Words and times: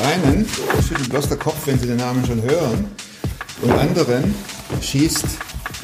einen 0.00 0.46
schüttelt 0.86 1.10
bloß 1.10 1.28
der 1.28 1.38
Kopf, 1.38 1.66
wenn 1.66 1.78
sie 1.78 1.86
den 1.86 1.96
Namen 1.96 2.24
schon 2.26 2.42
hören. 2.42 2.86
Und 3.62 3.72
anderen 3.72 4.34
schießt 4.80 5.24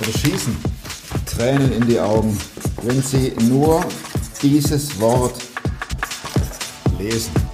oder 0.01 0.13
schießen 0.19 0.57
Tränen 1.27 1.73
in 1.73 1.87
die 1.87 2.01
Augen, 2.01 2.39
wenn 2.83 3.03
sie 3.03 3.33
nur 3.43 3.85
dieses 4.43 4.99
Wort 5.01 5.35
lesen. 6.99 7.46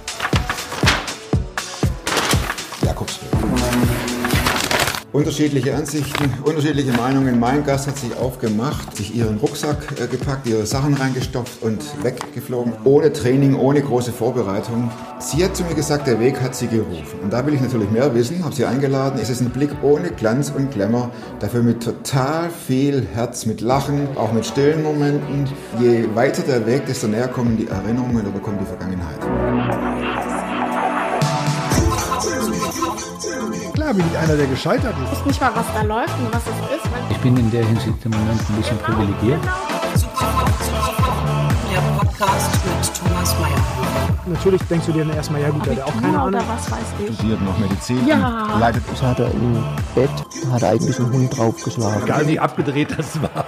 Unterschiedliche 5.13 5.75
Ansichten, 5.75 6.33
unterschiedliche 6.43 6.91
Meinungen. 6.93 7.39
Mein 7.39 7.63
Gast 7.63 7.85
hat 7.85 7.99
sich 7.99 8.17
aufgemacht, 8.17 8.97
sich 8.97 9.15
ihren 9.15 9.37
Rucksack 9.37 10.01
äh, 10.01 10.07
gepackt, 10.07 10.47
ihre 10.47 10.65
Sachen 10.65 10.95
reingestopft 10.95 11.61
und 11.61 11.83
weggeflogen. 12.03 12.73
Ohne 12.83 13.13
Training, 13.13 13.53
ohne 13.55 13.83
große 13.83 14.11
Vorbereitung. 14.11 14.89
Sie 15.19 15.45
hat 15.45 15.55
zu 15.55 15.65
mir 15.65 15.75
gesagt, 15.75 16.07
der 16.07 16.19
Weg 16.19 16.41
hat 16.41 16.55
sie 16.55 16.65
gerufen. 16.65 17.19
Und 17.21 17.31
da 17.31 17.45
will 17.45 17.53
ich 17.53 17.61
natürlich 17.61 17.91
mehr 17.91 18.15
wissen, 18.15 18.43
habe 18.43 18.55
sie 18.55 18.65
eingeladen. 18.65 19.19
Es 19.21 19.29
ist 19.29 19.41
ein 19.41 19.51
Blick 19.51 19.69
ohne 19.83 20.09
Glanz 20.09 20.49
und 20.49 20.71
Glamour, 20.71 21.11
dafür 21.39 21.61
mit 21.61 21.83
total 21.83 22.49
viel 22.49 23.05
Herz, 23.13 23.45
mit 23.45 23.61
Lachen, 23.61 24.07
auch 24.17 24.33
mit 24.33 24.47
stillen 24.47 24.81
Momenten. 24.81 25.47
Je 25.79 26.05
weiter 26.15 26.41
der 26.41 26.65
Weg, 26.65 26.87
desto 26.87 27.07
näher 27.07 27.27
kommen 27.27 27.55
die 27.55 27.67
Erinnerungen 27.67 28.25
oder 28.25 28.39
kommt 28.39 28.59
die 28.61 28.65
Vergangenheit. 28.65 30.42
Klar 33.93 34.05
bin 34.05 34.11
ich 34.11 34.17
einer, 34.17 34.35
der 34.35 34.47
gescheitert 34.47 34.95
Ich 34.97 35.03
ist. 35.11 35.19
weiß 35.19 35.25
nicht 35.27 35.39
mal, 35.41 35.51
was 35.53 35.65
da 35.73 35.81
läuft 35.83 36.17
und 36.17 36.33
was 36.33 36.41
es 36.41 36.47
ist. 36.77 36.91
weil- 36.91 37.01
Ich 37.11 37.17
bin 37.19 37.37
in 37.37 37.51
der 37.51 37.63
Hinsicht 37.65 37.93
im 38.05 38.11
Moment 38.11 38.41
ein 38.49 38.55
bisschen 38.55 38.77
privilegiert. 38.79 39.39
Der 39.43 39.51
Podcast 41.99 42.55
mit 42.65 42.93
Thomas 42.95 43.35
Mayer. 43.39 43.61
Natürlich 44.25 44.61
denkst 44.63 44.85
du 44.87 44.91
dir 44.93 45.05
dann 45.05 45.15
erstmal, 45.15 45.41
ja 45.41 45.49
gut, 45.51 45.63
der 45.67 45.75
hat 45.75 45.83
auch 45.83 46.01
keine 46.01 46.19
Ahnung. 46.19 46.41
was 46.47 46.71
weiß 46.71 46.79
ich. 47.07 47.13
Studiert 47.15 47.41
noch 47.43 47.55
Medizin, 47.59 48.07
Ja. 48.07 48.47
leitet 48.59 48.81
Das 48.91 49.03
hat 49.03 49.19
er 49.19 49.29
im 49.31 49.63
Bett, 49.93 50.09
da 50.43 50.51
hat 50.53 50.61
er 50.63 50.69
eigentlich 50.71 50.99
einen 50.99 51.13
Hund 51.13 51.37
draufgeschlagen. 51.37 52.03
Egal 52.03 52.27
wie 52.27 52.39
abgedreht 52.39 52.97
das 52.97 53.21
war. 53.21 53.45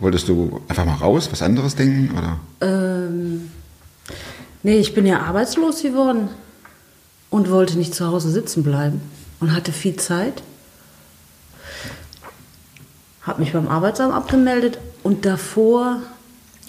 Wolltest 0.00 0.28
du 0.28 0.60
einfach 0.68 0.84
mal 0.84 0.94
raus, 0.96 1.28
was 1.32 1.40
anderes 1.42 1.74
denken? 1.74 2.16
Oder? 2.16 2.36
Ähm, 2.60 3.50
nee, 4.66 4.78
ich 4.78 4.94
bin 4.94 5.06
ja 5.06 5.20
arbeitslos 5.20 5.82
geworden 5.82 6.28
und 7.30 7.50
wollte 7.50 7.78
nicht 7.78 7.94
zu 7.94 8.08
Hause 8.08 8.30
sitzen 8.30 8.64
bleiben 8.64 9.00
und 9.38 9.54
hatte 9.54 9.70
viel 9.70 9.94
Zeit. 9.94 10.42
Habe 13.22 13.42
mich 13.42 13.52
beim 13.52 13.68
Arbeitsamt 13.68 14.12
abgemeldet 14.12 14.78
und 15.04 15.24
davor 15.24 16.00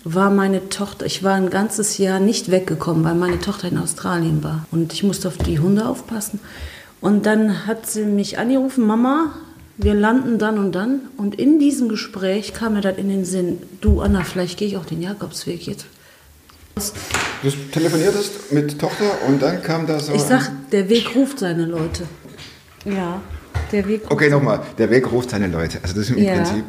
war 0.03 0.29
meine 0.29 0.69
Tochter, 0.69 1.07
ich 1.07 1.23
war 1.23 1.33
ein 1.33 1.49
ganzes 1.49 1.97
Jahr 1.97 2.19
nicht 2.19 2.51
weggekommen, 2.51 3.03
weil 3.03 3.15
meine 3.15 3.39
Tochter 3.39 3.67
in 3.67 3.79
Australien 3.79 4.43
war 4.43 4.67
und 4.69 4.93
ich 4.93 5.01
musste 5.01 5.27
auf 5.27 5.39
die 5.39 5.59
Hunde 5.59 5.87
aufpassen. 5.87 6.39
Und 7.01 7.25
dann 7.25 7.65
hat 7.65 7.89
sie 7.89 8.05
mich 8.05 8.37
angerufen, 8.37 8.85
Mama, 8.85 9.33
wir 9.77 9.95
landen 9.95 10.37
dann 10.37 10.59
und 10.59 10.71
dann. 10.73 11.01
Und 11.17 11.35
in 11.35 11.59
diesem 11.59 11.89
Gespräch 11.89 12.53
kam 12.53 12.73
mir 12.73 12.81
das 12.81 12.97
in 12.97 13.09
den 13.09 13.25
Sinn, 13.25 13.57
du 13.81 14.01
Anna, 14.01 14.23
vielleicht 14.23 14.59
gehe 14.59 14.67
ich 14.67 14.77
auch 14.77 14.85
den 14.85 15.01
Jakobsweg 15.01 15.65
jetzt. 15.65 15.87
Du 17.43 17.49
telefoniertest 17.71 18.51
mit 18.51 18.79
Tochter 18.79 19.11
und 19.27 19.41
dann 19.41 19.61
kam 19.61 19.85
da 19.87 19.99
so. 19.99 20.13
Ich 20.13 20.21
sag, 20.21 20.49
der 20.71 20.89
Weg 20.89 21.15
ruft 21.15 21.39
seine 21.39 21.65
Leute. 21.65 22.03
Ja, 22.85 23.21
der 23.71 23.87
Weg 23.87 24.01
ruft. 24.01 24.11
Okay, 24.11 24.29
nochmal. 24.29 24.61
Der 24.77 24.89
Weg 24.89 25.11
ruft 25.11 25.29
seine 25.31 25.47
Leute. 25.47 25.79
Also 25.83 25.95
das 25.95 26.09
ist 26.09 26.17
im 26.17 26.23
Ja. 26.23 26.35
Prinzip. 26.35 26.65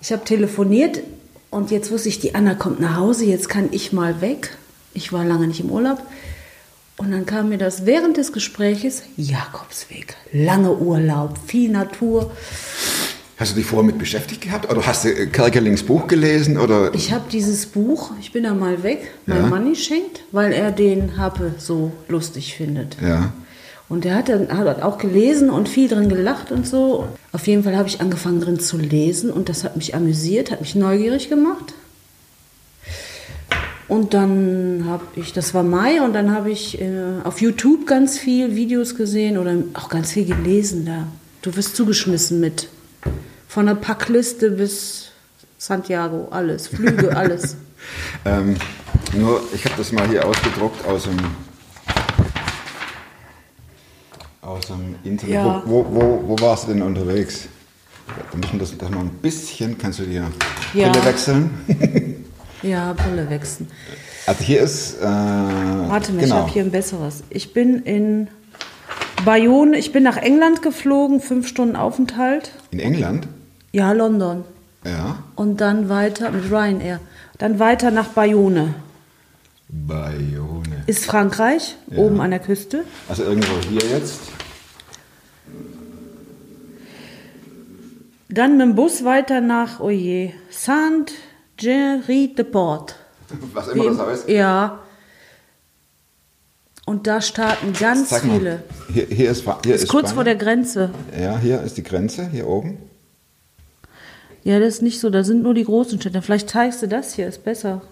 Ich 0.00 0.12
habe 0.12 0.24
telefoniert 0.24 1.00
und 1.50 1.70
jetzt 1.70 1.90
wusste 1.90 2.08
ich, 2.08 2.20
die 2.20 2.34
Anna 2.34 2.54
kommt 2.54 2.80
nach 2.80 2.96
Hause, 2.96 3.24
jetzt 3.24 3.48
kann 3.48 3.68
ich 3.72 3.92
mal 3.92 4.20
weg. 4.20 4.56
Ich 4.94 5.12
war 5.12 5.24
lange 5.24 5.46
nicht 5.46 5.60
im 5.60 5.70
Urlaub. 5.70 5.98
Und 6.96 7.12
dann 7.12 7.24
kam 7.24 7.48
mir 7.48 7.56
das 7.58 7.86
während 7.86 8.18
des 8.18 8.32
Gespräches, 8.32 9.02
Jakobsweg, 9.16 10.16
lange 10.32 10.72
Urlaub, 10.72 11.38
viel 11.46 11.70
Natur. 11.70 12.30
Hast 13.40 13.52
du 13.52 13.56
dich 13.56 13.64
vorher 13.64 13.86
mit 13.86 13.98
beschäftigt 13.98 14.42
gehabt? 14.42 14.70
Oder 14.70 14.86
hast 14.86 15.04
du 15.04 15.08
äh, 15.08 15.26
Kerkelings 15.26 15.82
Buch 15.82 16.06
gelesen? 16.06 16.58
Oder 16.58 16.92
Ich 16.94 17.10
habe 17.10 17.24
dieses 17.32 17.64
Buch, 17.64 18.12
ich 18.20 18.32
bin 18.32 18.44
da 18.44 18.52
mal 18.52 18.82
weg, 18.82 19.10
Ja. 19.26 19.34
mein 19.36 19.48
Mann 19.48 19.70
geschenkt, 19.70 20.20
weil 20.30 20.52
er 20.52 20.70
den 20.70 21.16
Happe 21.16 21.54
so 21.58 21.90
lustig 22.08 22.54
findet. 22.54 22.96
ja. 23.02 23.32
Und 23.88 24.06
er 24.06 24.14
hat 24.14 24.28
dann 24.28 24.56
hat 24.56 24.82
auch 24.82 24.98
gelesen 24.98 25.50
und 25.50 25.68
viel 25.68 25.88
drin 25.88 26.08
gelacht 26.08 26.52
und 26.52 26.64
so. 26.64 27.08
Auf 27.32 27.48
jeden 27.48 27.64
Fall 27.64 27.76
habe 27.76 27.88
ich 27.88 28.00
angefangen 28.00 28.40
drin 28.40 28.60
zu 28.60 28.76
lesen 28.76 29.32
und 29.32 29.48
das 29.48 29.64
hat 29.64 29.74
mich 29.76 29.96
amüsiert, 29.96 30.52
hat 30.52 30.60
mich 30.60 30.76
neugierig 30.76 31.28
gemacht. 31.28 31.74
Und 33.88 34.14
dann 34.14 34.84
habe 34.86 35.02
ich, 35.16 35.32
das 35.32 35.54
war 35.54 35.64
Mai, 35.64 36.00
und 36.02 36.12
dann 36.12 36.30
habe 36.30 36.52
ich 36.52 36.80
äh, 36.80 36.90
auf 37.24 37.40
YouTube 37.40 37.84
ganz 37.88 38.16
viel 38.16 38.54
Videos 38.54 38.94
gesehen 38.94 39.36
oder 39.38 39.56
auch 39.74 39.88
ganz 39.88 40.12
viel 40.12 40.24
gelesen 40.24 40.86
da. 40.86 41.08
Du 41.42 41.56
wirst 41.56 41.74
zugeschmissen 41.74 42.38
mit. 42.38 42.68
Von 43.50 43.66
der 43.66 43.74
Packliste 43.74 44.52
bis 44.52 45.08
Santiago, 45.58 46.28
alles, 46.30 46.68
Flüge, 46.68 47.16
alles. 47.16 47.56
Ähm, 48.24 48.54
nur, 49.12 49.42
ich 49.52 49.64
habe 49.64 49.74
das 49.76 49.90
mal 49.90 50.06
hier 50.06 50.24
ausgedruckt 50.24 50.86
aus 50.86 51.02
dem, 51.02 51.16
aus 54.40 54.66
dem 54.68 54.94
Internet. 55.02 55.34
Ja. 55.34 55.62
Wo, 55.66 55.84
wo, 55.84 55.94
wo, 55.96 56.22
wo 56.28 56.40
warst 56.40 56.68
du 56.68 56.74
denn 56.74 56.82
unterwegs? 56.82 57.48
Da 58.30 58.38
müssen 58.38 58.52
wir 58.52 58.60
das, 58.60 58.78
das 58.78 58.88
mal 58.88 59.00
ein 59.00 59.10
bisschen, 59.20 59.76
kannst 59.76 59.98
du 59.98 60.04
dir 60.04 60.28
Ja. 60.72 60.90
Brille 60.92 61.04
wechseln? 61.04 61.50
Ja, 62.62 62.92
Brille 62.92 63.28
wechseln. 63.30 63.68
Also 64.26 64.44
hier 64.44 64.60
ist, 64.60 64.98
äh, 65.00 65.02
Warte 65.02 66.12
mal, 66.12 66.18
ich 66.18 66.24
genau. 66.24 66.36
habe 66.42 66.50
hier 66.52 66.62
ein 66.62 66.70
besseres. 66.70 67.24
Ich 67.30 67.52
bin 67.54 67.82
in 67.82 68.28
Bayonne, 69.24 69.76
ich 69.78 69.92
bin 69.92 70.02
nach 70.02 70.18
England 70.18 70.60
geflogen, 70.60 71.20
fünf 71.20 71.48
Stunden 71.48 71.74
Aufenthalt. 71.74 72.52
in 72.70 72.78
England, 72.78 73.28
Ja, 73.72 73.92
London. 73.92 74.44
ja, 74.84 75.18
Und 75.36 75.60
dann 75.60 75.88
weiter 75.88 76.30
mit 76.30 76.50
Ryanair. 76.50 77.00
Dann 77.38 77.58
weiter 77.58 77.90
nach 77.90 78.08
Bayonne. 78.08 78.74
Bayonne. 79.68 80.82
Ist 80.86 81.06
Frankreich, 81.06 81.76
oben 81.94 82.20
an 82.20 82.30
der 82.30 82.40
Küste. 82.40 82.84
Also 83.08 83.22
irgendwo 83.22 83.54
hier 83.68 83.80
jetzt. 83.88 84.20
Dann 88.28 88.56
mit 88.58 88.66
dem 88.66 88.74
Bus 88.74 89.04
weiter 89.04 89.40
nach, 89.40 89.78
oh 89.80 89.90
je, 89.90 90.32
Saint-Gerry-de-Port. 90.50 92.96
Was 93.54 93.68
immer 93.68 93.84
das 93.90 93.98
heißt. 93.98 94.28
Ja. 94.28 94.80
Und 96.86 97.06
da 97.06 97.20
starten 97.20 97.72
ganz 97.72 98.10
mal. 98.10 98.20
viele. 98.20 98.62
Hier, 98.92 99.06
hier 99.06 99.30
ist, 99.30 99.44
hier 99.64 99.74
Ist 99.74 99.84
ist 99.84 99.90
kurz 99.90 100.10
vor 100.12 100.24
der 100.24 100.34
Spanien. 100.34 100.62
Grenze. 100.64 100.90
Ja, 101.20 101.38
hier 101.38 101.62
ist 101.62 101.76
die 101.76 101.82
Grenze, 101.84 102.28
hier 102.28 102.48
oben. 102.48 102.78
Ja, 104.44 104.58
das 104.58 104.74
ist 104.74 104.82
nicht 104.82 105.00
so, 105.00 105.10
da 105.10 105.22
sind 105.22 105.42
nur 105.42 105.54
die 105.54 105.64
großen 105.64 106.00
Städte. 106.00 106.22
Vielleicht 106.22 106.48
zeigst 106.50 106.82
du 106.82 106.88
das 106.88 107.14
hier, 107.14 107.26
ist 107.28 107.44
besser. 107.44 107.82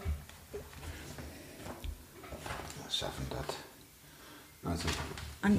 Was 2.85 2.97
schaffen 2.97 3.27
das? 3.31 4.71
Also 4.73 4.89
An, 5.43 5.59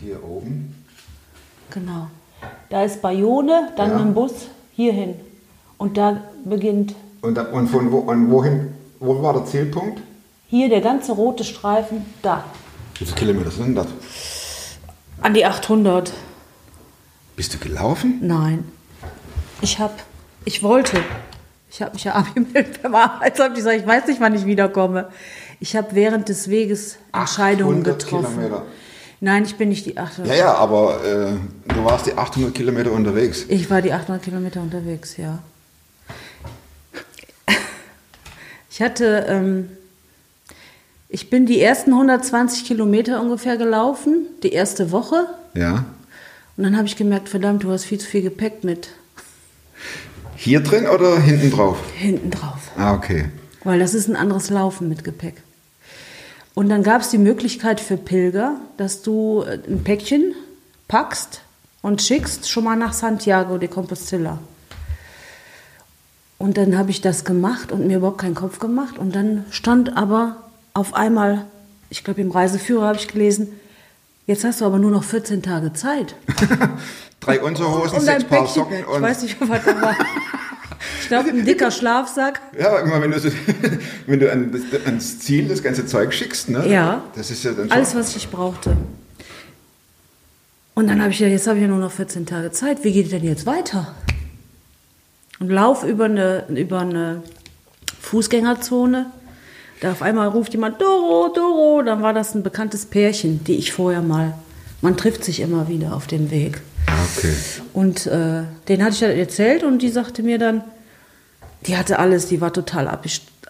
hier 0.00 0.22
oben. 0.22 0.84
Genau. 1.70 2.08
Da 2.70 2.84
ist 2.84 3.00
Bayonne, 3.02 3.72
dann 3.76 3.90
Ja. 3.90 3.96
mit 3.96 4.04
dem 4.06 4.14
Bus 4.14 4.32
hierhin. 4.72 5.14
Und 5.78 5.96
da 5.96 6.22
beginnt 6.44 6.94
Und, 7.22 7.38
und 7.38 7.68
von 7.68 7.90
wo, 7.90 7.98
und 7.98 8.30
wohin, 8.30 8.74
wo 9.00 9.22
war 9.22 9.32
der 9.32 9.44
Zielpunkt? 9.46 10.00
hier 10.48 10.68
der 10.68 10.80
ganze 10.80 11.10
rote 11.12 11.42
Streifen, 11.44 12.06
da. 12.22 12.44
Wie 12.98 13.04
viele 13.04 13.16
Kilometer 13.16 13.50
sind 13.50 13.74
das? 13.74 13.88
An 15.20 15.34
die 15.34 15.44
800. 15.44 16.12
Bist 17.34 17.52
du 17.54 17.58
gelaufen? 17.58 18.18
Nein. 18.22 18.64
Ich 19.60 19.78
hab, 19.80 20.02
ich 20.46 20.62
wollte. 20.62 20.96
Ich 21.70 21.82
habe 21.82 21.92
mich 21.92 22.04
ja 22.04 22.14
abgemeldet 22.14 22.80
beim 22.82 22.94
Arbeitsamt. 22.94 23.58
Ich 23.58 23.64
sage, 23.64 23.76
ich 23.76 23.86
weiß 23.86 24.06
nicht, 24.06 24.20
wann 24.20 24.34
ich 24.34 24.46
wiederkomme. 24.46 25.10
Ich 25.60 25.76
habe 25.76 25.88
während 25.92 26.30
des 26.30 26.48
Weges 26.48 26.96
Entscheidungen 27.12 27.80
800 27.80 27.98
getroffen. 27.98 28.36
Kilometer. 28.36 28.62
Nein, 29.20 29.44
ich 29.44 29.56
bin 29.56 29.70
nicht 29.70 29.84
die 29.86 29.98
800. 29.98 30.32
Ja, 30.32 30.38
ja, 30.38 30.54
aber 30.54 31.04
äh, 31.04 31.72
du 31.74 31.84
warst 31.84 32.06
die 32.06 32.16
800 32.16 32.54
Kilometer 32.54 32.92
unterwegs. 32.92 33.44
Ich 33.48 33.68
war 33.70 33.82
die 33.82 33.92
800 33.92 34.22
Kilometer 34.22 34.62
unterwegs, 34.62 35.16
ja. 35.16 35.38
Ich 38.70 38.82
hatte, 38.82 39.24
ähm, 39.26 39.70
ich 41.08 41.30
bin 41.30 41.46
die 41.46 41.62
ersten 41.62 41.92
120 41.92 42.66
Kilometer 42.66 43.22
ungefähr 43.22 43.56
gelaufen, 43.56 44.26
die 44.42 44.52
erste 44.52 44.92
Woche. 44.92 45.26
Ja. 45.54 45.86
Und 46.58 46.64
dann 46.64 46.76
habe 46.76 46.86
ich 46.86 46.96
gemerkt, 46.96 47.30
verdammt, 47.30 47.64
du 47.64 47.70
hast 47.70 47.84
viel 47.84 47.98
zu 47.98 48.06
viel 48.06 48.20
Gepäck 48.20 48.64
mit 48.64 48.90
Hier 50.36 50.60
drin 50.60 50.86
oder 50.86 51.18
hinten 51.18 51.50
drauf? 51.50 51.78
hinten 51.96 52.30
drauf. 52.30 52.70
Ah, 52.76 52.94
okay. 52.94 53.30
Weil 53.64 53.78
das 53.78 53.94
ist 53.94 54.08
ein 54.08 54.16
anderes 54.16 54.50
Laufen 54.50 54.88
mit 54.88 55.02
Gepäck. 55.02 55.42
Und 56.54 56.68
dann 56.68 56.82
gab 56.82 57.02
es 57.02 57.10
die 57.10 57.18
Möglichkeit 57.18 57.80
für 57.80 57.96
Pilger, 57.96 58.56
dass 58.76 59.02
du 59.02 59.42
äh, 59.42 59.58
ein 59.68 59.84
Päckchen 59.84 60.34
packst 60.88 61.42
und 61.82 62.00
schickst 62.00 62.48
schon 62.48 62.64
mal 62.64 62.76
nach 62.76 62.92
Santiago 62.92 63.58
de 63.58 63.68
Compostela. 63.68 64.38
Und 66.38 66.58
dann 66.58 66.76
habe 66.76 66.90
ich 66.90 67.00
das 67.00 67.24
gemacht 67.24 67.72
und 67.72 67.86
mir 67.86 67.98
überhaupt 67.98 68.18
keinen 68.18 68.34
Kopf 68.34 68.58
gemacht. 68.58 68.98
Und 68.98 69.14
dann 69.14 69.44
stand 69.50 69.96
aber 69.96 70.36
auf 70.74 70.94
einmal, 70.94 71.46
ich 71.90 72.04
glaube 72.04 72.20
im 72.20 72.30
Reiseführer 72.30 72.88
habe 72.88 72.98
ich 72.98 73.08
gelesen, 73.08 73.48
jetzt 74.26 74.44
hast 74.44 74.60
du 74.60 74.66
aber 74.66 74.78
nur 74.78 74.90
noch 74.90 75.04
14 75.04 75.42
Tage 75.42 75.72
Zeit. 75.72 76.14
Drei 77.20 77.40
Unterhosen, 77.40 77.98
Und 77.98 78.04
sechs 78.04 78.24
Paar 78.24 78.40
Päckchen, 78.40 78.54
Socken 78.54 78.78
ich 78.80 78.86
und. 78.86 79.02
weiß 79.02 79.22
nicht, 79.22 79.36
was 79.40 79.64
da 79.64 79.82
war. 79.82 79.96
Ich 81.00 81.08
glaube, 81.08 81.28
ein 81.28 81.44
dicker 81.44 81.70
Schlafsack. 81.70 82.40
Ja, 82.58 82.68
aber 82.68 82.82
immer 82.82 83.00
wenn 83.00 83.12
du, 83.12 83.20
so, 83.20 83.28
wenn 84.08 84.18
du 84.18 84.30
an, 84.30 84.60
ans 84.86 85.20
Ziel 85.20 85.46
das 85.46 85.62
ganze 85.62 85.86
Zeug 85.86 86.12
schickst, 86.12 86.48
ne? 86.48 86.66
Ja. 86.68 87.02
Das 87.14 87.30
ist 87.30 87.44
ja 87.44 87.52
dann. 87.52 87.70
Alles, 87.70 87.94
was 87.94 88.16
ich 88.16 88.28
brauchte. 88.28 88.76
Und 90.74 90.88
dann 90.88 91.00
habe 91.00 91.12
ich 91.12 91.20
ja, 91.20 91.28
jetzt 91.28 91.46
habe 91.46 91.58
ich 91.58 91.62
ja 91.62 91.68
nur 91.68 91.78
noch 91.78 91.92
14 91.92 92.26
Tage 92.26 92.50
Zeit. 92.50 92.82
Wie 92.82 92.92
geht 92.92 93.10
denn 93.12 93.22
jetzt 93.22 93.46
weiter? 93.46 93.94
Und 95.38 95.48
lauf 95.48 95.84
über 95.84 96.06
eine, 96.06 96.44
über 96.48 96.80
eine 96.80 97.22
Fußgängerzone. 98.00 99.06
Da 99.80 99.92
auf 99.92 100.02
einmal 100.02 100.28
ruft 100.28 100.54
jemand 100.54 100.80
Doro, 100.80 101.32
Doro. 101.34 101.82
Dann 101.82 102.02
war 102.02 102.14
das 102.14 102.34
ein 102.34 102.42
bekanntes 102.42 102.84
Pärchen, 102.86 103.44
die 103.44 103.56
ich 103.56 103.72
vorher 103.72 104.02
mal. 104.02 104.34
Man 104.80 104.96
trifft 104.96 105.24
sich 105.24 105.40
immer 105.40 105.68
wieder 105.68 105.94
auf 105.94 106.06
dem 106.06 106.30
Weg. 106.30 106.60
Okay. 107.16 107.32
Und 107.72 108.06
äh, 108.06 108.42
den 108.68 108.82
hatte 108.82 108.92
ich 108.94 109.00
dann 109.00 109.10
erzählt 109.10 109.62
und 109.62 109.80
die 109.80 109.88
sagte 109.88 110.22
mir 110.22 110.38
dann, 110.38 110.62
die 111.66 111.76
hatte 111.76 111.98
alles, 111.98 112.26
die 112.26 112.40
war 112.40 112.52
total 112.52 112.88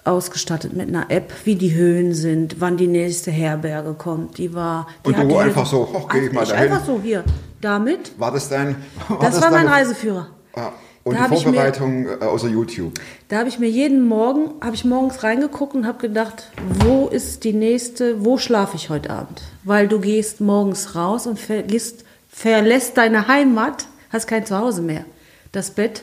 ausgestattet 0.05 0.73
mit 0.75 0.88
einer 0.88 1.11
App, 1.11 1.32
wie 1.44 1.56
die 1.56 1.75
Höhen 1.75 2.14
sind, 2.14 2.61
wann 2.61 2.76
die 2.76 2.87
nächste 2.87 3.31
Herberge 3.31 3.94
kommt. 3.94 4.38
Die 4.38 4.55
war. 4.55 4.87
Die 5.05 5.08
Und 5.11 5.19
du 5.19 5.29
hier 5.29 5.41
einfach 5.41 5.67
so, 5.67 5.79
hoch, 5.93 6.08
geh 6.08 6.26
ich 6.26 6.32
mal 6.32 6.47
dahin. 6.47 6.73
Einfach 6.73 6.85
so 6.87 7.00
hier, 7.03 7.25
damit. 7.61 8.19
War 8.19 8.32
das 8.32 8.49
dein. 8.49 8.76
Das, 9.20 9.41
war 9.41 9.50
mein 9.50 9.67
Reiseführer. 9.67 10.29
Ah, 10.55 10.70
und 11.05 11.14
Da 11.14 11.29
die 11.29 11.35
ich 11.35 11.41
mir- 11.47 11.53
Vorbereitung 11.53 12.06
äh, 12.06 12.25
außer 12.25 12.49
YouTube. 12.49 12.93
Da 13.29 13.38
habe 13.38 13.49
ich 13.49 13.58
mir 13.58 13.69
jeden 13.69 14.06
Morgen, 14.06 14.53
habe 14.61 14.75
ich 14.75 14.85
morgens 14.85 15.23
reingeguckt 15.23 15.75
und 15.75 15.87
habe 15.87 15.99
gedacht, 15.99 16.50
wo 16.85 17.08
ist 17.08 17.44
die 17.44 17.53
nächste, 17.53 18.25
wo 18.25 18.38
schlafe 18.38 18.76
ich 18.76 18.88
heute 18.91 19.11
Abend? 19.11 19.43
Weil 19.64 19.88
du 19.88 20.00
gehst 20.00 20.41
morgens 20.41 20.94
raus 20.94 21.26
und 21.26 21.38
vergisst, 21.38 22.05
verlässt 22.37 22.99
deine 22.99 23.29
Heimat, 23.29 23.87
hast 24.12 24.27
kein 24.29 24.44
Zuhause 24.44 24.83
mehr. 24.83 25.05
Das 25.53 25.71
Bett, 25.71 26.03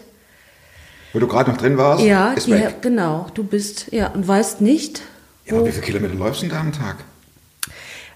Wo 1.13 1.19
du 1.19 1.27
gerade 1.27 1.51
noch 1.51 1.57
drin 1.57 1.77
warst, 1.77 2.03
ja, 2.03 2.33
ist 2.33 2.47
die, 2.47 2.53
weg. 2.53 2.81
genau, 2.81 3.27
du 3.35 3.44
bist, 3.44 3.91
ja, 3.94 4.07
und 4.07 4.27
weißt 4.27 4.59
nicht, 4.62 5.03
Ja, 5.45 5.53
aber 5.57 5.68
wie 5.68 5.71
viele 5.71 5.83
Kilometer 5.83 6.15
läufst 6.15 6.41
du 6.41 6.47
denn 6.47 6.56
da 6.56 6.59
am 6.62 6.71
Tag? 6.74 6.97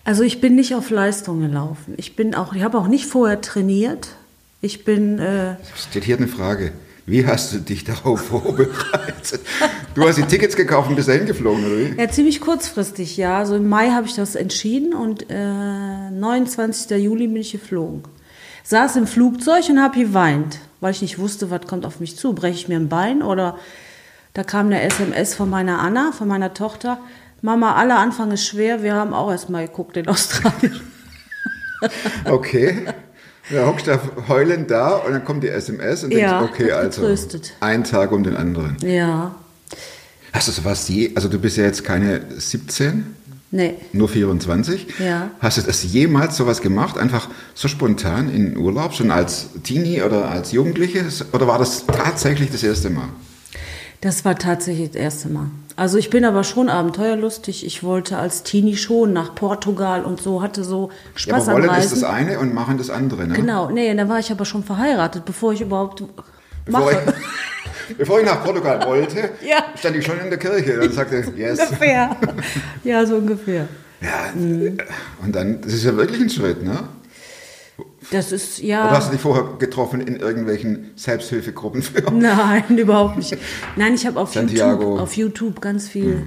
also 0.04 0.24
ich 0.24 0.42
bin 0.42 0.56
nicht 0.56 0.74
auf 0.74 0.90
Leistung 0.90 1.42
gelaufen. 1.42 1.94
Ich 1.98 2.16
bin 2.16 2.34
auch, 2.34 2.54
ich 2.54 2.64
habe 2.64 2.78
auch 2.80 2.88
nicht 2.88 3.06
vorher 3.06 3.40
trainiert. 3.42 4.08
Ich 4.62 4.84
bin, 4.84 5.20
äh, 5.20 5.58
Steht 5.76 6.06
hier 6.06 6.18
eine 6.18 6.28
Frage. 6.28 6.72
Wie 7.10 7.26
hast 7.26 7.54
du 7.54 7.60
dich 7.60 7.86
darauf 7.86 8.20
vorbereitet? 8.28 9.40
Du 9.96 10.06
hast 10.06 10.18
die 10.18 10.24
Tickets 10.24 10.58
gekauft 10.58 10.90
und 10.90 10.98
bist 10.98 11.08
dahin 11.08 11.26
geflogen, 11.26 11.66
oder 11.66 11.78
wie? 11.78 12.00
Ja, 12.00 12.10
ziemlich 12.10 12.42
kurzfristig, 12.42 13.16
ja. 13.16 13.40
Also 13.40 13.56
im 13.56 13.70
Mai 13.70 13.92
habe 13.92 14.08
ich 14.08 14.16
das 14.16 14.36
entschieden 14.36 14.94
und 14.94 15.26
äh, 15.30 16.12
29. 16.12 17.02
Juli 17.02 17.28
bin 17.28 17.38
ich 17.38 17.54
geflogen. 17.54 18.04
Saß 18.64 18.98
im 18.98 19.08
Flugzeug 19.08 19.70
und 19.70 19.82
habe 19.82 19.98
geweint, 19.98 20.60
weil 20.82 20.92
ich 20.92 21.02
nicht 21.02 21.18
wusste, 21.18 21.50
was 21.50 21.62
kommt 21.62 21.86
auf 21.86 22.02
mich 22.02 22.18
zu. 22.18 22.34
Breche 22.34 22.56
ich 22.56 22.68
mir 22.68 22.76
ein 22.76 22.90
Bein 22.90 23.24
oder 23.24 23.58
da 24.34 24.44
kam 24.44 24.66
eine 24.66 24.82
SMS 24.82 25.34
von 25.34 25.50
meiner 25.50 25.80
Anna, 25.80 26.12
von 26.12 26.28
meiner 26.28 26.54
Tochter. 26.54 27.00
Mama, 27.42 27.76
aller 27.76 28.00
Anfang 28.00 28.32
ist 28.32 28.46
schwer. 28.46 28.84
Wir 28.84 28.96
haben 28.96 29.14
auch 29.14 29.32
erst 29.32 29.50
mal 29.50 29.66
geguckt 29.66 29.96
in 29.96 30.10
Australien. 30.10 30.82
Okay. 32.26 32.88
Da 33.50 33.66
hockst 33.66 33.88
du 33.88 33.98
heulend 34.28 34.70
da 34.72 34.96
und 34.98 35.14
dann 35.14 35.24
kommt 35.24 35.44
die 35.44 35.48
SMS 35.50 36.04
und 36.04 36.10
denkst, 36.12 36.24
Ja, 36.24 36.42
okay, 36.44 36.72
hat 36.72 36.80
also 36.80 37.02
getröstet. 37.02 37.54
ein 37.62 37.84
Tag 37.84 38.12
um 38.12 38.24
den 38.24 38.36
anderen. 38.36 38.78
Ja, 38.82 39.36
Hast 40.34 40.50
du 40.50 40.52
sowas 40.52 40.88
je, 40.90 41.12
also 41.16 41.30
du 41.30 41.40
bist 41.40 41.58
ja 41.58 41.64
jetzt 41.64 41.84
keine 41.84 42.22
17, 42.38 43.16
nee. 43.52 43.76
nur 43.94 44.10
24. 44.10 44.88
Ja. 45.00 45.32
Hast 45.40 45.58
du 45.58 45.62
das 45.62 45.84
jemals 45.84 46.36
sowas 46.38 46.62
gemacht, 46.62 46.98
einfach 46.98 47.30
so 47.56 47.68
spontan 47.68 48.30
in 48.30 48.58
Urlaub, 48.58 48.94
schon 48.94 49.10
als 49.10 49.48
Teenie 49.64 50.02
oder 50.04 50.30
als 50.30 50.52
Jugendliche? 50.52 51.06
Oder 51.32 51.48
war 51.48 51.58
das 51.58 51.86
tatsächlich 51.88 52.52
das 52.52 52.62
erste 52.62 52.90
Mal? 52.90 53.08
Das 54.02 54.24
war 54.26 54.38
tatsächlich 54.38 54.92
das 54.92 54.96
erste 55.02 55.30
Mal. 55.30 55.48
Also 55.76 55.98
ich 55.98 56.10
bin 56.10 56.26
aber 56.26 56.44
schon 56.44 56.70
abenteuerlustig. 56.70 57.66
Ich 57.66 57.84
wollte 57.84 58.18
als 58.18 58.44
Teenie 58.44 58.78
schon 58.78 59.14
nach 59.14 59.36
Portugal 59.36 60.04
und 60.06 60.22
so, 60.22 60.42
hatte 60.42 60.64
so 60.64 60.90
Ja, 61.14 61.20
Spaß 61.20 61.50
aber 61.50 61.58
an 61.58 61.64
wollen 61.68 61.70
ist 61.80 61.86
Reisen. 61.92 62.02
das 62.02 62.10
eine 62.10 62.40
und 62.40 62.54
machen 62.54 62.78
das 62.78 62.90
andere, 62.90 63.28
ne? 63.28 63.36
Genau, 63.36 63.70
nee, 63.70 63.94
da 63.94 64.10
war 64.10 64.20
ich 64.20 64.32
aber 64.32 64.46
schon 64.46 64.64
verheiratet, 64.64 65.26
bevor 65.26 65.54
ich 65.54 65.62
überhaupt 65.62 66.04
Bevor 66.66 66.82
mache. 66.82 67.14
ich, 67.90 67.98
bevor 67.98 68.20
ich 68.20 68.26
nach 68.26 68.44
Portugal 68.44 68.86
wollte, 68.88 69.18
Ja. 69.48 69.64
stand 69.78 69.96
ich 69.96 70.06
schon 70.06 70.20
in 70.20 70.30
der 70.30 70.40
Kirche 70.40 70.80
und 70.82 70.94
sagte, 70.94 71.24
yes. 71.36 71.60
ungefähr. 71.60 72.16
Ja, 72.84 73.06
so 73.06 73.16
ungefähr. 73.16 73.68
Ja, 74.02 74.32
und 75.24 75.36
dann, 75.36 75.62
das 75.62 75.74
ist 75.74 75.84
ja 75.84 75.96
wirklich 75.96 76.22
ein 76.22 76.30
Schritt, 76.30 76.64
ne? 76.64 76.88
Das 78.12 78.32
ist, 78.32 78.60
Oder 78.64 78.92
hast 78.92 79.04
ja. 79.04 79.06
du 79.08 79.12
dich 79.12 79.22
vorher 79.22 79.46
getroffen 79.60 80.00
in 80.02 80.16
irgendwelchen 80.18 80.92
Selbsthilfegruppen 80.96 81.82
für? 81.82 82.02
Nein, 82.12 82.78
überhaupt 82.78 83.18
nicht. 83.18 83.38
Nein, 83.76 83.96
ich 83.96 84.06
habe 84.08 84.20
auf 84.20 84.34
Santiago. 84.34 84.82
YouTube, 84.84 85.00
auf 85.02 85.14
YouTube 85.18 85.62
ganz 85.62 85.90
viel, 85.90 86.24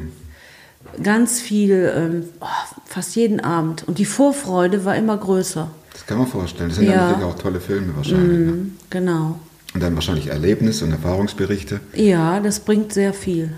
ganz 1.02 1.40
viel, 1.40 1.90
ähm, 1.96 2.24
oh, 2.40 2.46
fast 2.84 3.16
jeden 3.16 3.40
Abend. 3.40 3.84
Und 3.88 3.98
die 3.98 4.04
Vorfreude 4.04 4.84
war 4.84 4.94
immer 4.96 5.16
größer. 5.16 5.70
Das 5.92 6.06
kann 6.06 6.18
man 6.18 6.26
vorstellen. 6.26 6.68
Das 6.68 6.78
sind 6.78 6.86
ja 6.88 6.92
Ja. 6.92 7.06
natürlich 7.12 7.24
auch 7.24 7.38
tolle 7.38 7.60
Filme 7.60 7.96
wahrscheinlich. 7.96 8.38
Ne? 8.38 8.66
Genau. 8.90 9.40
Und 9.72 9.82
dann 9.82 9.94
wahrscheinlich 9.94 10.26
Erlebnisse 10.28 10.84
und 10.84 10.90
Erfahrungsberichte. 10.92 11.80
Ja, 11.94 12.40
das 12.40 12.60
bringt 12.60 12.92
sehr 12.92 13.14
viel. 13.14 13.52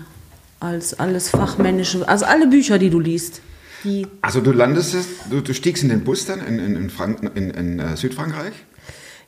Als 0.59 0.97
alles 0.97 1.29
Fachmännische, 1.29 2.07
also 2.07 2.25
alle 2.25 2.47
Bücher, 2.47 2.77
die 2.77 2.89
du 2.89 2.99
liest. 2.99 3.41
Die, 3.83 4.07
Also 4.21 4.39
du 4.41 4.51
landest, 4.51 4.93
es- 4.93 5.07
du, 5.29 5.41
du 5.41 5.53
stiegst 5.53 5.83
in 5.83 5.89
den 5.89 6.03
Bus 6.03 6.25
dann 6.25 6.39
in, 6.45 6.59
in, 6.59 6.75
in, 6.75 6.89
Frank 6.89 7.19
in, 7.35 7.49
in 7.49 7.79
äh, 7.79 7.97
Südfrankreich? 7.97 8.53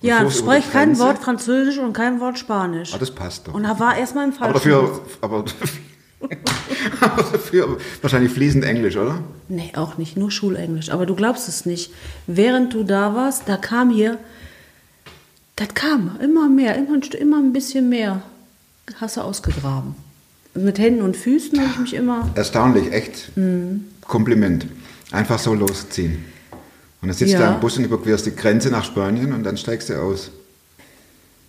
Ja, 0.01 0.25
ich 0.25 0.35
spreche 0.35 0.69
kein? 0.71 0.97
Wort 0.99 1.19
Französisch 1.19 1.77
und 1.77 1.93
kein 1.93 2.19
Wort 2.19 2.37
Spanisch. 2.37 2.93
Ah, 2.93 2.97
das 2.97 3.11
passt 3.11 3.47
doch. 3.47 3.53
Und 3.53 3.63
da 3.63 3.79
war 3.79 3.97
erstmal 3.97 4.25
im 4.25 4.33
aber 4.39 4.59
falschen 4.59 4.69
dafür, 4.69 5.01
aber, 5.21 5.45
aber 7.01 7.23
dafür 7.31 7.77
wahrscheinlich 8.01 8.31
fließend 8.31 8.63
Englisch, 8.65 8.97
oder? 8.97 9.19
Nee, 9.47 9.71
auch 9.75 9.97
nicht, 9.97 10.15
nur 10.17 10.31
Schulenglisch. 10.31 10.89
Aber 10.91 11.05
du 11.05 11.15
glaubst 11.15 11.47
es 11.49 11.65
nicht. 11.65 11.91
Während 12.27 12.73
du 12.73 12.83
da 12.83 13.15
warst, 13.15 13.43
da 13.47 13.57
kam 13.57 13.89
hier, 13.89 14.17
das 15.55 15.69
kam 15.73 16.17
immer 16.21 16.49
mehr, 16.49 16.75
immer, 16.77 16.99
immer 17.17 17.37
ein 17.39 17.53
bisschen 17.53 17.89
mehr. 17.89 18.21
Hast 18.99 19.17
du 19.17 19.21
ausgegraben. 19.21 19.95
Mit 20.53 20.77
Händen 20.79 21.01
und 21.01 21.17
Füßen 21.17 21.59
habe 21.59 21.69
ich 21.73 21.79
mich 21.79 21.93
immer. 21.95 22.29
Erstaunlich, 22.35 22.91
echt. 22.93 23.35
Mhm. 23.35 23.85
Kompliment. 24.07 24.65
Einfach 25.11 25.39
so 25.39 25.53
losziehen. 25.53 26.25
Und 27.01 27.09
dann 27.09 27.17
sitzt 27.17 27.33
Ja. 27.33 27.39
du 27.39 27.45
am 27.55 27.59
Bus 27.59 27.77
und 27.77 27.83
überquerst 27.85 28.25
die 28.25 28.35
Grenze 28.35 28.69
nach 28.69 28.83
Spanien 28.83 29.33
und 29.33 29.43
dann 29.43 29.57
steigst 29.57 29.89
du 29.89 30.01
aus. 30.01 30.31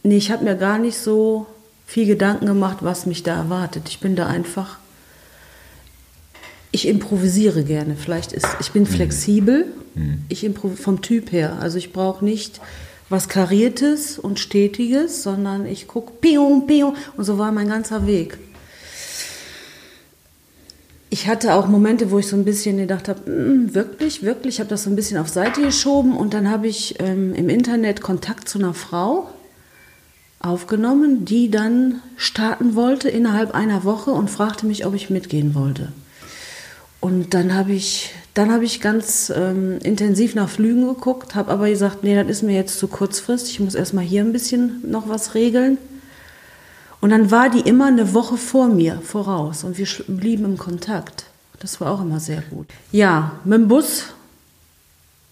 Nee, 0.03 0.17
ich 0.19 0.31
habe 0.31 0.45
mir 0.45 0.57
gar 0.57 0.79
nicht 0.79 0.99
so 0.99 1.47
viel 1.87 2.07
Gedanken 2.07 2.47
gemacht, 2.47 2.79
was 2.81 3.07
mich 3.07 3.23
da 3.23 3.37
erwartet. 3.37 3.89
Ich 3.89 4.01
bin 4.01 4.17
da 4.17 4.27
einfach. 4.27 4.79
Ich 6.73 6.87
improvisiere 6.87 7.65
gerne. 7.65 7.97
Vielleicht 7.97 8.33
ist. 8.33 8.47
Ich 8.61 8.73
bin 8.73 8.87
flexibel. 8.87 9.67
Ich 10.29 10.45
impro 10.45 10.69
vom 10.69 11.01
Typ 11.01 11.33
her. 11.33 11.57
Also 11.61 11.79
ich 11.79 11.91
brauche 11.95 12.23
nicht 12.23 12.61
was 13.09 13.29
Kariertes 13.29 14.19
und 14.19 14.39
Stetiges, 14.39 15.23
sondern 15.23 15.65
ich 15.65 15.89
gucke 15.89 16.13
pium, 16.21 16.67
pium. 16.67 16.95
Und 17.17 17.25
so 17.25 17.39
war 17.39 17.51
mein 17.51 17.69
ganzer 17.69 18.07
Weg. 18.07 18.37
Ich 21.09 21.29
hatte 21.29 21.55
auch 21.55 21.69
Momente, 21.69 22.11
wo 22.11 22.19
ich 22.19 22.27
so 22.27 22.37
ein 22.37 22.45
bisschen 22.45 22.79
gedacht 22.79 23.09
habe, 23.09 23.31
"Mm, 23.31 23.75
wirklich, 23.75 24.23
wirklich, 24.23 24.57
ich 24.57 24.61
habe 24.61 24.71
das 24.71 24.85
so 24.85 24.91
ein 24.91 24.97
bisschen 24.97 25.19
auf 25.19 25.29
Seite 25.29 25.63
geschoben 25.63 26.17
und 26.17 26.35
dann 26.35 26.51
habe 26.51 26.67
ich 26.67 26.97
ähm, 27.01 27.33
im 27.35 27.49
Internet 27.49 28.01
Kontakt 28.01 28.49
zu 28.49 28.59
einer 28.59 28.75
Frau 28.75 29.29
aufgenommen, 30.41 31.25
die 31.25 31.51
dann 31.51 32.03
starten 32.17 32.75
wollte 32.75 33.09
innerhalb 33.09 33.55
einer 33.55 33.85
Woche 33.85 34.11
und 34.11 34.31
fragte 34.31 34.67
mich, 34.67 34.85
ob 34.85 34.95
ich 34.95 35.11
mitgehen 35.11 35.55
wollte. 35.55 35.93
Und 37.01 37.35
dann 37.35 37.55
habe 37.55 37.73
ich, 37.73 38.13
dann 38.35 38.51
habe 38.51 38.65
ich 38.65 38.81
ganz 38.81 39.33
ähm, 39.35 39.79
intensiv 39.83 40.35
nach 40.35 40.49
Flügen 40.49 40.87
geguckt, 40.87 41.35
habe 41.35 41.53
aber 41.53 41.69
gesagt, 41.69 42.03
nee, 42.03 42.17
das 42.17 42.29
ist 42.29 42.43
mir 42.43 42.55
jetzt 42.55 42.79
zu 42.79 42.89
kurzfristig, 42.89 43.55
ich 43.55 43.61
muss 43.61 43.75
erstmal 43.75 44.05
hier 44.05 44.23
ein 44.23 44.33
bisschen 44.33 44.81
noch 44.91 45.09
was 45.09 45.35
regeln. 45.35 45.79
Und 47.07 47.11
dann 47.11 47.31
war 47.31 47.49
die 47.51 47.61
immer 47.61 47.87
eine 47.87 48.15
Woche 48.15 48.37
vor 48.37 48.67
mir 48.67 49.01
voraus 49.01 49.63
und 49.63 49.79
wir 49.79 49.87
blieben 50.09 50.45
im 50.45 50.59
Kontakt. 50.59 51.27
Das 51.61 51.81
war 51.81 51.93
auch 51.93 52.01
immer 52.01 52.19
sehr 52.19 52.43
gut. 52.51 52.67
Ja, 52.91 53.31
mit 53.45 53.61
dem 53.61 53.69
Bus, 53.69 54.07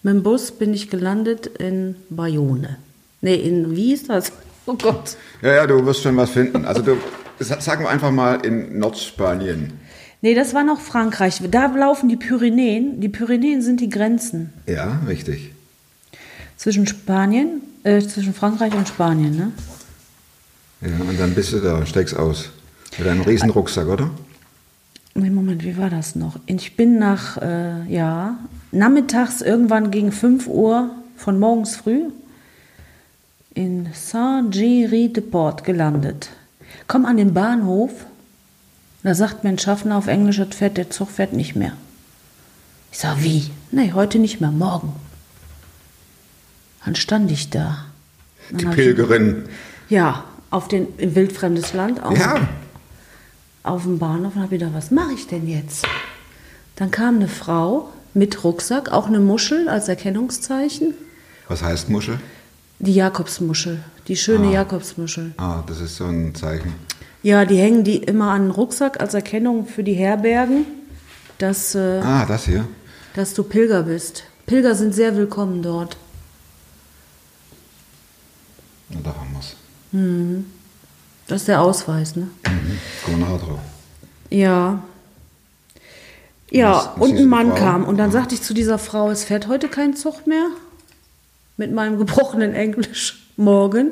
mit 0.01 0.13
dem 0.13 0.23
Bus 0.23 0.51
bin 0.53 0.73
ich 0.73 0.89
gelandet 0.89 1.47
in 1.47 1.97
Bayonne. 2.09 2.77
Nee, 3.19 3.35
in, 3.35 3.75
wie 3.75 3.91
ist 3.91 4.09
das? 4.09 4.31
Oh 4.67 4.75
Gott. 4.75 5.17
Ja, 5.41 5.53
ja, 5.53 5.67
du 5.67 5.85
wirst 5.85 6.01
schon 6.01 6.15
was 6.15 6.29
finden. 6.29 6.63
Also 6.63 6.81
du, 6.81 6.95
sa- 7.39 7.59
sagen 7.59 7.83
wir 7.83 7.89
einfach 7.89 8.11
mal 8.11 8.35
in 8.45 8.79
Nordspanien. 8.79 9.73
Nee, 10.21 10.33
das 10.33 10.53
war 10.53 10.63
noch 10.63 10.79
Frankreich. 10.79 11.41
Da 11.51 11.65
laufen 11.65 12.07
die 12.07 12.15
Pyrenäen. 12.15 13.01
Die 13.01 13.09
Pyrenäen 13.09 13.61
sind 13.61 13.81
die 13.81 13.89
Grenzen 13.89 14.53
Ja, 14.65 15.01
richtig. 15.09 15.51
zwischen 16.55 16.87
Spanien, 16.87 17.61
äh, 17.83 17.99
zwischen 18.01 18.33
Frankreich 18.33 18.73
und 18.73 18.87
Spanien, 18.87 19.35
ne? 19.35 19.51
Ja, 20.81 20.89
und 21.07 21.19
dann 21.19 21.33
bist 21.33 21.53
du 21.53 21.59
da 21.59 21.85
steigst 21.85 22.15
aus. 22.15 22.49
Mit 22.97 23.07
einem 23.07 23.21
riesen 23.21 23.49
Rucksack, 23.49 23.87
oder? 23.87 24.09
Nee, 25.15 25.29
Moment, 25.29 25.63
wie 25.63 25.77
war 25.77 25.89
das 25.89 26.15
noch? 26.15 26.37
Ich 26.45 26.75
bin 26.75 26.99
nach, 26.99 27.37
äh, 27.37 27.83
ja, 27.91 28.37
nachmittags 28.71 29.41
irgendwann 29.41 29.91
gegen 29.91 30.11
5 30.11 30.47
Uhr 30.47 30.89
von 31.17 31.39
morgens 31.39 31.75
früh 31.77 32.09
in 33.53 33.87
Saint-Géry-de-Port 33.93 35.63
gelandet. 35.63 36.29
Komm 36.87 37.05
an 37.05 37.17
den 37.17 37.33
Bahnhof, 37.33 37.91
da 39.03 39.15
sagt 39.15 39.43
mir 39.43 39.51
ein 39.51 39.59
Schaffner 39.59 39.97
auf 39.97 40.07
Englisch, 40.07 40.37
das 40.37 40.55
fährt, 40.55 40.75
der 40.77 40.89
Zug 40.89 41.09
fährt 41.09 41.31
nicht 41.33 41.55
mehr. 41.55 41.71
Ich 42.91 42.99
sag, 42.99 43.23
wie? 43.23 43.49
Nee, 43.71 43.93
heute 43.93 44.19
nicht 44.19 44.41
mehr, 44.41 44.51
morgen. 44.51 44.93
Dann 46.83 46.95
stand 46.95 47.31
ich 47.31 47.49
da. 47.49 47.85
Dann 48.49 48.57
Die 48.59 48.65
hab 48.67 48.73
ich- 48.73 48.77
Pilgerin. 48.83 49.43
Ja, 49.89 50.25
auf 50.55 50.67
den, 50.69 50.87
in 50.97 51.15
wildfremdes 51.15 51.73
Land. 51.73 52.01
Auf, 52.03 52.17
Ja. 52.17 52.47
auf 53.63 53.83
dem 53.83 53.99
Bahnhof 53.99 54.35
und 54.35 54.41
habe 54.43 54.57
gedacht, 54.57 54.73
was 54.73 54.89
mache 54.91 55.13
ich 55.13 55.27
denn 55.27 55.47
jetzt? 55.47 55.85
Dann 56.77 56.91
kam 56.91 57.15
eine 57.15 57.27
Frau 57.27 57.89
mit 58.13 58.43
Rucksack, 58.43 58.91
auch 58.91 59.07
eine 59.07 59.19
Muschel 59.19 59.67
als 59.67 59.87
Erkennungszeichen. 59.89 60.93
Was 61.49 61.61
heißt 61.61 61.89
Muschel? 61.89 62.19
Die 62.79 62.93
Jakobsmuschel, 62.93 63.83
die 64.07 64.15
schöne 64.17 64.51
Jakobsmuschel. 64.51 65.33
Ah, 65.37 65.63
das 65.67 65.79
ist 65.81 65.95
so 65.97 66.05
ein 66.05 66.33
Zeichen. 66.35 66.73
Ja, 67.23 67.43
die 67.45 67.57
hängen 67.57 67.83
die 67.83 67.97
immer 67.97 68.31
an 68.31 68.43
den 68.43 68.51
Rucksack 68.51 68.99
als 69.01 69.13
Erkennung 69.13 69.65
für 69.67 69.83
die 69.83 69.93
Herbergen, 69.93 70.65
dass, 71.37 71.75
äh, 71.75 72.01
Ah, 72.03 72.25
das 72.25 72.45
hier. 72.45 72.65
dass 73.15 73.33
du 73.33 73.43
Pilger 73.43 73.83
bist. 73.83 74.23
Pilger 74.45 74.75
sind 74.75 74.93
sehr 74.93 75.15
willkommen 75.17 75.61
dort. 75.63 75.97
Da 78.89 79.11
es. 79.95 80.43
Das 81.27 81.41
ist 81.41 81.47
der 81.47 81.61
Ausweis, 81.61 82.15
ne? 82.15 82.27
Kommen 83.03 83.19
wir 83.19 83.25
nachher 83.25 83.37
drauf. 83.39 83.59
Ja. 84.29 84.83
Ja, 86.51 86.75
Was- 86.75 86.89
was 86.95 87.09
und 87.09 87.17
ein 87.17 87.27
Mann 87.27 87.49
Frau? 87.49 87.55
kam 87.57 87.85
und 87.85 87.97
dann 87.97 88.09
Ah. 88.09 88.13
sagte 88.13 88.35
ich 88.35 88.41
zu 88.41 88.53
dieser 88.53 88.77
Frau, 88.77 89.09
es 89.09 89.23
fährt 89.23 89.47
heute 89.47 89.67
kein 89.67 89.95
Zug 89.95 90.27
mehr. 90.27 90.47
Mit 91.57 91.71
meinem 91.71 91.97
gebrochenen 91.97 92.53
Englisch 92.53 93.25
morgen. 93.37 93.91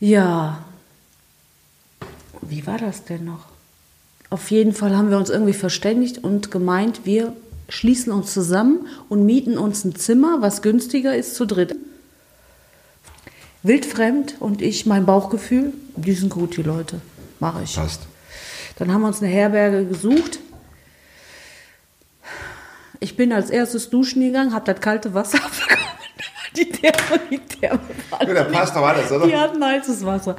Ja. 0.00 0.64
Wie 2.42 2.66
war 2.66 2.78
das 2.78 3.04
denn 3.04 3.24
noch? 3.24 3.46
Auf 4.30 4.50
jeden 4.50 4.72
Fall 4.72 4.96
haben 4.96 5.10
wir 5.10 5.16
uns 5.18 5.30
irgendwie 5.30 5.52
verständigt 5.52 6.18
und 6.24 6.50
gemeint, 6.50 7.00
wir 7.04 7.32
schließen 7.68 8.12
uns 8.12 8.32
zusammen 8.32 8.86
und 9.08 9.24
mieten 9.24 9.56
uns 9.58 9.84
ein 9.84 9.94
Zimmer, 9.94 10.40
was 10.42 10.62
günstiger 10.62 11.16
ist, 11.16 11.34
zu 11.36 11.46
dritt. 11.46 11.76
Wildfremd 13.66 14.36
und 14.40 14.62
ich, 14.62 14.86
mein 14.86 15.06
Bauchgefühl, 15.06 15.72
die 15.96 16.12
sind 16.12 16.30
gut, 16.30 16.56
die 16.56 16.62
Leute. 16.62 17.00
Mache 17.40 17.62
ich. 17.64 17.74
Passt. 17.76 18.02
Dann 18.78 18.92
haben 18.92 19.02
wir 19.02 19.08
uns 19.08 19.22
eine 19.22 19.30
Herberge 19.30 19.84
gesucht. 19.84 20.38
Ich 23.00 23.16
bin 23.16 23.32
als 23.32 23.50
erstes 23.50 23.90
duschen 23.90 24.22
gegangen, 24.22 24.54
habe 24.54 24.72
das 24.72 24.80
kalte 24.80 25.14
Wasser 25.14 25.38
abbekommen. 25.44 25.84
Die 26.56 26.70
Therme, 26.70 27.20
die 27.30 27.38
Therme 27.38 27.80
Ja, 28.10 28.32
da 28.32 28.44
passt 28.44 28.74
doch 28.74 28.86
alles, 28.86 29.12
oder? 29.12 29.26
Die 29.26 29.36
hatten 29.36 29.62
heißes 29.62 30.06
Wasser. 30.06 30.36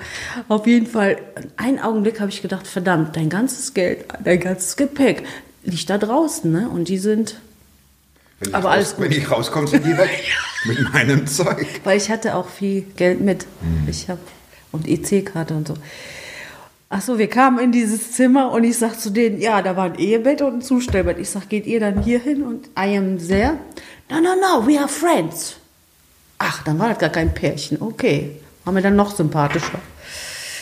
Auf 0.48 0.66
jeden 0.66 0.88
Fall, 0.88 1.18
einen 1.58 1.80
Augenblick 1.80 2.20
habe 2.20 2.32
ich 2.32 2.42
gedacht, 2.42 2.66
verdammt, 2.66 3.16
dein 3.16 3.30
ganzes 3.30 3.76
Geld, 3.76 4.06
dein 4.24 4.40
ganzes 4.40 4.76
Gepäck 4.78 5.24
liegt 5.64 5.90
da 5.90 6.00
draußen, 6.00 6.52
ne? 6.52 6.70
Und 6.70 6.88
die 6.88 6.98
sind, 6.98 7.40
Wenn 8.40 8.50
ich 8.50 8.56
Aber 8.56 8.70
raus, 8.70 8.74
alles 8.76 8.96
gut. 8.96 9.06
Wenn 9.06 9.12
ich 9.12 9.32
rauskomme, 9.32 9.68
sind 9.68 9.86
die 9.86 9.98
weg. 9.98 10.24
Mit 10.66 10.94
meinem 10.94 11.28
Zeug. 11.28 11.66
weil 11.84 11.98
ich 11.98 12.10
hatte 12.10 12.36
auch 12.36 12.50
viel 12.50 12.82
Geld 12.98 13.22
mit. 13.22 13.46
Ich 13.88 14.10
habe 14.10 14.20
und 14.72 14.88
EC-Karte 14.88 15.54
und 15.54 15.68
so. 15.68 15.76
Ach 16.90 17.02
so, 17.02 17.18
wir 17.18 17.28
kamen 17.30 17.60
in 17.60 17.72
dieses 17.72 18.14
Zimmer 18.14 18.52
und 18.52 18.64
ich 18.64 18.78
sag 18.78 19.00
zu 19.00 19.10
denen, 19.12 19.40
ja, 19.40 19.62
da 19.62 19.76
war 19.76 19.86
ein 19.86 19.96
Ehebett 19.96 20.42
und 20.42 20.56
ein 20.56 20.62
Zustellbett. 20.62 21.20
Ich 21.20 21.30
sag, 21.30 21.48
geht 21.50 21.66
ihr 21.68 21.80
dann 21.80 22.02
hier 22.02 22.20
hin? 22.20 22.44
Und 22.44 22.68
I 22.78 22.98
am 22.98 23.18
there. 23.20 23.54
No, 24.10 24.18
no, 24.20 24.36
no, 24.36 24.68
we 24.68 24.80
are 24.80 24.88
friends. 24.88 25.58
Ach, 26.40 26.64
dann 26.64 26.80
war 26.80 26.90
das 26.90 26.98
gar 27.00 27.10
kein 27.10 27.34
Pärchen. 27.34 27.82
Okay, 27.82 28.32
war 28.66 28.74
mir 28.74 28.82
dann 28.82 28.96
noch 28.96 29.16
sympathischer. 29.16 29.80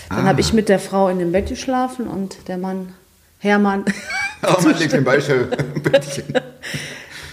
Dann 0.09 0.25
habe 0.25 0.41
ich 0.41 0.53
mit 0.53 0.69
der 0.69 0.79
Frau 0.79 1.09
in 1.09 1.19
dem 1.19 1.31
Bett 1.31 1.47
geschlafen 1.49 2.07
und 2.07 2.47
der 2.47 2.57
Mann, 2.57 2.93
Hermann, 3.39 3.85
Oh, 4.47 4.61
man 4.61 4.77
liegt 4.77 4.93
im 4.93 5.03
Beistellbettchen. 5.05 6.25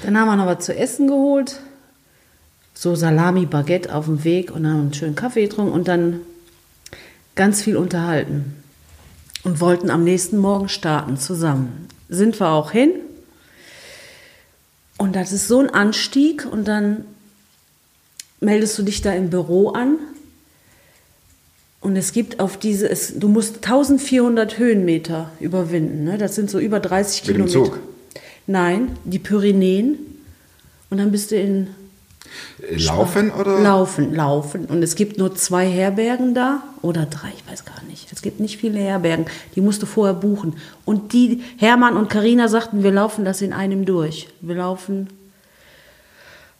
Dann 0.02 0.18
haben 0.18 0.28
wir 0.28 0.36
noch 0.36 0.46
was 0.46 0.64
zu 0.64 0.76
essen 0.76 1.06
geholt. 1.06 1.60
So 2.74 2.94
Salami, 2.94 3.46
Baguette 3.46 3.94
auf 3.94 4.06
dem 4.06 4.24
Weg 4.24 4.50
und 4.50 4.64
dann 4.64 4.80
einen 4.80 4.94
schönen 4.94 5.14
Kaffee 5.14 5.42
getrunken 5.42 5.72
und 5.72 5.88
dann 5.88 6.20
ganz 7.34 7.62
viel 7.62 7.76
unterhalten. 7.76 8.56
Und 9.44 9.60
wollten 9.60 9.90
am 9.90 10.04
nächsten 10.04 10.38
Morgen 10.38 10.68
starten 10.68 11.16
zusammen. 11.16 11.88
Sind 12.08 12.38
wir 12.40 12.50
auch 12.50 12.70
hin. 12.70 12.92
Und 14.98 15.16
das 15.16 15.32
ist 15.32 15.48
so 15.48 15.58
ein 15.58 15.70
Anstieg 15.70 16.46
und 16.50 16.68
dann 16.68 17.04
meldest 18.40 18.78
du 18.78 18.82
dich 18.82 19.02
da 19.02 19.12
im 19.12 19.30
Büro 19.30 19.70
an. 19.70 19.98
Und 21.80 21.96
es 21.96 22.12
gibt 22.12 22.38
auf 22.38 22.56
diese, 22.56 22.88
es, 22.88 23.18
du 23.18 23.28
musst 23.28 23.56
1400 23.56 24.58
Höhenmeter 24.58 25.30
überwinden. 25.40 26.04
Ne? 26.04 26.18
Das 26.18 26.36
sind 26.36 26.48
so 26.48 26.60
über 26.60 26.78
30 26.78 27.26
Mit 27.26 27.36
dem 27.36 27.46
Kilometer. 27.46 27.72
Zug? 27.72 27.91
Nein, 28.46 28.96
die 29.04 29.18
Pyrenäen. 29.18 29.98
Und 30.90 30.98
dann 30.98 31.10
bist 31.10 31.30
du 31.30 31.36
in 31.36 31.68
Laufen 32.70 33.30
oder? 33.30 33.60
Laufen, 33.60 34.14
laufen. 34.14 34.66
Und 34.66 34.82
es 34.82 34.94
gibt 34.94 35.18
nur 35.18 35.34
zwei 35.34 35.66
Herbergen 35.66 36.34
da 36.34 36.62
oder 36.80 37.06
drei, 37.06 37.32
ich 37.36 37.50
weiß 37.50 37.64
gar 37.64 37.82
nicht. 37.88 38.12
Es 38.12 38.22
gibt 38.22 38.40
nicht 38.40 38.58
viele 38.58 38.78
Herbergen. 38.78 39.26
Die 39.54 39.60
musst 39.60 39.82
du 39.82 39.86
vorher 39.86 40.14
buchen. 40.14 40.56
Und 40.84 41.12
die 41.12 41.42
Hermann 41.58 41.96
und 41.96 42.08
Karina 42.08 42.48
sagten, 42.48 42.82
wir 42.82 42.92
laufen 42.92 43.24
das 43.24 43.42
in 43.42 43.52
einem 43.52 43.84
durch. 43.84 44.28
Wir 44.40 44.56
laufen 44.56 45.08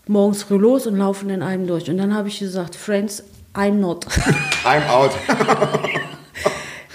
morgens 0.07 0.43
früh 0.43 0.57
los 0.57 0.87
und 0.87 0.97
laufen 0.97 1.31
in 1.31 1.43
einem 1.43 1.67
durch. 1.67 1.89
Und 1.89 1.99
dann 1.99 2.15
habe 2.15 2.29
ich 2.29 2.41
gesagt, 2.41 2.75
Friends, 2.75 3.23
I'm 3.55 3.75
not. 3.75 4.07
I'm 4.65 4.89
out. 4.89 5.13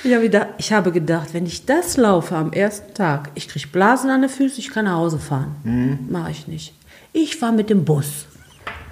Ich 0.08 0.14
habe, 0.14 0.24
gedacht, 0.24 0.48
ich 0.58 0.72
habe 0.72 0.92
gedacht, 0.94 1.34
wenn 1.34 1.46
ich 1.46 1.66
das 1.66 1.98
laufe 1.98 2.34
am 2.34 2.54
ersten 2.54 2.94
Tag, 2.94 3.30
ich 3.36 3.50
kriege 3.50 3.68
Blasen 3.68 4.10
an 4.10 4.22
den 4.22 4.30
Füßen, 4.30 4.58
ich 4.60 4.70
kann 4.70 4.86
nach 4.86 4.96
Hause 4.96 5.20
fahren. 5.20 6.08
Mache 6.10 6.32
ich 6.32 6.48
nicht. 6.48 6.74
Ich 7.12 7.36
fahre 7.36 7.52
mit 7.52 7.70
dem 7.70 7.84
Bus. 7.84 8.26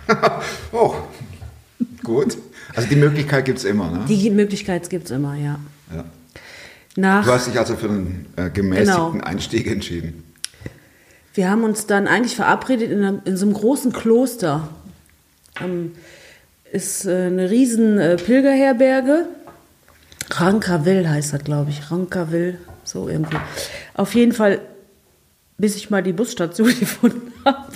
oh, 0.74 0.94
gut. 2.04 2.38
Also 2.76 2.90
die 2.90 2.98
Möglichkeit 2.98 3.46
gibt 3.46 3.60
es 3.60 3.64
immer, 3.64 3.90
ne? 3.90 4.04
Die 4.10 4.30
Möglichkeit 4.30 4.90
gibt 4.90 5.06
es 5.06 5.12
immer, 5.12 5.36
ja. 5.36 5.58
Ja. 5.96 6.04
Nach, 6.98 7.24
Du 7.24 7.32
hast 7.32 7.48
dich 7.48 7.58
also 7.58 7.78
für 7.78 7.88
einen 7.88 8.26
äh, 8.36 8.50
gemäßigten 8.50 9.14
Genau. 9.14 9.26
Einstieg 9.26 9.68
entschieden. 9.68 10.24
wir 11.34 11.50
haben 11.50 11.64
uns 11.64 11.88
dann 11.88 12.08
eigentlich 12.08 12.36
verabredet 12.36 12.92
in, 12.92 13.04
einem, 13.04 13.22
in 13.24 13.38
so 13.38 13.46
einem 13.46 13.54
großen 13.56 13.94
Kloster. 13.94 14.68
Ähm, 15.64 15.94
ist 16.74 17.06
äh, 17.06 17.28
eine 17.28 17.50
riesen 17.50 18.00
äh, 18.00 18.18
Pilgerherberge. 18.18 19.28
Rankaville 20.32 21.10
heißt 21.10 21.34
das, 21.34 21.44
glaube 21.44 21.70
ich. 21.72 21.92
Rankaville, 21.92 22.58
so 22.84 23.08
irgendwie. 23.08 23.38
Auf 23.94 24.16
jeden 24.16 24.32
Fall, 24.34 24.60
bis 25.58 25.76
ich 25.76 25.90
mal 25.90 26.04
die 26.04 26.14
Busstation 26.14 26.68
gefunden 26.80 27.32
habe. 27.46 27.72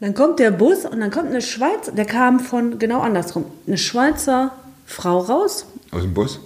Dann 0.00 0.14
kommt 0.14 0.38
der 0.38 0.50
Bus 0.50 0.84
und 0.86 1.00
dann 1.00 1.10
kommt 1.10 1.28
eine 1.28 1.42
Schweizer, 1.42 1.92
der 1.92 2.06
kam 2.06 2.40
von 2.40 2.78
genau 2.78 3.00
andersrum, 3.00 3.44
eine 3.66 3.76
Schweizer 3.76 4.52
Frau 4.86 5.18
raus 5.18 5.66
Aus 5.90 6.02
dem 6.02 6.14
Bus? 6.14 6.40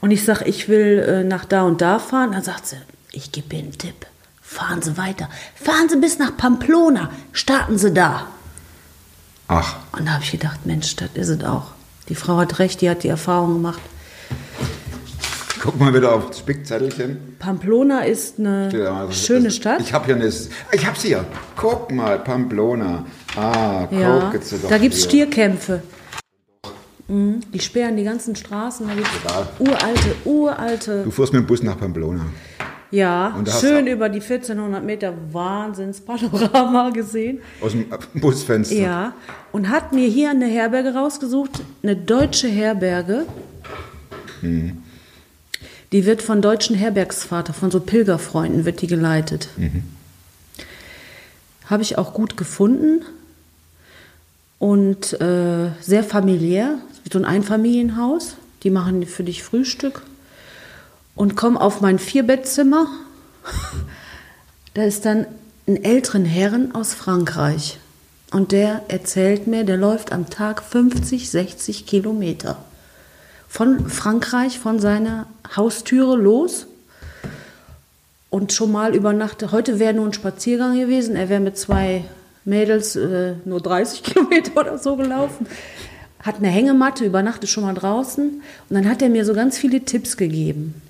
und 0.00 0.10
ich 0.10 0.24
sage, 0.24 0.46
ich 0.46 0.68
will 0.68 0.98
äh, 1.06 1.24
nach 1.24 1.44
da 1.44 1.62
und 1.62 1.80
da 1.82 1.98
fahren. 1.98 2.32
Dann 2.32 2.42
sagt 2.42 2.66
sie, 2.66 2.76
ich 3.12 3.30
gebe 3.32 3.54
Ihnen 3.54 3.64
einen 3.68 3.78
Tipp. 3.78 4.06
Fahren 4.40 4.80
Sie 4.82 4.96
weiter. 4.96 5.28
Fahren 5.54 5.88
Sie 5.88 5.96
bis 5.98 6.18
nach 6.18 6.36
Pamplona. 6.36 7.10
Starten 7.32 7.76
Sie 7.78 7.92
da. 7.92 8.26
Ach, 9.48 9.76
Und 9.92 10.06
da 10.06 10.12
habe 10.14 10.24
ich 10.24 10.32
gedacht, 10.32 10.64
Mensch, 10.66 10.96
das 10.96 11.10
ist 11.14 11.28
es 11.28 11.44
auch. 11.44 11.72
Die 12.08 12.14
Frau 12.14 12.36
hat 12.38 12.58
recht, 12.58 12.80
die 12.80 12.90
hat 12.90 13.02
die 13.04 13.08
Erfahrung 13.08 13.54
gemacht. 13.54 13.80
guck 15.60 15.78
mal 15.78 15.94
wieder 15.94 16.12
auf 16.12 16.28
das 16.28 16.40
Spickzettelchen. 16.40 17.36
Pamplona 17.38 18.00
ist 18.00 18.38
eine 18.38 18.68
Steht 18.68 18.80
da 18.84 18.92
mal 18.92 19.06
so- 19.06 19.12
schöne 19.12 19.44
das- 19.44 19.56
Stadt. 19.56 19.80
Ich 19.80 19.92
habe 19.92 20.06
hier 20.06 20.16
eine. 20.16 20.26
Ich 20.72 20.86
hab's 20.86 21.02
hier. 21.02 21.24
Guck 21.56 21.92
mal, 21.92 22.18
Pamplona. 22.18 23.06
Ah, 23.36 23.86
ja, 23.90 24.30
guck 24.32 24.68
da 24.68 24.78
gibt 24.78 24.94
es 24.94 25.00
hier. 25.00 25.08
Stierkämpfe. 25.08 25.82
Mhm, 27.08 27.40
Die 27.52 27.60
sperren 27.60 27.96
die 27.96 28.04
ganzen 28.04 28.34
Straßen. 28.34 28.86
Da 28.88 28.94
gibt 28.94 29.06
es 29.06 29.60
uralte, 29.60 30.14
uralte. 30.24 31.02
Du 31.04 31.10
fuhrst 31.10 31.32
mit 31.32 31.42
dem 31.42 31.46
Bus 31.46 31.62
nach 31.62 31.78
Pamplona. 31.78 32.26
Ja, 32.92 33.42
schön 33.58 33.86
über 33.86 34.10
die 34.10 34.20
1400 34.20 34.84
Meter 34.84 35.14
Wahnsinnspanorama 35.32 36.90
gesehen. 36.94 37.40
Aus 37.62 37.72
dem 37.72 37.86
Busfenster. 38.20 38.74
Ja, 38.76 39.14
und 39.50 39.70
hat 39.70 39.94
mir 39.94 40.06
hier 40.08 40.28
eine 40.28 40.46
Herberge 40.46 40.94
rausgesucht, 40.94 41.62
eine 41.82 41.96
deutsche 41.96 42.48
Herberge. 42.48 43.24
Die 44.42 46.04
wird 46.04 46.20
von 46.20 46.42
deutschen 46.42 46.76
Herbergsvater, 46.76 47.54
von 47.54 47.70
so 47.70 47.80
Pilgerfreunden 47.80 48.66
wird 48.66 48.82
die 48.82 48.88
geleitet. 48.88 49.48
Habe 51.64 51.82
ich 51.82 51.96
auch 51.96 52.12
gut 52.12 52.36
gefunden 52.36 53.02
und 54.58 55.18
äh, 55.18 55.70
sehr 55.80 56.04
familiär, 56.04 56.78
wie 57.04 57.10
so 57.10 57.18
ein 57.18 57.24
Einfamilienhaus. 57.24 58.36
die 58.64 58.70
machen 58.70 59.06
für 59.06 59.24
dich 59.24 59.42
Frühstück 59.42 60.02
und 61.14 61.36
komm 61.36 61.56
auf 61.56 61.80
mein 61.80 61.98
Vierbettzimmer. 61.98 62.86
Da 64.74 64.84
ist 64.84 65.04
dann 65.04 65.26
ein 65.66 65.82
älteren 65.84 66.24
Herren 66.24 66.74
aus 66.74 66.94
Frankreich. 66.94 67.78
Und 68.30 68.52
der 68.52 68.82
erzählt 68.88 69.46
mir, 69.46 69.64
der 69.64 69.76
läuft 69.76 70.10
am 70.12 70.30
Tag 70.30 70.62
50, 70.62 71.30
60 71.30 71.86
Kilometer. 71.86 72.56
Von 73.48 73.90
Frankreich, 73.90 74.58
von 74.58 74.80
seiner 74.80 75.26
Haustüre 75.54 76.16
los 76.16 76.66
und 78.30 78.54
schon 78.54 78.72
mal 78.72 78.94
übernachtet. 78.94 79.52
Heute 79.52 79.78
wäre 79.78 79.92
nur 79.92 80.06
ein 80.06 80.14
Spaziergang 80.14 80.78
gewesen. 80.78 81.16
Er 81.16 81.28
wäre 81.28 81.40
mit 81.40 81.58
zwei 81.58 82.04
Mädels 82.46 82.96
äh, 82.96 83.34
nur 83.44 83.60
30 83.60 84.02
Kilometer 84.02 84.62
oder 84.62 84.78
so 84.78 84.96
gelaufen. 84.96 85.46
Hat 86.20 86.36
eine 86.36 86.48
Hängematte, 86.48 87.04
übernachtet 87.04 87.50
schon 87.50 87.64
mal 87.64 87.74
draußen. 87.74 88.42
Und 88.70 88.74
dann 88.74 88.88
hat 88.88 89.02
er 89.02 89.10
mir 89.10 89.26
so 89.26 89.34
ganz 89.34 89.58
viele 89.58 89.82
Tipps 89.82 90.16
gegeben. 90.16 90.80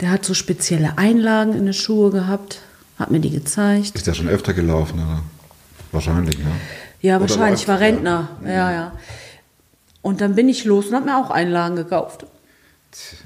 Der 0.00 0.10
hat 0.10 0.24
so 0.24 0.34
spezielle 0.34 0.98
Einlagen 0.98 1.54
in 1.54 1.64
den 1.64 1.74
Schuhe 1.74 2.10
gehabt, 2.10 2.60
hat 2.98 3.10
mir 3.10 3.20
die 3.20 3.30
gezeigt. 3.30 3.94
Ist 3.94 4.06
der 4.06 4.14
schon 4.14 4.28
öfter 4.28 4.52
gelaufen, 4.54 4.98
oder? 5.00 5.22
Wahrscheinlich, 5.92 6.38
ne? 6.38 6.44
Ja, 7.00 7.16
Oder 7.16 7.28
wahrscheinlich, 7.28 7.62
ich 7.62 7.68
war 7.68 7.76
läuft- 7.78 7.82
ja. 7.82 7.94
Rentner. 7.94 8.28
Ja, 8.44 8.72
ja. 8.72 8.92
Und 10.02 10.20
dann 10.20 10.34
bin 10.34 10.48
ich 10.48 10.64
los 10.64 10.86
und 10.86 10.94
habe 10.94 11.06
mir 11.06 11.16
auch 11.18 11.30
Einlagen 11.30 11.76
gekauft. 11.76 12.26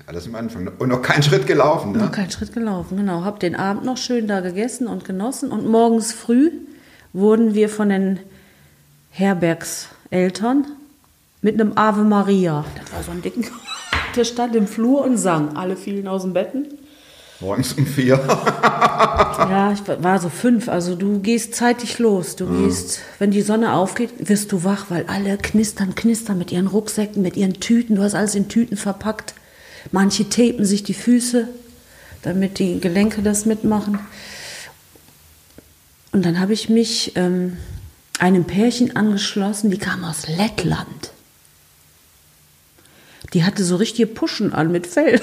Alles 0.07 0.27
am 0.27 0.35
Anfang. 0.35 0.69
Und 0.79 0.89
noch 0.89 1.03
keinen 1.03 1.23
Schritt 1.23 1.47
gelaufen, 1.47 1.93
Noch 1.93 2.07
ne? 2.07 2.11
keinen 2.11 2.31
Schritt 2.31 2.53
gelaufen, 2.53 2.97
genau. 2.97 3.25
Hab 3.25 3.39
den 3.41 3.55
Abend 3.55 3.85
noch 3.85 3.97
schön 3.97 4.27
da 4.27 4.41
gegessen 4.41 4.87
und 4.89 5.05
genossen. 5.05 5.53
Und 5.53 5.67
morgens 5.67 6.13
früh 6.13 6.51
wurden 7.13 7.55
wir 7.55 7.69
von 7.69 7.89
den 7.89 8.19
Herbergseltern 9.11 10.67
mit 11.43 11.61
einem 11.61 11.73
Ave 11.77 12.03
Maria. 12.05 12.65
Das 12.83 12.93
war 12.93 13.03
so 13.03 13.11
ein 13.13 13.23
dicken. 13.23 13.45
Der 14.17 14.25
stand 14.25 14.57
im 14.57 14.67
Flur 14.67 15.03
und 15.03 15.17
sang. 15.17 15.57
Alle 15.57 15.77
fielen 15.77 16.09
aus 16.09 16.23
dem 16.23 16.33
Betten. 16.33 16.67
Morgens 17.41 17.73
um 17.75 17.87
vier. 17.87 18.21
Ja, 19.41 19.73
ich 19.73 19.81
war 20.03 20.19
so 20.19 20.29
fünf. 20.29 20.69
Also 20.69 20.95
du 20.95 21.21
gehst 21.21 21.55
zeitig 21.55 21.99
los. 21.99 22.37
Du 22.37 22.47
gehst, 22.47 23.01
wenn 23.19 23.31
die 23.31 23.41
Sonne 23.41 23.73
aufgeht, 23.73 24.29
wirst 24.29 24.53
du 24.53 24.65
wach, 24.65 24.87
weil 24.91 25.07
alle 25.07 25.39
knistern, 25.39 25.95
knistern 25.95 26.37
mit 26.37 26.53
ihren 26.53 26.67
Rucksäcken, 26.67 27.23
mit 27.23 27.39
ihren 27.39 27.55
Tüten. 27.59 27.97
Du 27.97 28.03
hast 28.03 28.15
alles 28.15 28.35
in 28.35 28.49
Tüten 28.49 28.77
verpackt. 28.77 29.35
Manche 29.93 30.29
tapen 30.29 30.67
sich 30.67 30.83
die 30.83 30.95
Füße, 30.95 31.49
damit 32.23 32.59
die 32.59 32.81
Gelenke 32.81 33.23
das 33.23 33.47
mitmachen. 33.47 33.99
Und 36.13 36.27
dann 36.27 36.39
habe 36.39 36.53
ich 36.53 36.69
mich 36.69 37.13
ähm, 37.17 37.57
einem 38.19 38.45
Pärchen 38.45 38.95
angeschlossen, 38.97 39.71
die 39.71 39.79
kam 39.79 40.05
aus 40.05 40.29
Lettland. 40.29 41.13
Die 43.35 43.45
hatte 43.45 43.63
so 43.65 43.77
richtige 43.77 44.07
Puschen 44.09 44.53
an 44.53 44.73
mit 44.73 44.87
Fell. 44.87 45.21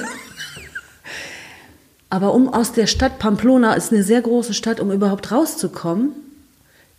Aber 2.10 2.34
um 2.34 2.48
aus 2.54 2.72
der 2.72 2.88
Stadt 2.88 3.20
Pamplona 3.20 3.74
ist 3.74 3.92
eine 3.92 4.04
sehr 4.04 4.22
große 4.22 4.54
Stadt, 4.54 4.80
um 4.80 4.92
überhaupt 4.92 5.32
rauszukommen. 5.32 6.12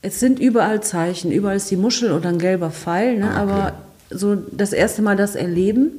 Es 0.02 0.20
sind 0.20 0.38
überall 0.38 0.82
Zeichen, 0.82 1.32
überall 1.32 1.56
ist 1.56 1.70
die 1.70 1.76
Muschel 1.76 2.12
oder 2.12 2.28
ein 2.28 2.38
gelber 2.38 2.70
Pfeil, 2.70 3.18
ne? 3.18 3.30
aber 3.32 3.72
so 4.10 4.36
das 4.36 4.72
erste 4.72 5.02
Mal 5.02 5.16
das 5.16 5.34
Erleben 5.34 5.90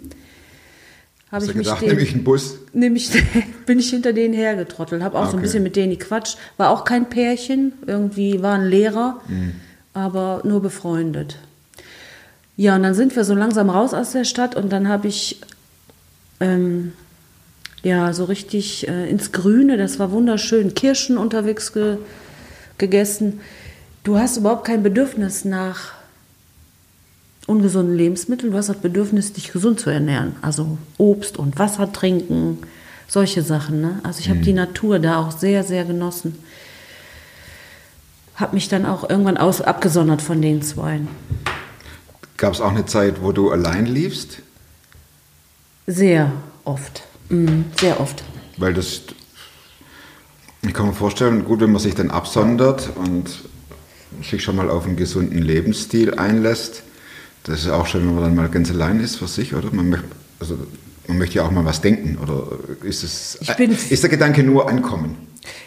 habe 1.32 1.44
Hast 1.44 1.50
ich 1.52 1.56
mich 1.58 1.68
gedacht, 1.68 1.82
nehme 1.84 2.02
ich 2.02 2.14
einen 2.14 2.24
Bus? 2.24 2.56
nämlich 2.74 3.12
bin 3.68 3.78
ich 3.78 3.90
hinter 3.92 4.14
denen 4.14 4.34
hergetrottelt, 4.34 5.04
habe 5.04 5.20
auch 5.20 5.26
so 5.26 5.32
ein 5.32 5.34
Okay. 5.36 5.42
bisschen 5.44 5.64
mit 5.64 5.76
denen 5.76 5.92
gequatscht. 5.92 6.38
War 6.58 6.70
auch 6.72 6.86
kein 6.86 7.08
Pärchen, 7.10 7.74
irgendwie 7.86 8.42
war 8.42 8.56
ein 8.56 8.66
Lehrer, 8.68 9.20
aber 9.94 10.42
nur 10.44 10.60
befreundet. 10.62 11.36
Ja, 12.60 12.76
und 12.76 12.84
dann 12.84 12.94
sind 12.94 13.16
wir 13.16 13.24
so 13.24 13.36
langsam 13.36 13.70
raus 13.70 13.94
aus 13.94 14.12
der 14.12 14.26
Stadt 14.26 14.54
und 14.58 14.70
dann 14.74 14.90
habe 14.90 15.08
ich 15.08 15.40
ähm, 16.42 16.92
ja 17.84 18.12
so 18.12 18.26
richtig 18.26 18.86
äh, 18.86 19.10
ins 19.10 19.32
Grüne, 19.32 19.78
das 19.78 19.98
war 19.98 20.12
wunderschön, 20.12 20.74
Kirschen 20.74 21.18
unterwegs 21.18 21.72
ge 21.72 22.00
gegessen. 22.78 23.40
Du 24.04 24.18
hast 24.18 24.36
überhaupt 24.36 24.66
kein 24.66 24.84
Bedürfnis 24.84 25.46
nach 25.46 25.94
ungesunden 27.48 27.96
Lebensmitteln. 27.96 28.52
Du 28.52 28.58
hast 28.58 28.68
das 28.68 28.76
Bedürfnis, 28.76 29.32
dich 29.32 29.54
gesund 29.54 29.80
zu 29.80 29.90
ernähren. 29.90 30.36
Also 30.42 30.78
Obst 30.98 31.38
und 31.38 31.58
Wasser 31.60 31.94
trinken, 31.94 32.58
solche 33.08 33.42
Sachen. 33.42 33.80
Ne? 33.80 34.02
Also 34.04 34.20
ich 34.20 34.30
habe 34.30 34.42
die 34.42 34.52
Natur 34.52 35.00
da 35.00 35.20
auch 35.20 35.32
sehr, 35.32 35.64
sehr 35.64 35.86
genossen. 35.86 36.36
Habe 38.36 38.56
mich 38.56 38.68
dann 38.68 38.86
auch 38.86 39.10
irgendwann 39.10 39.38
aus, 39.38 39.62
abgesondert 39.62 40.22
von 40.22 40.42
den 40.42 40.62
Zweien. 40.62 41.08
Gab 42.40 42.54
es 42.54 42.62
auch 42.62 42.72
eine 42.72 42.86
Zeit, 42.86 43.22
wo 43.22 43.34
du 43.34 43.52
allein 43.52 43.86
liefst? 43.86 44.38
Sehr 45.88 46.32
oft. 46.64 47.04
Mhm, 47.28 47.66
sehr 47.80 48.00
oft. 48.00 48.24
Weil 48.58 48.74
das, 48.74 49.02
ich 50.62 50.74
kann 50.74 50.88
mir 50.88 50.94
vorstellen, 50.94 51.44
gut, 51.44 51.60
wenn 51.60 51.72
man 51.74 51.82
sich 51.82 51.96
dann 51.96 52.10
absondert 52.12 52.90
und 52.96 53.30
sich 54.24 54.42
schon 54.42 54.56
mal 54.56 54.70
auf 54.70 54.86
einen 54.86 54.96
gesunden 54.96 55.40
Lebensstil 55.42 56.14
einlässt, 56.16 56.84
das 57.44 57.60
ist 57.64 57.70
auch 57.70 57.86
schön, 57.88 58.08
wenn 58.08 58.16
man 58.16 58.24
dann 58.24 58.36
mal 58.36 58.50
ganz 58.50 58.70
allein 58.72 59.02
ist 59.02 59.18
für 59.18 59.28
sich, 59.28 59.54
oder? 59.54 59.70
Man, 59.74 59.90
möcht, 59.90 60.06
also, 60.40 60.58
man 61.08 61.18
möchte 61.18 61.36
ja 61.36 61.44
auch 61.44 61.52
mal 61.52 61.66
was 61.66 61.82
denken, 61.82 62.18
oder 62.24 62.48
ist 62.84 63.04
es, 63.04 63.38
Ich 63.42 63.54
bin- 63.58 63.72
ist 63.90 64.02
der 64.02 64.10
Gedanke 64.10 64.44
nur 64.44 64.70
ankommen? 64.70 65.18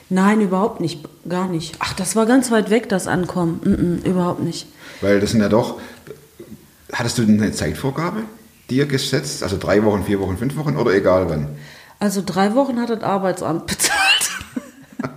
Nein, 0.09 0.41
überhaupt 0.41 0.81
nicht. 0.81 1.01
Gar 1.29 1.49
nicht. 1.49 1.75
Ach, 1.81 1.93
das 1.93 2.17
war 2.17 2.25
ganz 2.25 2.51
weit 2.51 2.71
weg, 2.71 2.89
das 2.89 3.07
Ankommen. 3.07 3.61
Mhm, 4.05 4.11
überhaupt 4.11 4.43
nicht. 4.43 4.67
Weil 5.03 5.21
das 5.21 5.33
sind 5.33 5.41
ja 5.41 5.49
doch, 5.51 5.79
hattest 6.93 7.19
du 7.19 7.23
eine 7.23 7.53
Zeitvorgabe 7.53 8.23
dir 8.71 8.87
gesetzt? 8.87 9.43
Also 9.43 9.57
drei 9.59 9.83
Wochen, 9.85 10.05
vier 10.05 10.21
Wochen, 10.21 10.37
fünf 10.39 10.57
Wochen 10.57 10.77
oder 10.77 10.93
egal 10.95 11.29
wann? 11.29 11.49
Also 11.99 12.23
drei 12.25 12.55
Wochen 12.55 12.81
hat 12.81 12.91
das 12.91 13.03
Arbeitsamt 13.03 13.67
bezahlt. 13.69 14.31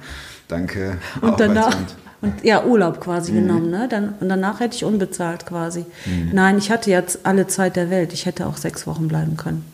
Danke. 0.47 0.97
Und 1.21 1.39
danach, 1.39 1.75
und 2.21 2.43
ja, 2.43 2.63
Urlaub 2.63 3.01
quasi 3.01 3.31
genommen, 3.31 3.69
ne? 3.71 3.87
Dann, 3.89 4.13
und 4.19 4.29
danach 4.29 4.59
hätte 4.59 4.75
ich 4.75 4.83
unbezahlt 4.83 5.45
quasi. 5.45 5.85
Nein, 6.31 6.57
ich 6.57 6.69
hatte 6.71 6.89
jetzt 6.91 7.19
alle 7.25 7.47
Zeit 7.47 7.75
der 7.75 7.89
Welt. 7.89 8.13
Ich 8.13 8.25
hätte 8.25 8.45
auch 8.45 8.57
sechs 8.57 8.85
Wochen 8.87 9.07
bleiben 9.07 9.37
können. 9.37 9.65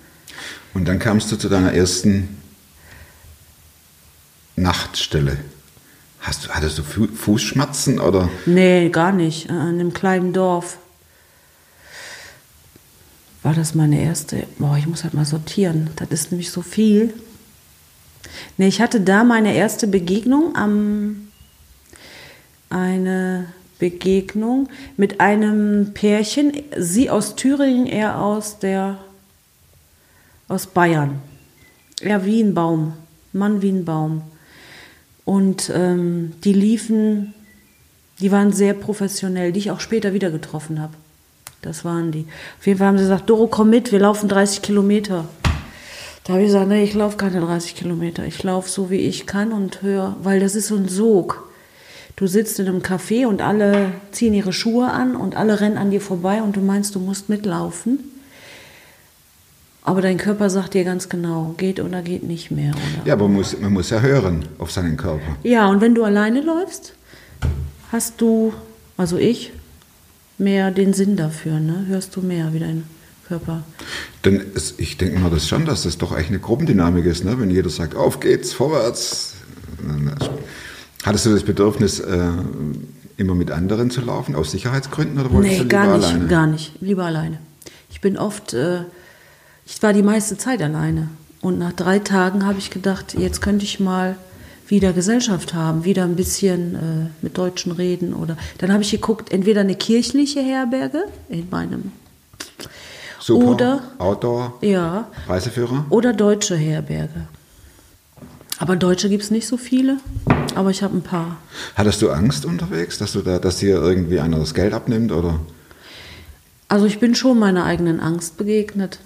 Und 0.74 0.88
dann 0.88 1.00
kamst 1.00 1.32
du 1.32 1.36
zu 1.36 1.50
deiner 1.50 1.74
ersten 1.74 2.38
Nachtstelle. 4.56 5.38
Hast 6.20 6.46
du, 6.46 6.50
hattest 6.50 6.78
du 6.78 6.84
Fu 6.84 7.08
Fußschmerzen 7.08 8.00
oder? 8.00 8.30
Nee, 8.46 8.90
gar 8.90 9.12
nicht. 9.12 9.50
Äh, 9.50 9.54
In 9.54 9.60
einem 9.60 9.94
kleinen 9.94 10.34
Dorf. 10.34 10.78
War 13.44 13.54
das 13.54 13.74
meine 13.74 14.00
erste? 14.02 14.46
Boah, 14.60 14.78
ich 14.78 14.88
muss 14.88 15.04
halt 15.04 15.14
mal 15.14 15.26
sortieren. 15.26 15.90
Das 15.96 16.10
ist 16.10 16.32
nämlich 16.32 16.52
so 16.52 16.62
viel. 16.62 17.14
Nee, 18.58 18.68
ich 18.68 18.82
hatte 18.82 19.02
da 19.02 19.24
meine 19.24 19.56
erste 19.56 19.88
Begegnung 19.88 20.56
am 20.56 21.28
eine 22.70 23.48
Begegnung 23.80 24.70
mit 24.96 25.20
einem 25.20 25.94
Pärchen, 25.94 26.54
sie 26.78 27.10
aus 27.10 27.36
Thüringen, 27.36 27.88
er 27.88 28.22
aus 28.22 28.60
der 28.60 29.00
aus 30.48 30.68
Bayern. 30.68 31.20
Er 32.00 32.26
wie 32.26 32.42
ein 32.42 32.54
Baum, 32.54 32.94
Mann 33.34 33.62
wie 33.62 33.72
ein 33.72 33.86
Baum. 33.86 34.22
Und 35.26 35.72
ähm, 35.74 36.34
die 36.44 36.54
liefen, 36.54 37.34
die 38.20 38.32
waren 38.32 38.54
sehr 38.54 38.74
professionell, 38.74 39.52
die 39.52 39.60
ich 39.60 39.72
auch 39.72 39.80
später 39.80 40.14
wieder 40.14 40.30
getroffen 40.30 40.80
habe. 40.80 40.94
Das 41.62 41.86
waren 41.86 42.12
die. 42.12 42.26
Auf 42.60 42.65
jeden 42.65 42.80
Fall 42.80 42.88
haben 42.88 42.97
sie 42.97 43.04
gesagt, 43.04 43.30
Doro, 43.30 43.47
komm 43.47 43.69
mit, 43.69 43.91
wir 43.91 44.00
laufen 44.00 44.28
30 44.28 44.62
Kilometer. 44.62 45.26
Da 46.24 46.34
habe 46.34 46.43
ich 46.43 46.47
gesagt, 46.47 46.67
nee, 46.69 46.84
ich 46.84 46.93
laufe 46.93 47.17
keine 47.17 47.41
30 47.41 47.76
Kilometer. 47.76 48.26
Ich 48.26 48.41
laufe 48.43 48.69
so, 48.69 48.89
wie 48.89 48.97
ich 48.97 49.26
kann 49.26 49.52
und 49.52 49.82
höre, 49.82 50.15
weil 50.24 50.39
das 50.39 50.56
ist 50.56 50.67
so 50.67 50.76
ein 50.76 50.88
Sog. 50.88 51.50
Du 52.15 52.28
sitzt 52.28 52.60
in 52.60 52.67
einem 52.67 52.82
Café 52.82 53.26
und 53.26 53.41
alle 53.41 53.91
ziehen 54.12 54.34
ihre 54.34 54.54
Schuhe 54.54 54.91
an 54.91 55.15
und 55.15 55.36
alle 55.36 55.60
rennen 55.60 55.78
an 55.78 55.91
dir 55.91 56.02
vorbei 56.02 56.41
und 56.41 56.56
du 56.56 56.62
meinst, 56.62 56.93
du 56.95 57.00
musst 57.00 57.30
mitlaufen. 57.30 58.00
Aber 59.84 60.02
dein 60.02 60.17
Körper 60.17 60.50
sagt 60.52 60.76
dir 60.76 60.84
ganz 60.84 61.10
genau, 61.10 61.56
geht 61.58 61.80
oder 61.80 62.04
geht 62.04 62.24
nicht 62.24 62.52
mehr. 62.52 62.71
Oder? 62.71 63.08
Ja, 63.08 63.13
aber 63.13 63.28
man 63.28 63.38
muss, 63.38 63.60
man 63.60 63.74
muss 63.74 63.89
ja 63.89 64.00
hören 64.00 64.45
auf 64.60 64.71
seinen 64.71 64.97
Körper. 64.97 65.38
Ja, 65.41 65.67
und 65.67 65.82
wenn 65.82 65.95
du 65.95 66.04
alleine 66.04 66.41
läufst, 66.41 66.93
hast 67.91 68.21
du, 68.21 68.54
also 68.97 69.17
ich, 69.17 69.52
mehr 70.38 70.72
den 70.72 70.94
Sinn 70.94 71.15
dafür, 71.15 71.60
ne? 71.60 71.86
Hörst 71.88 72.15
du 72.15 72.22
mehr 72.22 72.54
wie 72.54 72.60
dein 72.60 72.84
Körper. 73.32 73.63
Denn 74.26 74.41
es, 74.56 74.76
ich 74.78 74.98
denke 74.98 75.17
mal 75.20 75.30
das 75.30 75.48
schon, 75.48 75.65
dass 75.65 75.84
das 75.84 75.98
doch 75.98 76.12
eigentlich 76.12 76.28
eine 76.30 76.39
Gruppendynamik 76.39 77.06
ist, 77.06 77.24
ne? 77.24 77.39
wenn 77.39 77.50
jeder 77.50 77.70
sagt, 77.70 77.96
auf 77.96 78.20
geht's, 78.20 78.52
vorwärts. 78.52 79.36
Hattest 81.04 81.26
du 81.26 81.30
das 81.32 81.44
Bedürfnis, 81.44 82.00
äh, 82.00 82.28
immer 83.15 83.34
mit 83.34 83.50
anderen 83.50 83.89
zu 83.89 84.02
laufen, 84.02 84.36
aus 84.36 84.52
Sicherheitsgründen, 84.52 85.17
oder 85.17 85.32
wolltest 85.32 85.54
Nee, 85.54 85.58
du 85.60 85.63
lieber 85.63 85.70
gar 85.78 85.98
nicht, 85.98 86.08
alleine? 86.08 86.28
gar 86.28 86.48
nicht. 86.48 86.82
Lieber 86.82 87.06
alleine. 87.06 87.39
Ich 87.89 88.02
bin 88.02 88.17
oft, 88.17 88.54
äh, 88.54 88.82
ich 89.65 89.82
war 89.82 89.94
die 89.94 90.04
meiste 90.04 90.38
Zeit 90.38 90.62
alleine. 90.62 91.08
Und 91.39 91.58
nach 91.58 91.72
drei 91.74 92.00
Tagen 92.00 92.46
habe 92.46 92.60
ich 92.60 92.70
gedacht, 92.70 93.15
jetzt 93.17 93.41
könnte 93.41 93.63
ich 93.63 93.80
mal 93.80 94.15
wieder 94.72 94.94
Gesellschaft 94.94 95.54
haben, 95.54 95.84
wieder 95.84 96.04
ein 96.04 96.16
bisschen 96.16 96.76
äh, 96.76 96.80
mit 97.22 97.38
Deutschen 97.38 97.72
reden 97.74 98.14
oder. 98.14 98.38
Dann 98.58 98.72
habe 98.72 98.82
ich 98.82 98.92
geguckt, 98.92 99.32
entweder 99.32 99.62
eine 99.62 99.76
kirchliche 99.76 100.42
Herberge 100.42 101.04
in 101.30 101.48
meinem 101.52 101.92
Super. 103.20 103.46
Oder, 103.46 103.84
Outdoor, 104.00 104.58
ja, 104.62 105.08
Reiseführer. 105.28 105.86
oder 105.92 106.14
deutsche 106.14 106.56
Herberge. 106.56 107.28
Aber 108.58 108.76
deutsche 108.76 109.10
gibt 109.10 109.24
es 109.24 109.32
nicht 109.32 109.48
so 109.48 109.58
viele, 109.58 109.98
aber 110.56 110.72
ich 110.72 110.82
habe 110.82 110.98
ein 110.98 111.02
paar. 111.04 111.38
Hattest 111.76 112.02
du 112.02 112.10
Angst 112.10 112.46
unterwegs, 112.46 112.98
dass 112.98 113.12
du 113.12 113.22
da, 113.22 113.38
dass 113.40 113.58
dir 113.58 113.76
irgendwie 113.76 114.20
einer 114.20 114.40
das 114.40 114.54
Geld 114.54 114.74
abnimmt 114.74 115.12
oder? 115.12 115.40
Also 116.68 116.86
ich 116.86 117.00
bin 117.00 117.14
schon 117.14 117.38
meiner 117.38 117.66
eigenen 117.66 118.00
Angst 118.00 118.38
begegnet. 118.38 119.00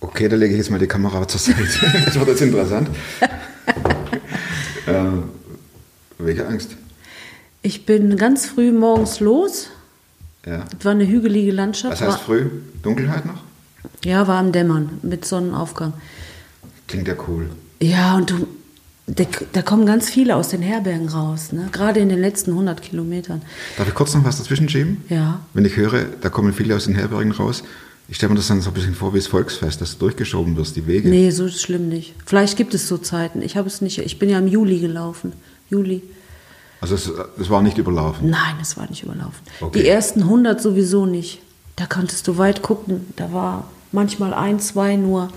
Okay, 0.00 0.28
da 0.28 0.36
lege 0.36 0.54
ich 0.54 0.58
jetzt 0.58 0.70
mal 0.70 0.78
die 0.78 0.86
Kamera 0.86 1.26
zur 1.28 1.40
Seite. 1.40 1.62
Das 2.04 2.18
wird 2.18 2.28
jetzt 2.28 2.42
interessant. 2.42 2.88
äh, 4.86 5.04
welche 6.18 6.46
Angst? 6.46 6.76
Ich 7.62 7.86
bin 7.86 8.16
ganz 8.16 8.46
früh 8.46 8.72
morgens 8.72 9.20
los. 9.20 9.68
Ja. 10.46 10.64
Es 10.78 10.84
war 10.84 10.92
eine 10.92 11.06
hügelige 11.06 11.52
Landschaft. 11.52 11.94
Was 11.94 12.00
heißt 12.00 12.10
war, 12.10 12.18
früh? 12.18 12.50
Dunkelheit 12.82 13.24
noch? 13.24 13.42
ja, 14.04 14.26
war 14.26 14.38
am 14.38 14.52
Dämmern 14.52 14.98
mit 15.02 15.24
Sonnenaufgang. 15.24 15.94
Klingt 16.86 17.08
ja 17.08 17.14
cool. 17.28 17.48
Ja, 17.80 18.16
und 18.16 18.30
du, 18.30 18.46
da, 19.06 19.24
da 19.52 19.62
kommen 19.62 19.86
ganz 19.86 20.10
viele 20.10 20.36
aus 20.36 20.48
den 20.48 20.62
Herbergen 20.62 21.08
raus, 21.08 21.52
ne? 21.52 21.68
gerade 21.72 22.00
in 22.00 22.08
den 22.08 22.20
letzten 22.20 22.52
100 22.52 22.82
Kilometern. 22.82 23.42
Darf 23.76 23.88
ich 23.88 23.94
kurz 23.94 24.14
noch 24.14 24.24
was 24.24 24.38
dazwischen 24.38 24.68
schieben? 24.68 25.02
Ja. 25.08 25.40
Wenn 25.54 25.64
ich 25.64 25.76
höre, 25.76 26.04
da 26.20 26.28
kommen 26.28 26.52
viele 26.52 26.76
aus 26.76 26.84
den 26.84 26.94
Herbergen 26.94 27.32
raus, 27.32 27.64
ich 28.08 28.16
stelle 28.16 28.30
mir 28.30 28.36
das 28.36 28.48
dann 28.48 28.60
so 28.60 28.70
ein 28.70 28.74
bisschen 28.74 28.94
vor 28.94 29.14
wie 29.14 29.18
das 29.18 29.26
Volksfest, 29.26 29.80
dass 29.80 29.92
du 29.94 29.98
durchgeschoben 30.00 30.56
wirst, 30.56 30.76
die 30.76 30.86
Wege. 30.86 31.08
Nee, 31.08 31.30
so 31.30 31.48
schlimm 31.48 31.88
nicht. 31.88 32.14
Vielleicht 32.26 32.56
gibt 32.56 32.74
es 32.74 32.86
so 32.86 32.98
Zeiten. 32.98 33.40
Ich 33.42 33.56
habe 33.56 33.66
es 33.66 33.80
nicht. 33.80 33.98
Ich 33.98 34.18
bin 34.18 34.28
ja 34.28 34.38
im 34.38 34.46
Juli 34.48 34.78
gelaufen. 34.80 35.32
Juli. 35.70 36.02
Also 36.80 36.94
es, 36.96 37.10
es 37.40 37.48
war 37.48 37.62
nicht 37.62 37.78
überlaufen. 37.78 38.28
Nein, 38.28 38.56
es 38.60 38.76
war 38.76 38.88
nicht 38.90 39.02
überlaufen. 39.02 39.40
Okay. 39.60 39.80
Die 39.82 39.88
ersten 39.88 40.22
100 40.22 40.60
sowieso 40.60 41.06
nicht. 41.06 41.40
Da 41.76 41.86
konntest 41.86 42.28
du 42.28 42.36
weit 42.36 42.60
gucken. 42.62 43.06
Da 43.16 43.32
war 43.32 43.68
manchmal 43.90 44.34
ein, 44.34 44.60
zwei 44.60 44.96
nur. 44.96 45.30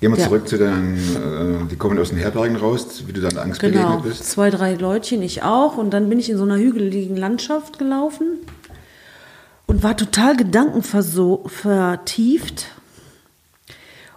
Gehen 0.00 0.10
wir 0.12 0.18
Ja. 0.18 0.24
zurück 0.26 0.48
zu 0.48 0.56
den, 0.58 0.94
äh, 0.96 1.68
die 1.70 1.76
kommen 1.76 1.96
aus 1.98 2.08
den 2.08 2.18
Herbergen 2.18 2.56
raus, 2.56 3.04
wie 3.06 3.12
du 3.12 3.20
dann 3.20 3.36
Angst 3.36 3.60
Genau, 3.60 3.98
begegnet 3.98 4.02
bist. 4.18 4.30
zwei, 4.30 4.50
drei 4.50 4.74
Leutchen, 4.74 5.22
ich 5.22 5.42
auch. 5.44 5.76
Und 5.76 5.90
dann 5.90 6.08
bin 6.08 6.18
ich 6.18 6.28
in 6.30 6.38
so 6.38 6.42
einer 6.44 6.56
hügeligen 6.56 7.16
Landschaft 7.16 7.78
gelaufen 7.78 8.38
und 9.72 9.82
war 9.82 9.96
total 9.96 10.36
gedankenvertieft. 10.36 12.66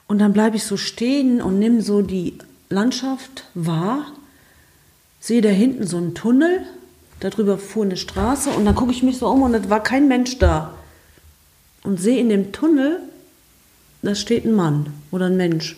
Und 0.06 0.20
dann 0.20 0.34
bleibe 0.34 0.58
ich 0.58 0.66
so 0.66 0.76
stehen 0.76 1.42
und 1.42 1.60
nimm 1.60 1.80
so 1.80 2.02
die 2.02 2.38
Landschaft 2.70 3.46
wahr, 3.54 4.06
sehe 5.22 5.42
da 5.42 5.48
hinten 5.48 5.88
so 5.88 5.96
einen 5.96 6.14
Tunnel, 6.14 6.60
darüber 7.22 7.58
fuhr 7.58 7.86
eine 7.86 7.96
Straße 7.96 8.50
und 8.50 8.66
dann 8.66 8.76
gucke 8.76 8.92
ich 8.92 9.02
mich 9.02 9.18
so 9.18 9.30
um 9.30 9.44
und 9.44 9.54
es 9.54 9.70
war 9.70 9.82
kein 9.82 10.10
Mensch 10.10 10.40
da. 10.40 10.74
Und 11.84 12.02
sehe 12.02 12.20
in 12.20 12.28
dem 12.28 12.52
Tunnel, 12.52 13.00
da 14.02 14.14
steht 14.14 14.44
ein 14.44 14.56
Mann 14.56 14.92
oder 15.10 15.28
ein 15.28 15.38
Mensch. 15.38 15.78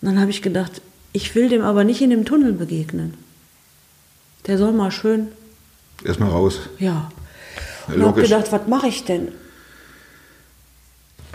Und 0.00 0.10
dann 0.10 0.20
habe 0.20 0.30
ich 0.30 0.42
gedacht, 0.42 0.80
ich 1.12 1.34
will 1.34 1.48
dem 1.48 1.62
aber 1.62 1.82
nicht 1.82 2.02
in 2.02 2.10
dem 2.10 2.24
Tunnel 2.24 2.52
begegnen. 2.52 3.14
Der 4.46 4.58
soll 4.58 4.70
mal 4.70 4.92
schön, 4.92 5.26
Erstmal 6.04 6.30
raus. 6.30 6.60
ja. 6.78 7.10
Und 7.88 8.02
habe 8.02 8.22
gedacht, 8.22 8.50
was 8.50 8.66
mache 8.66 8.88
ich 8.88 9.04
denn? 9.04 9.32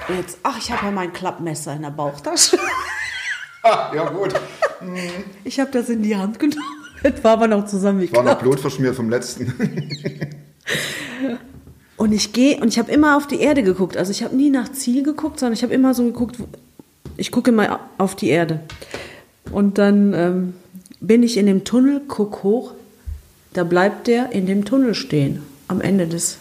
Jetzt, 0.09 0.39
ach, 0.43 0.57
ich 0.57 0.71
habe 0.71 0.85
ja 0.85 0.91
mein 0.91 1.13
Klappmesser 1.13 1.73
in 1.73 1.83
der 1.83 1.91
Bauchtasche. 1.91 2.57
Ah, 3.63 3.91
ja 3.93 4.09
gut. 4.09 4.33
Ich 5.43 5.59
habe 5.59 5.69
das 5.69 5.87
in 5.89 6.01
die 6.01 6.15
Hand 6.15 6.39
genommen. 6.39 6.65
Das 7.03 7.23
war 7.23 7.33
aber 7.33 7.47
noch 7.47 7.57
War 7.57 7.61
noch 7.61 7.69
zusammengeklappt. 7.69 8.41
Blut 8.41 8.59
verschmiert 8.59 8.95
vom 8.95 9.07
letzten. 9.07 9.53
Und 12.01 12.13
ich 12.13 12.33
gehe 12.33 12.59
und 12.59 12.69
ich 12.69 12.79
habe 12.79 12.91
immer 12.91 13.15
auf 13.15 13.27
die 13.27 13.39
Erde 13.39 13.61
geguckt. 13.61 13.95
Also 13.95 14.09
ich 14.09 14.23
habe 14.23 14.35
nie 14.35 14.49
nach 14.49 14.71
Ziel 14.71 15.03
geguckt, 15.03 15.39
sondern 15.39 15.53
ich 15.53 15.61
habe 15.61 15.71
immer 15.71 15.93
so 15.93 16.03
geguckt, 16.03 16.37
ich 17.15 17.31
gucke 17.31 17.51
immer 17.51 17.79
auf 17.99 18.15
die 18.15 18.29
Erde. 18.29 18.61
Und 19.51 19.77
dann 19.77 20.13
ähm, 20.15 20.53
bin 20.99 21.21
ich 21.21 21.37
in 21.37 21.45
dem 21.45 21.63
Tunnel, 21.63 22.01
guck 22.07 22.41
hoch, 22.41 22.73
da 23.53 23.63
bleibt 23.63 24.07
der 24.07 24.31
in 24.31 24.47
dem 24.47 24.65
Tunnel 24.65 24.95
stehen, 24.95 25.43
am 25.67 25.79
Ende 25.79 26.07
des 26.07 26.39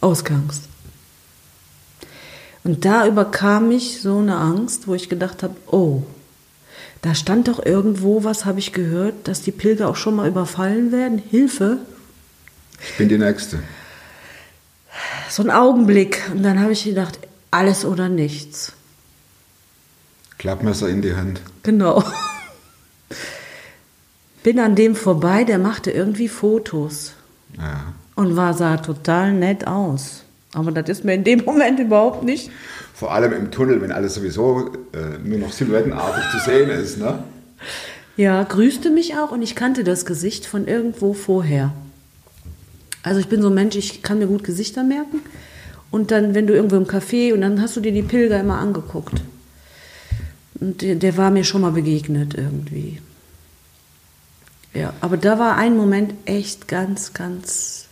Ausgangs. 0.00 0.62
Und 2.62 2.84
da 2.84 3.06
überkam 3.06 3.68
mich 3.68 4.02
so 4.02 4.18
eine 4.18 4.36
Angst, 4.36 4.86
wo 4.86 4.94
ich 4.94 5.08
gedacht 5.08 5.42
habe, 5.42 5.56
oh, 5.66 6.02
da 7.02 7.14
stand 7.14 7.48
doch 7.48 7.64
irgendwo, 7.64 8.24
was 8.24 8.44
habe 8.44 8.58
ich 8.58 8.72
gehört, 8.72 9.26
dass 9.26 9.40
die 9.40 9.52
Pilger 9.52 9.88
auch 9.88 9.96
schon 9.96 10.16
mal 10.16 10.28
überfallen 10.28 10.92
werden? 10.92 11.18
Hilfe! 11.18 11.78
Ich 12.82 12.96
bin 12.98 13.08
die 13.08 13.18
Nächste. 13.18 13.60
So 15.30 15.42
ein 15.42 15.50
Augenblick. 15.50 16.22
Und 16.32 16.42
dann 16.42 16.60
habe 16.60 16.72
ich 16.72 16.84
gedacht, 16.84 17.18
alles 17.50 17.84
oder 17.84 18.08
nichts. 18.08 18.72
Klappmesser 20.38 20.88
in 20.88 21.02
die 21.02 21.14
Hand. 21.14 21.40
Genau. 21.62 22.02
Bin 24.42 24.58
an 24.58 24.74
dem 24.74 24.96
vorbei, 24.96 25.44
der 25.44 25.58
machte 25.58 25.90
irgendwie 25.90 26.28
Fotos 26.28 27.12
Ja. 27.58 27.92
Und 28.14 28.36
war, 28.36 28.54
sah 28.54 28.76
total 28.76 29.32
nett 29.32 29.66
aus. 29.66 30.24
Aber 30.52 30.72
das 30.72 30.88
ist 30.88 31.04
mir 31.04 31.14
in 31.14 31.24
dem 31.24 31.44
Moment 31.44 31.78
überhaupt 31.78 32.24
nicht. 32.24 32.50
Vor 32.94 33.12
allem 33.12 33.32
im 33.32 33.50
Tunnel, 33.50 33.80
wenn 33.80 33.92
alles 33.92 34.14
sowieso 34.14 34.72
äh, 34.92 35.18
nur 35.24 35.38
noch 35.38 35.52
silhouettenartig 35.52 36.24
zu 36.32 36.38
sehen 36.50 36.70
ist. 36.70 36.98
Ne? 36.98 37.22
Ja, 38.16 38.42
grüßte 38.42 38.90
mich 38.90 39.16
auch 39.16 39.30
und 39.30 39.42
ich 39.42 39.54
kannte 39.54 39.84
das 39.84 40.04
Gesicht 40.04 40.44
von 40.46 40.66
irgendwo 40.66 41.14
vorher. 41.14 41.72
Also 43.02 43.20
ich 43.20 43.28
bin 43.28 43.40
so 43.40 43.48
ein 43.48 43.54
Mensch, 43.54 43.76
ich 43.76 44.02
kann 44.02 44.18
mir 44.18 44.26
gut 44.26 44.44
Gesichter 44.44 44.82
merken. 44.82 45.20
Und 45.90 46.10
dann, 46.10 46.34
wenn 46.34 46.46
du 46.46 46.54
irgendwo 46.54 46.76
im 46.76 46.86
Café 46.86 47.32
und 47.32 47.40
dann 47.40 47.60
hast 47.60 47.76
du 47.76 47.80
dir 47.80 47.92
die 47.92 48.02
Pilger 48.02 48.38
immer 48.38 48.58
angeguckt. 48.58 49.22
Und 50.60 50.82
der, 50.82 50.96
der 50.96 51.16
war 51.16 51.30
mir 51.30 51.44
schon 51.44 51.62
mal 51.62 51.72
begegnet 51.72 52.34
irgendwie. 52.34 53.00
Ja, 54.74 54.92
aber 55.00 55.16
da 55.16 55.38
war 55.38 55.56
ein 55.56 55.76
Moment 55.76 56.14
echt 56.26 56.68
ganz, 56.68 57.12
ganz 57.12 57.86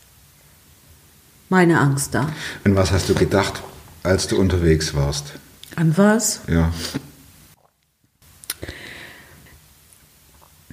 meine 1.48 1.80
Angst 1.80 2.14
da. 2.14 2.28
An 2.64 2.76
was 2.76 2.90
hast 2.92 3.08
du 3.08 3.14
gedacht, 3.14 3.62
als 4.02 4.26
du 4.28 4.38
unterwegs 4.38 4.94
warst? 4.94 5.32
An 5.76 5.96
was? 5.96 6.40
Ja. 6.48 6.72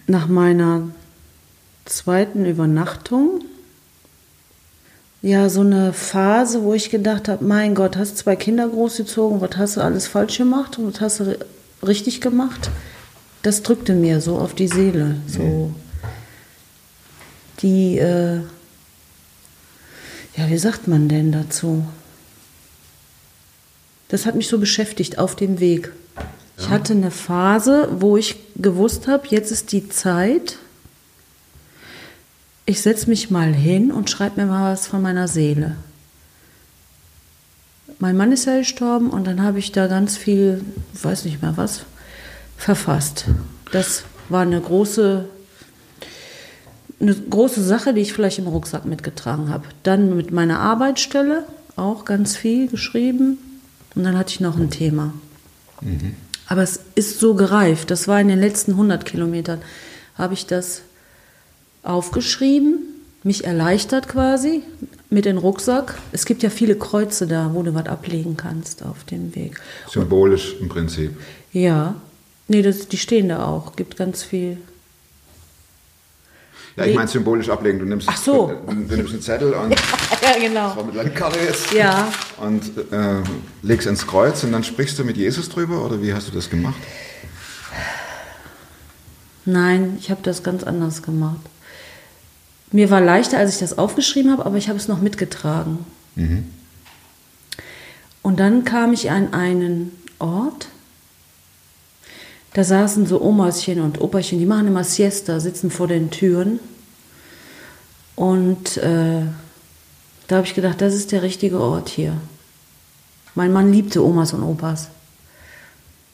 Nach 0.08 0.28
meiner 0.28 0.90
zweiten 1.86 2.46
Übernachtung, 2.46 3.42
ja, 5.22 5.50
so 5.50 5.62
eine 5.62 5.92
Phase, 5.94 6.62
wo 6.62 6.74
ich 6.76 6.92
gedacht 6.92 7.28
habe, 7.30 7.44
mein 7.44 7.74
Gott, 7.74 7.98
hast 7.98 8.18
zwei 8.18 8.36
Kinder 8.36 8.68
großgezogen, 8.68 9.42
was 9.42 9.58
hast 9.58 9.78
du 9.78 9.82
alles 9.82 10.06
falsch 10.08 10.38
gemacht 10.38 10.78
und 10.78 10.94
was 10.94 11.02
hast 11.02 11.20
du 11.20 11.24
ri- 11.24 11.46
richtig 11.86 12.22
gemacht? 12.22 12.70
Das 13.42 13.64
drückte 13.64 13.94
mir 13.94 14.22
so 14.22 14.38
auf 14.38 14.54
die 14.54 14.68
Seele, 14.68 15.16
so 15.28 15.74
die, 17.62 17.98
äh, 17.98 18.42
ja, 20.38 20.50
wie 20.50 20.58
sagt 20.58 20.88
man 20.88 21.08
denn 21.08 21.32
dazu? 21.32 21.86
Das 24.08 24.26
hat 24.26 24.36
mich 24.36 24.48
so 24.48 24.60
beschäftigt 24.60 25.18
auf 25.18 25.36
dem 25.36 25.60
Weg. 25.60 25.92
Ich 26.58 26.70
hatte 26.70 26.94
eine 26.94 27.12
Phase, 27.12 27.90
wo 28.00 28.16
ich 28.16 28.38
gewusst 28.56 29.08
habe, 29.08 29.28
jetzt 29.30 29.52
ist 29.52 29.72
die 29.72 29.90
Zeit. 29.90 30.58
Ich 32.66 32.82
setze 32.82 33.10
mich 33.10 33.30
mal 33.30 33.54
hin 33.54 33.92
und 33.92 34.10
schreibe 34.10 34.42
mir 34.42 34.48
mal 34.48 34.72
was 34.72 34.88
von 34.88 35.02
meiner 35.02 35.28
Seele. 35.28 35.76
Mein 38.00 38.18
Mann 38.18 38.32
ist 38.32 38.46
ja 38.46 38.58
gestorben 38.58 39.10
und 39.10 39.26
dann 39.26 39.42
habe 39.42 39.60
ich 39.60 39.72
da 39.72 39.88
ganz 39.88 40.18
viel, 40.18 40.64
ich 40.94 41.04
weiß 41.04 41.26
nicht 41.26 41.42
mehr 41.42 41.58
was, 41.58 41.82
verfasst. 42.58 43.26
Das 43.72 44.04
war 44.30 44.42
eine 44.42 44.60
große, 44.60 45.26
eine 47.00 47.14
große 47.14 47.64
Sache, 47.64 47.94
die 47.94 48.02
ich 48.02 48.14
vielleicht 48.14 48.40
im 48.40 48.48
Rucksack 48.48 48.86
mitgetragen 48.86 49.50
habe. 49.50 49.66
Dann 49.84 50.16
mit 50.16 50.32
meiner 50.32 50.60
Arbeitsstelle 50.60 51.46
auch 51.76 52.06
ganz 52.06 52.36
viel 52.38 52.68
geschrieben 52.68 53.38
und 53.96 54.04
dann 54.04 54.18
hatte 54.18 54.32
ich 54.32 54.40
noch 54.40 54.58
ein 54.58 54.70
Thema. 54.70 55.14
Aber 56.48 56.62
es 56.62 56.80
ist 56.96 57.20
so 57.20 57.34
gereift. 57.34 57.92
Das 57.92 58.08
war 58.08 58.20
in 58.22 58.28
den 58.28 58.40
letzten 58.40 58.72
100 58.72 59.06
Kilometern. 59.06 59.62
Habe 60.18 60.34
ich 60.34 60.46
das 60.46 60.82
aufgeschrieben, 61.84 62.80
mich 63.24 63.44
erleichtert 63.44 64.08
quasi 64.08 64.62
mit 65.10 65.26
dem 65.26 65.38
Rucksack. 65.38 65.98
Es 66.12 66.26
gibt 66.26 66.44
ja 66.44 66.50
viele 66.50 66.76
Kreuze 66.76 67.28
da, 67.28 67.52
wo 67.54 67.64
du 67.64 67.74
was 67.74 67.88
ablegen 67.88 68.38
kannst 68.38 68.84
auf 68.84 69.04
dem 69.04 69.36
Weg. 69.36 69.60
Symbolisch 69.90 70.56
im 70.60 70.70
Prinzip. 70.70 71.12
Ja, 71.52 71.96
nee, 72.48 72.62
das, 72.62 72.88
die 72.88 72.98
stehen 72.98 73.30
da 73.30 73.46
auch. 73.46 73.76
Gibt 73.76 73.98
ganz 73.98 74.24
viel. 74.24 74.58
Ja, 76.78 76.86
ich 76.86 76.96
meine 76.96 77.08
symbolisch 77.08 77.50
ablegen. 77.50 77.80
Du 77.80 77.86
nimmst, 77.86 78.08
Ach 78.10 78.18
so. 78.18 78.52
du, 78.68 78.74
du 78.74 78.96
nimmst 78.98 79.14
einen 79.14 79.22
Zettel 79.22 79.54
und 79.54 79.72
Ja, 80.22 80.38
genau. 80.40 80.84
mit 80.84 80.96
Landkarte 80.96 81.40
jetzt 81.40 81.72
Ja. 81.74 82.12
und 82.38 82.64
äh, 82.92 83.22
legst 83.62 83.88
ins 83.88 84.06
Kreuz 84.06 84.44
und 84.44 84.52
dann 84.52 84.64
sprichst 84.64 85.00
du 85.00 85.04
mit 85.06 85.16
Jesus 85.16 85.48
drüber 85.50 85.86
oder 85.86 86.02
wie 86.02 86.14
hast 86.14 86.28
du 86.28 86.32
das 86.34 86.50
gemacht? 86.50 86.76
Nein, 89.46 89.98
ich 90.00 90.10
habe 90.10 90.22
das 90.24 90.44
ganz 90.44 90.64
anders 90.64 91.02
gemacht. 91.04 91.40
Mir 92.72 92.90
war 92.90 93.00
leichter, 93.00 93.38
als 93.38 93.54
ich 93.54 93.60
das 93.60 93.78
aufgeschrieben 93.78 94.32
habe, 94.32 94.46
aber 94.46 94.58
ich 94.58 94.68
habe 94.70 94.78
es 94.80 94.88
noch 94.88 95.00
mitgetragen. 95.02 95.86
Und 98.22 98.40
dann 98.40 98.66
kam 98.66 98.92
ich 98.92 99.12
an 99.12 99.34
einen 99.34 99.92
Ort, 100.20 100.68
da 102.56 102.64
saßen 102.64 103.06
so 103.06 103.22
Omaschen 103.22 103.82
und 103.82 104.00
Operchen, 104.00 104.40
die 104.40 104.46
machen 104.46 104.68
immer 104.68 104.86
Siesta, 104.86 105.42
sitzen 105.42 105.70
vor 105.70 105.90
den 105.90 106.10
Türen. 106.10 106.62
Und 108.16 108.78
äh, 108.78 109.24
da 110.30 110.36
habe 110.38 110.48
ich 110.48 110.56
gedacht, 110.56 110.80
das 110.80 110.94
ist 110.94 111.12
der 111.12 111.22
richtige 111.22 111.60
Ort 111.60 111.90
hier. 111.90 112.16
Mein 113.36 113.52
Mann 113.52 113.74
liebte 113.74 114.02
Omas 114.02 114.32
und 114.32 114.42
Opas. 114.42 114.88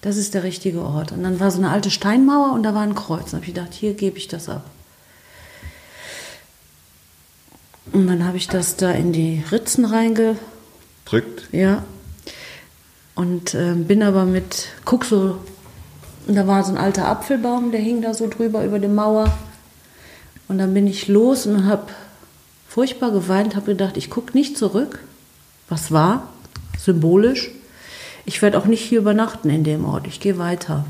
Das 0.02 0.18
ist 0.18 0.34
der 0.34 0.42
richtige 0.42 0.82
Ort. 0.82 1.12
Und 1.12 1.22
dann 1.22 1.40
war 1.40 1.52
so 1.52 1.60
eine 1.60 1.70
alte 1.70 1.92
Steinmauer 1.92 2.54
und 2.54 2.64
da 2.64 2.74
war 2.74 2.82
ein 2.82 2.96
Kreuz. 2.96 3.26
Und 3.26 3.34
habe 3.34 3.46
ich 3.46 3.54
gedacht, 3.54 3.74
hier 3.76 3.94
gebe 3.94 4.18
ich 4.18 4.28
das 4.28 4.50
ab. 4.50 4.66
Und 7.92 8.08
dann 8.08 8.26
habe 8.26 8.38
ich 8.38 8.48
das 8.48 8.78
da 8.78 8.90
in 8.90 9.14
die 9.14 9.44
Ritzen 9.52 9.86
reinge, 9.86 10.38
Drückt. 11.06 11.54
ja. 11.54 11.84
Und 13.14 13.54
äh, 13.54 13.76
bin 13.76 14.02
aber 14.02 14.26
mit, 14.26 14.70
guck 14.86 15.06
so, 15.06 15.38
und 16.28 16.36
da 16.36 16.48
war 16.48 16.64
so 16.64 16.72
ein 16.72 16.78
alter 16.78 17.08
Apfelbaum, 17.08 17.72
der 17.72 17.82
hing 17.82 18.02
da 18.02 18.14
so 18.14 18.28
drüber 18.28 18.64
über 18.64 18.80
die 18.80 18.88
Mauer. 18.88 19.32
Und 20.48 20.58
dann 20.58 20.74
bin 20.74 20.88
ich 20.88 21.08
los 21.08 21.46
und 21.46 21.66
habe 21.66 21.88
furchtbar 22.68 23.12
geweint, 23.12 23.56
habe 23.56 23.68
gedacht, 23.68 23.98
ich 23.98 24.10
gucke 24.10 24.38
nicht 24.38 24.58
zurück. 24.58 25.00
Was 25.70 25.92
war? 25.92 26.28
Symbolisch. 26.78 27.52
Ich 28.26 28.42
werde 28.42 28.58
auch 28.58 28.66
nicht 28.66 28.82
hier 28.82 29.00
übernachten 29.00 29.50
in 29.50 29.64
dem 29.64 29.86
Ort. 29.86 30.08
Ich 30.08 30.20
gehe 30.20 30.38
weiter. 30.38 30.86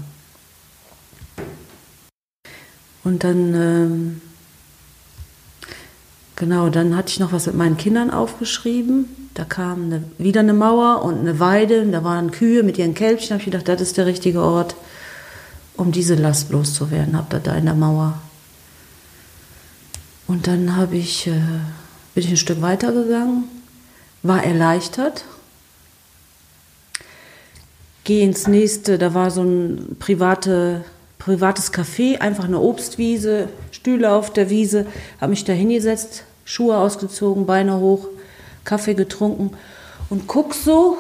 Und 3.03 3.23
dann, 3.23 3.53
ähm, 3.55 4.21
genau, 6.35 6.69
dann 6.69 6.95
hatte 6.95 7.09
ich 7.09 7.19
noch 7.19 7.31
was 7.31 7.47
mit 7.47 7.55
meinen 7.55 7.77
Kindern 7.77 8.11
aufgeschrieben. 8.11 9.05
Da 9.33 9.43
kam 9.43 9.85
eine, 9.85 10.03
wieder 10.17 10.41
eine 10.41 10.53
Mauer 10.53 11.03
und 11.03 11.19
eine 11.19 11.39
Weide. 11.39 11.81
Und 11.81 11.93
da 11.93 12.03
waren 12.03 12.31
Kühe 12.31 12.63
mit 12.63 12.77
ihren 12.77 12.93
Kälbchen. 12.93 13.29
Da 13.29 13.33
habe 13.35 13.41
ich 13.41 13.51
gedacht, 13.51 13.67
das 13.67 13.81
ist 13.81 13.97
der 13.97 14.05
richtige 14.05 14.41
Ort, 14.41 14.75
um 15.77 15.91
diese 15.91 16.15
Last 16.15 16.51
loszuwerden. 16.51 17.17
Hab 17.17 17.29
da 17.29 17.39
da 17.39 17.55
in 17.55 17.65
der 17.65 17.75
Mauer. 17.75 18.19
Und 20.27 20.47
dann 20.47 20.75
habe 20.75 20.95
ich, 20.95 21.27
äh, 21.27 21.41
bin 22.13 22.23
ich 22.23 22.29
ein 22.29 22.38
Stück 22.38 22.62
weitergegangen, 22.62 23.43
war 24.23 24.43
erleichtert, 24.43 25.25
gehe 28.03 28.23
ins 28.23 28.47
nächste, 28.47 28.97
da 28.97 29.13
war 29.13 29.29
so 29.29 29.43
ein 29.43 29.97
private, 29.99 30.86
privates 31.19 31.73
Café, 31.73 32.19
einfach 32.19 32.45
eine 32.45 32.60
Obstwiese, 32.60 33.49
Stühle 33.71 34.12
auf 34.12 34.31
der 34.31 34.49
Wiese, 34.49 34.86
habe 35.19 35.31
mich 35.31 35.43
da 35.43 35.53
hingesetzt, 35.53 36.23
Schuhe 36.45 36.77
ausgezogen, 36.77 37.45
Beine 37.45 37.77
hoch, 37.77 38.07
Kaffee 38.63 38.93
getrunken 38.93 39.51
und 40.10 40.27
guck 40.27 40.53
so 40.53 40.97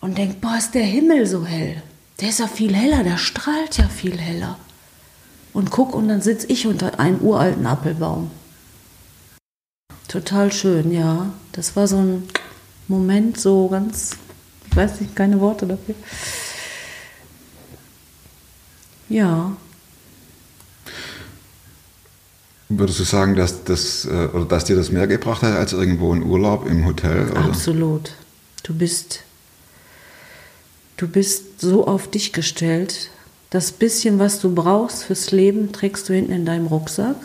und 0.00 0.18
denk, 0.18 0.40
boah, 0.40 0.56
ist 0.56 0.74
der 0.74 0.84
Himmel 0.84 1.26
so 1.26 1.44
hell. 1.44 1.82
Der 2.20 2.30
ist 2.30 2.38
ja 2.38 2.46
viel 2.46 2.74
heller, 2.74 3.04
der 3.04 3.18
strahlt 3.18 3.76
ja 3.78 3.88
viel 3.88 4.18
heller. 4.18 4.58
Und 5.52 5.70
guck 5.70 5.94
und 5.94 6.08
dann 6.08 6.22
sitze 6.22 6.46
ich 6.48 6.66
unter 6.66 6.98
einem 6.98 7.20
uralten 7.20 7.66
Apfelbaum. 7.66 8.30
Total 10.08 10.52
schön, 10.52 10.92
ja. 10.92 11.32
Das 11.52 11.76
war 11.76 11.88
so 11.88 11.96
ein 11.98 12.28
Moment, 12.88 13.40
so 13.40 13.68
ganz, 13.68 14.16
ich 14.70 14.76
weiß 14.76 15.00
nicht, 15.00 15.16
keine 15.16 15.40
Worte 15.40 15.66
dafür. 15.66 15.94
Ja, 19.08 19.56
Würdest 22.68 22.98
du 22.98 23.04
sagen, 23.04 23.36
dass, 23.36 23.62
das, 23.62 24.06
äh, 24.06 24.28
oder 24.32 24.44
dass 24.44 24.64
dir 24.64 24.74
das 24.74 24.90
mehr 24.90 25.06
gebracht 25.06 25.42
hat 25.42 25.54
als 25.54 25.72
irgendwo 25.72 26.12
ein 26.12 26.24
Urlaub 26.24 26.66
im 26.66 26.84
Hotel? 26.84 27.30
Oder? 27.30 27.44
absolut. 27.44 28.12
Du 28.64 28.74
bist, 28.74 29.22
du 30.96 31.08
bist 31.08 31.60
so 31.60 31.86
auf 31.86 32.10
dich 32.10 32.32
gestellt. 32.32 33.10
Das 33.50 33.72
bisschen, 33.72 34.18
was 34.18 34.40
du 34.40 34.54
brauchst 34.54 35.04
fürs 35.04 35.30
Leben, 35.30 35.72
trägst 35.72 36.08
du 36.08 36.14
hinten 36.14 36.32
in 36.32 36.46
deinem 36.46 36.66
Rucksack. 36.66 37.16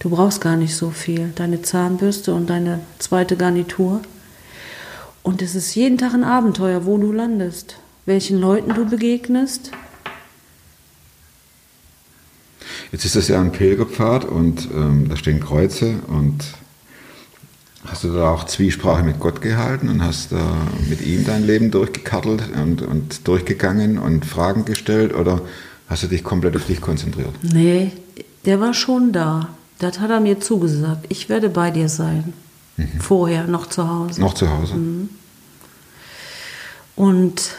Du 0.00 0.10
brauchst 0.10 0.40
gar 0.40 0.56
nicht 0.56 0.74
so 0.74 0.90
viel. 0.90 1.32
Deine 1.36 1.62
Zahnbürste 1.62 2.34
und 2.34 2.50
deine 2.50 2.80
zweite 2.98 3.36
Garnitur. 3.36 4.02
Und 5.22 5.40
es 5.40 5.54
ist 5.54 5.74
jeden 5.76 5.98
Tag 5.98 6.14
ein 6.14 6.24
Abenteuer, 6.24 6.84
wo 6.84 6.98
du 6.98 7.12
landest, 7.12 7.76
welchen 8.06 8.40
Leuten 8.40 8.74
du 8.74 8.84
begegnest. 8.84 9.70
Jetzt 12.90 13.04
ist 13.04 13.14
das 13.14 13.28
ja 13.28 13.40
ein 13.40 13.52
Pilgerpfad 13.52 14.24
und 14.24 14.68
ähm, 14.74 15.08
da 15.08 15.16
stehen 15.16 15.38
Kreuze 15.38 16.00
und 16.08 16.42
hast 17.86 18.04
du 18.04 18.12
da 18.12 18.30
auch 18.30 18.44
Zwiesprache 18.44 19.02
mit 19.02 19.18
Gott 19.18 19.40
gehalten 19.40 19.88
und 19.88 20.04
hast 20.04 20.32
da 20.32 20.56
mit 20.88 21.00
ihm 21.04 21.24
dein 21.24 21.46
Leben 21.46 21.70
durchgekartelt 21.70 22.42
und, 22.56 22.82
und 22.82 23.26
durchgegangen 23.26 23.98
und 23.98 24.24
Fragen 24.24 24.64
gestellt 24.64 25.14
oder 25.14 25.40
hast 25.88 26.04
du 26.04 26.06
dich 26.06 26.22
komplett 26.24 26.56
auf 26.56 26.66
dich 26.66 26.80
konzentriert? 26.80 27.34
Nee, 27.42 27.92
der 28.44 28.60
war 28.60 28.74
schon 28.74 29.12
da. 29.12 29.48
Das 29.78 29.98
hat 29.98 30.10
er 30.10 30.20
mir 30.20 30.38
zugesagt. 30.40 31.06
Ich 31.08 31.28
werde 31.28 31.48
bei 31.48 31.70
dir 31.70 31.88
sein. 31.88 32.32
Vorher, 33.00 33.46
noch 33.46 33.66
zu 33.66 33.88
Hause. 33.88 34.20
Noch 34.20 34.34
zu 34.34 34.48
Hause? 34.48 34.74
Und 36.96 37.50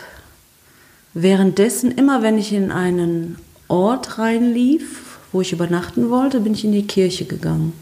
währenddessen, 1.14 1.92
immer 1.92 2.24
wenn 2.24 2.38
ich 2.38 2.54
in 2.54 2.72
einen 2.72 3.38
Ort 3.68 4.18
reinlief, 4.18 5.20
wo 5.32 5.42
ich 5.42 5.52
übernachten 5.52 6.10
wollte, 6.10 6.40
bin 6.40 6.54
ich 6.54 6.64
in 6.64 6.72
die 6.72 6.88
Kirche 6.88 7.26
gegangen. 7.26 7.74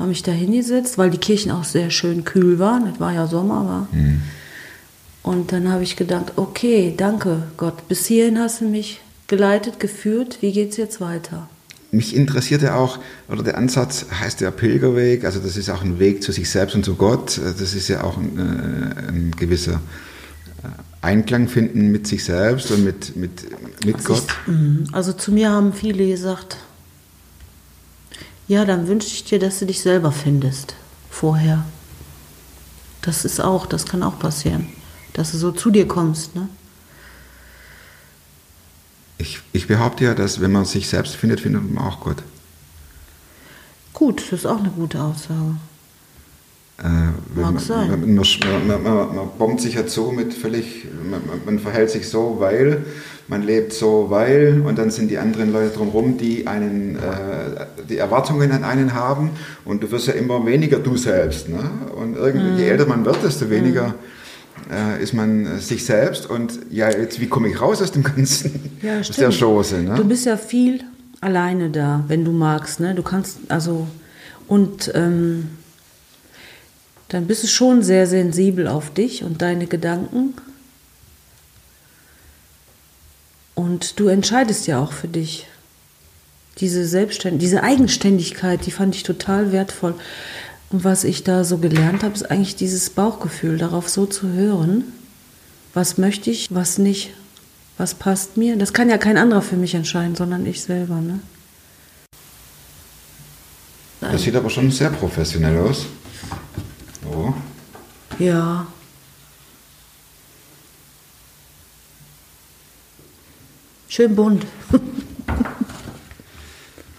Habe 0.00 0.08
mich 0.08 0.22
da 0.22 0.32
hingesetzt, 0.32 0.96
weil 0.96 1.10
die 1.10 1.18
Kirchen 1.18 1.52
auch 1.52 1.64
sehr 1.64 1.90
schön 1.90 2.24
kühl 2.24 2.58
waren. 2.58 2.86
Es 2.86 2.98
war 2.98 3.12
ja 3.12 3.26
Sommer, 3.26 3.66
war. 3.66 3.88
Und 5.22 5.52
dann 5.52 5.70
habe 5.70 5.82
ich 5.82 5.96
gedacht, 5.96 6.32
okay, 6.36 6.94
danke 6.96 7.42
Gott, 7.58 7.86
bis 7.86 8.06
hierhin 8.06 8.38
hast 8.38 8.62
du 8.62 8.64
mich 8.64 9.02
geleitet, 9.26 9.78
geführt. 9.78 10.38
Wie 10.40 10.52
geht's 10.52 10.78
jetzt 10.78 11.02
weiter? 11.02 11.50
Mich 11.90 12.16
interessierte 12.16 12.74
auch, 12.76 12.98
oder 13.28 13.42
der 13.42 13.58
Ansatz 13.58 14.06
heißt 14.18 14.40
ja 14.40 14.50
Pilgerweg, 14.50 15.24
also 15.26 15.38
das 15.38 15.58
ist 15.58 15.68
auch 15.68 15.82
ein 15.82 15.98
Weg 15.98 16.22
zu 16.22 16.32
sich 16.32 16.48
selbst 16.48 16.74
und 16.74 16.84
zu 16.84 16.94
Gott. 16.94 17.38
Das 17.38 17.74
ist 17.74 17.88
ja 17.88 18.02
auch 18.02 18.16
ein, 18.16 18.38
äh, 18.38 19.08
ein 19.08 19.32
gewisser 19.36 19.82
äh, 20.62 20.68
Einklang 21.02 21.48
finden 21.48 21.92
mit 21.92 22.06
sich 22.06 22.24
selbst 22.24 22.70
und 22.70 22.84
mit, 22.84 23.16
mit, 23.16 23.30
mit 23.84 24.02
Gott. 24.02 24.24
Mhm. 24.46 24.84
Also 24.92 25.12
zu 25.12 25.30
mir 25.30 25.50
haben 25.50 25.74
viele 25.74 26.06
gesagt, 26.06 26.56
ja, 28.50 28.64
dann 28.64 28.88
wünsche 28.88 29.06
ich 29.06 29.22
dir, 29.22 29.38
dass 29.38 29.60
du 29.60 29.66
dich 29.66 29.80
selber 29.80 30.10
findest 30.10 30.74
vorher. 31.08 31.64
Das 33.00 33.24
ist 33.24 33.38
auch, 33.38 33.64
das 33.64 33.86
kann 33.86 34.02
auch 34.02 34.18
passieren, 34.18 34.66
dass 35.12 35.30
du 35.30 35.38
so 35.38 35.52
zu 35.52 35.70
dir 35.70 35.86
kommst, 35.86 36.34
ne? 36.34 36.48
Ich, 39.18 39.40
ich 39.52 39.68
behaupte 39.68 40.02
ja, 40.02 40.14
dass 40.16 40.40
wenn 40.40 40.50
man 40.50 40.64
sich 40.64 40.88
selbst 40.88 41.14
findet, 41.14 41.38
findet 41.38 41.72
man 41.72 41.84
auch 41.84 42.00
Gott. 42.00 42.24
Gut, 43.94 44.20
das 44.20 44.40
ist 44.40 44.46
auch 44.46 44.58
eine 44.58 44.70
gute 44.70 45.00
Aussage. 45.00 45.54
Äh, 46.78 46.88
Mag 46.88 47.14
man, 47.36 47.58
sein. 47.58 47.88
Man, 47.88 48.82
man, 48.82 48.82
man, 48.82 49.28
bombt 49.38 49.60
sich 49.60 49.74
ja 49.74 49.86
so 49.86 50.10
mit 50.10 50.34
völlig, 50.34 50.86
man 51.46 51.60
verhält 51.60 51.90
sich 51.90 52.08
so, 52.08 52.38
weil, 52.40 52.84
man 53.30 53.42
lebt 53.44 53.72
so, 53.72 54.06
weil, 54.10 54.60
und 54.66 54.76
dann 54.76 54.90
sind 54.90 55.08
die 55.08 55.16
anderen 55.18 55.52
Leute 55.52 55.76
drumherum, 55.76 56.18
die 56.18 56.46
einen, 56.48 56.96
äh, 56.96 57.64
die 57.88 57.96
Erwartungen 57.96 58.50
an 58.50 58.64
einen 58.64 58.92
haben, 58.92 59.30
und 59.64 59.82
du 59.82 59.90
wirst 59.92 60.08
ja 60.08 60.14
immer 60.14 60.44
weniger 60.44 60.78
du 60.80 60.96
selbst. 60.96 61.48
Ne? 61.48 61.62
Und 61.94 62.16
irgendwie, 62.16 62.50
Mhm. 62.50 62.58
je 62.58 62.68
älter 62.68 62.86
man 62.86 63.04
wird, 63.04 63.22
desto 63.22 63.48
weniger 63.48 63.94
äh, 64.70 65.00
ist 65.02 65.14
man 65.14 65.46
äh, 65.46 65.58
sich 65.60 65.84
selbst. 65.84 66.28
Und 66.28 66.58
ja, 66.70 66.90
jetzt, 66.90 67.20
wie 67.20 67.28
komme 67.28 67.48
ich 67.48 67.60
raus 67.60 67.80
aus 67.80 67.92
dem 67.92 68.02
Ganzen? 68.02 68.78
Ja, 68.82 68.98
aus 68.98 69.10
der. 69.10 69.30
Chose. 69.30 69.78
Ne? 69.78 69.94
Du 69.94 70.04
bist 70.04 70.26
ja 70.26 70.36
viel 70.36 70.80
alleine 71.20 71.70
da, 71.70 72.04
wenn 72.08 72.24
du 72.24 72.32
magst, 72.32 72.80
ne? 72.80 72.94
Du 72.94 73.02
kannst, 73.02 73.38
also, 73.48 73.86
und 74.48 74.90
ähm, 74.94 75.48
dann 77.08 77.26
bist 77.26 77.44
du 77.44 77.46
schon 77.46 77.82
sehr 77.82 78.06
sensibel 78.06 78.66
auf 78.66 78.90
dich 78.92 79.22
und 79.22 79.40
deine 79.40 79.66
Gedanken. 79.66 80.34
Und 83.60 84.00
du 84.00 84.08
entscheidest 84.08 84.66
ja 84.68 84.82
auch 84.82 84.92
für 84.92 85.06
dich. 85.06 85.46
Diese 86.60 86.86
Selbstständigkeit, 86.86 87.42
diese 87.42 87.62
Eigenständigkeit, 87.62 88.64
die 88.64 88.70
fand 88.70 88.94
ich 88.94 89.02
total 89.02 89.52
wertvoll. 89.52 89.94
Und 90.70 90.82
was 90.82 91.04
ich 91.04 91.24
da 91.24 91.44
so 91.44 91.58
gelernt 91.58 92.02
habe, 92.02 92.14
ist 92.14 92.30
eigentlich 92.30 92.56
dieses 92.56 92.88
Bauchgefühl, 92.88 93.58
darauf 93.58 93.90
so 93.90 94.06
zu 94.06 94.28
hören, 94.28 94.84
was 95.74 95.98
möchte 95.98 96.30
ich, 96.30 96.54
was 96.54 96.78
nicht, 96.78 97.10
was 97.76 97.92
passt 97.92 98.38
mir. 98.38 98.56
Das 98.56 98.72
kann 98.72 98.88
ja 98.88 98.96
kein 98.96 99.18
anderer 99.18 99.42
für 99.42 99.56
mich 99.56 99.74
entscheiden, 99.74 100.16
sondern 100.16 100.46
ich 100.46 100.62
selber. 100.62 101.02
Ne? 101.02 101.20
Das 104.00 104.22
sieht 104.22 104.36
aber 104.36 104.48
schon 104.48 104.70
sehr 104.70 104.88
professionell 104.88 105.58
aus. 105.58 105.84
Oh. 107.12 107.34
Ja. 108.18 108.66
Schön 113.90 114.14
bunt. 114.14 114.46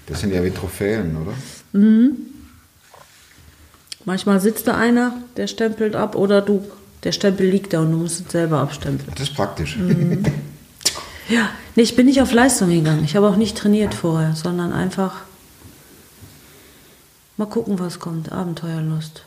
Das 0.08 0.20
sind 0.20 0.34
ja 0.34 0.44
wie 0.44 0.52
Trophäen, 0.52 1.16
oder? 1.16 1.34
Manchmal 4.04 4.42
sitzt 4.42 4.68
da 4.68 4.76
einer, 4.76 5.14
der 5.38 5.48
stempelt 5.48 5.96
ab, 5.96 6.18
oder 6.18 6.42
du, 6.42 6.70
der 7.06 7.14
Stempel 7.14 7.48
liegt 7.48 7.72
da 7.72 7.80
und 7.80 7.94
du 7.94 7.98
musst 7.98 8.26
es 8.26 8.32
selber 8.34 8.60
abstempeln. 8.60 9.10
Das 9.16 9.30
ist 9.30 9.36
praktisch. 9.36 9.78
Ja, 11.30 11.50
nee, 11.78 11.84
ich 11.84 11.96
bin 11.96 12.08
nicht 12.08 12.22
auf 12.22 12.34
Leistung 12.34 12.72
gegangen. 12.72 13.06
Ich 13.06 13.16
habe 13.16 13.30
auch 13.30 13.38
nicht 13.38 13.58
trainiert 13.58 13.94
vorher, 13.94 14.36
sondern 14.36 14.74
einfach 14.74 15.22
mal 17.38 17.46
gucken, 17.46 17.80
was 17.80 18.00
kommt. 18.00 18.34
Abenteuerlust. 18.34 19.24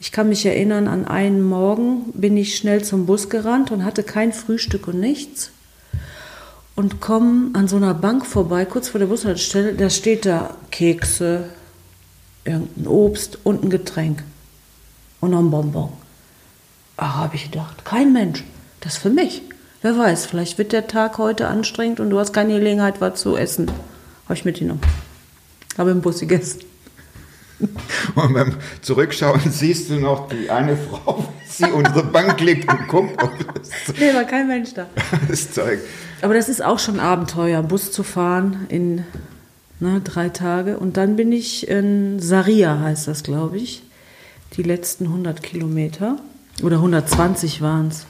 Ich 0.00 0.12
kann 0.12 0.30
mich 0.30 0.46
erinnern, 0.46 0.88
an 0.88 1.06
einen 1.06 1.42
Morgen 1.42 2.10
bin 2.14 2.38
ich 2.38 2.56
schnell 2.56 2.82
zum 2.82 3.04
Bus 3.04 3.28
gerannt 3.28 3.70
und 3.70 3.84
hatte 3.84 4.02
kein 4.02 4.32
Frühstück 4.32 4.88
und 4.88 4.98
nichts. 4.98 5.50
Und 6.74 7.00
komme 7.00 7.50
an 7.52 7.68
so 7.68 7.76
einer 7.76 7.94
Bank 7.94 8.26
vorbei, 8.26 8.64
kurz 8.64 8.88
vor 8.88 8.98
der 8.98 9.06
Bushaltestelle, 9.06 9.74
da 9.74 9.90
steht 9.90 10.24
da 10.24 10.56
Kekse, 10.70 11.50
irgendein 12.44 12.86
Obst 12.86 13.38
und 13.44 13.62
ein 13.62 13.70
Getränk. 13.70 14.22
Und 15.20 15.30
noch 15.30 15.38
ein 15.38 15.50
Bonbon. 15.50 15.92
Ah, 16.96 17.16
habe 17.16 17.36
ich 17.36 17.50
gedacht, 17.50 17.84
kein 17.84 18.12
Mensch. 18.12 18.42
Das 18.80 18.96
für 18.96 19.10
mich. 19.10 19.42
Wer 19.82 19.98
weiß, 19.98 20.26
vielleicht 20.26 20.58
wird 20.58 20.72
der 20.72 20.86
Tag 20.86 21.18
heute 21.18 21.48
anstrengend 21.48 22.00
und 22.00 22.10
du 22.10 22.18
hast 22.18 22.32
keine 22.32 22.54
Gelegenheit, 22.54 23.00
was 23.00 23.20
zu 23.20 23.36
essen. 23.36 23.70
Habe 24.24 24.34
ich 24.34 24.44
mitgenommen. 24.44 24.80
Habe 25.76 25.90
im 25.90 26.00
Bus 26.00 26.20
gegessen. 26.20 26.60
Und 28.14 28.34
beim 28.34 28.56
Zurückschauen 28.80 29.40
siehst 29.50 29.90
du 29.90 29.94
noch 29.94 30.28
die 30.28 30.50
eine 30.50 30.76
Frau, 30.76 31.31
sie 31.58 31.70
unsere 31.70 32.02
Bank 32.04 32.40
liegt 32.40 32.70
und 32.70 32.88
guckt, 32.88 33.22
ob 33.22 33.32
das, 33.54 33.70
Nee, 33.98 34.14
war 34.14 34.24
kein 34.24 34.48
Mensch 34.48 34.74
da. 34.74 34.86
das 35.28 35.52
Zeug. 35.52 35.80
Aber 36.22 36.34
das 36.34 36.48
ist 36.48 36.62
auch 36.62 36.78
schon 36.78 37.00
Abenteuer, 37.00 37.62
Bus 37.62 37.90
zu 37.92 38.02
fahren 38.02 38.66
in 38.68 39.04
ne, 39.80 40.00
drei 40.04 40.28
Tage. 40.28 40.78
Und 40.78 40.96
dann 40.96 41.16
bin 41.16 41.32
ich 41.32 41.68
in 41.68 42.20
Saria, 42.20 42.78
heißt 42.80 43.08
das, 43.08 43.22
glaube 43.22 43.58
ich. 43.58 43.82
Die 44.56 44.62
letzten 44.62 45.06
100 45.06 45.42
Kilometer. 45.42 46.16
Oder 46.62 46.76
120 46.76 47.60
waren 47.62 47.88
es. 47.88 48.06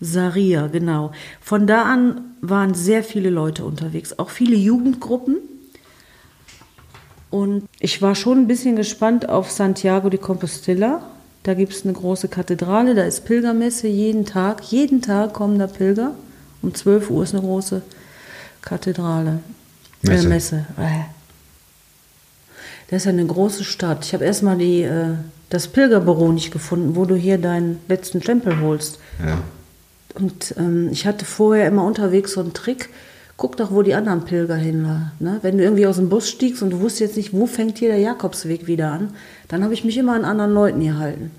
Saria, 0.00 0.66
genau. 0.66 1.12
Von 1.40 1.66
da 1.66 1.82
an 1.84 2.20
waren 2.40 2.74
sehr 2.74 3.02
viele 3.02 3.30
Leute 3.30 3.64
unterwegs, 3.64 4.18
auch 4.18 4.30
viele 4.30 4.56
Jugendgruppen. 4.56 5.38
Und 7.30 7.68
ich 7.80 8.00
war 8.02 8.14
schon 8.14 8.38
ein 8.38 8.46
bisschen 8.46 8.76
gespannt 8.76 9.28
auf 9.28 9.50
Santiago 9.50 10.08
de 10.08 10.20
Compostela. 10.20 11.02
Da 11.42 11.54
gibt 11.54 11.72
es 11.72 11.84
eine 11.84 11.92
große 11.92 12.28
Kathedrale, 12.28 12.94
da 12.94 13.04
ist 13.04 13.24
Pilgermesse 13.24 13.86
jeden 13.86 14.26
Tag. 14.26 14.64
Jeden 14.64 15.02
Tag 15.02 15.32
kommen 15.32 15.58
da 15.58 15.66
Pilger. 15.66 16.12
Um 16.62 16.74
12 16.74 17.10
Uhr 17.10 17.22
ist 17.22 17.34
eine 17.34 17.42
große 17.42 17.82
Kathedrale. 18.62 19.40
Messe. 20.02 20.26
Äh, 20.26 20.28
Messe. 20.28 20.66
Äh. 20.78 21.16
Das 22.88 22.98
ist 22.98 23.04
ja 23.06 23.12
eine 23.12 23.26
große 23.26 23.64
Stadt. 23.64 24.04
Ich 24.04 24.14
habe 24.14 24.24
erstmal 24.24 24.56
die, 24.56 24.82
äh, 24.82 25.14
das 25.50 25.68
Pilgerbüro 25.68 26.32
nicht 26.32 26.50
gefunden, 26.50 26.96
wo 26.96 27.04
du 27.04 27.14
hier 27.14 27.38
deinen 27.38 27.80
letzten 27.88 28.22
Stempel 28.22 28.60
holst. 28.60 28.98
Ja. 29.24 29.38
Und 30.14 30.54
ähm, 30.56 30.88
ich 30.90 31.06
hatte 31.06 31.24
vorher 31.24 31.66
immer 31.66 31.84
unterwegs 31.84 32.32
so 32.32 32.40
einen 32.40 32.54
Trick. 32.54 32.88
Guck 33.36 33.58
doch, 33.58 33.70
wo 33.70 33.82
die 33.82 33.94
anderen 33.94 34.24
Pilger 34.24 34.56
hin 34.56 34.84
waren. 34.84 35.12
Ne? 35.18 35.38
Wenn 35.42 35.58
du 35.58 35.64
irgendwie 35.64 35.86
aus 35.86 35.96
dem 35.96 36.08
Bus 36.08 36.28
stiegst 36.28 36.62
und 36.62 36.70
du 36.70 36.80
wusstest 36.80 37.00
jetzt 37.00 37.16
nicht, 37.16 37.32
wo 37.34 37.46
fängt 37.46 37.78
hier 37.78 37.90
der 37.90 37.98
Jakobsweg 37.98 38.66
wieder 38.66 38.90
an, 38.90 39.14
dann 39.48 39.62
habe 39.62 39.74
ich 39.74 39.84
mich 39.84 39.98
immer 39.98 40.14
an 40.14 40.24
anderen 40.24 40.54
Leuten 40.54 40.80
gehalten. 40.80 41.30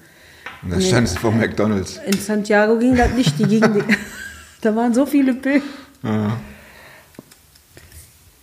Und 0.61 0.73
da 0.73 0.81
standst 0.81 1.15
du 1.15 1.19
vor 1.21 1.31
McDonalds. 1.31 1.99
In 2.05 2.19
Santiago 2.19 2.77
ging 2.77 2.95
das 2.95 3.11
nicht, 3.13 3.39
die 3.39 3.45
gingen, 3.45 3.73
die, 3.73 3.83
da 4.61 4.75
waren 4.75 4.93
so 4.93 5.05
viele 5.07 5.33
Pilger. 5.33 5.65
Ja. 6.03 6.37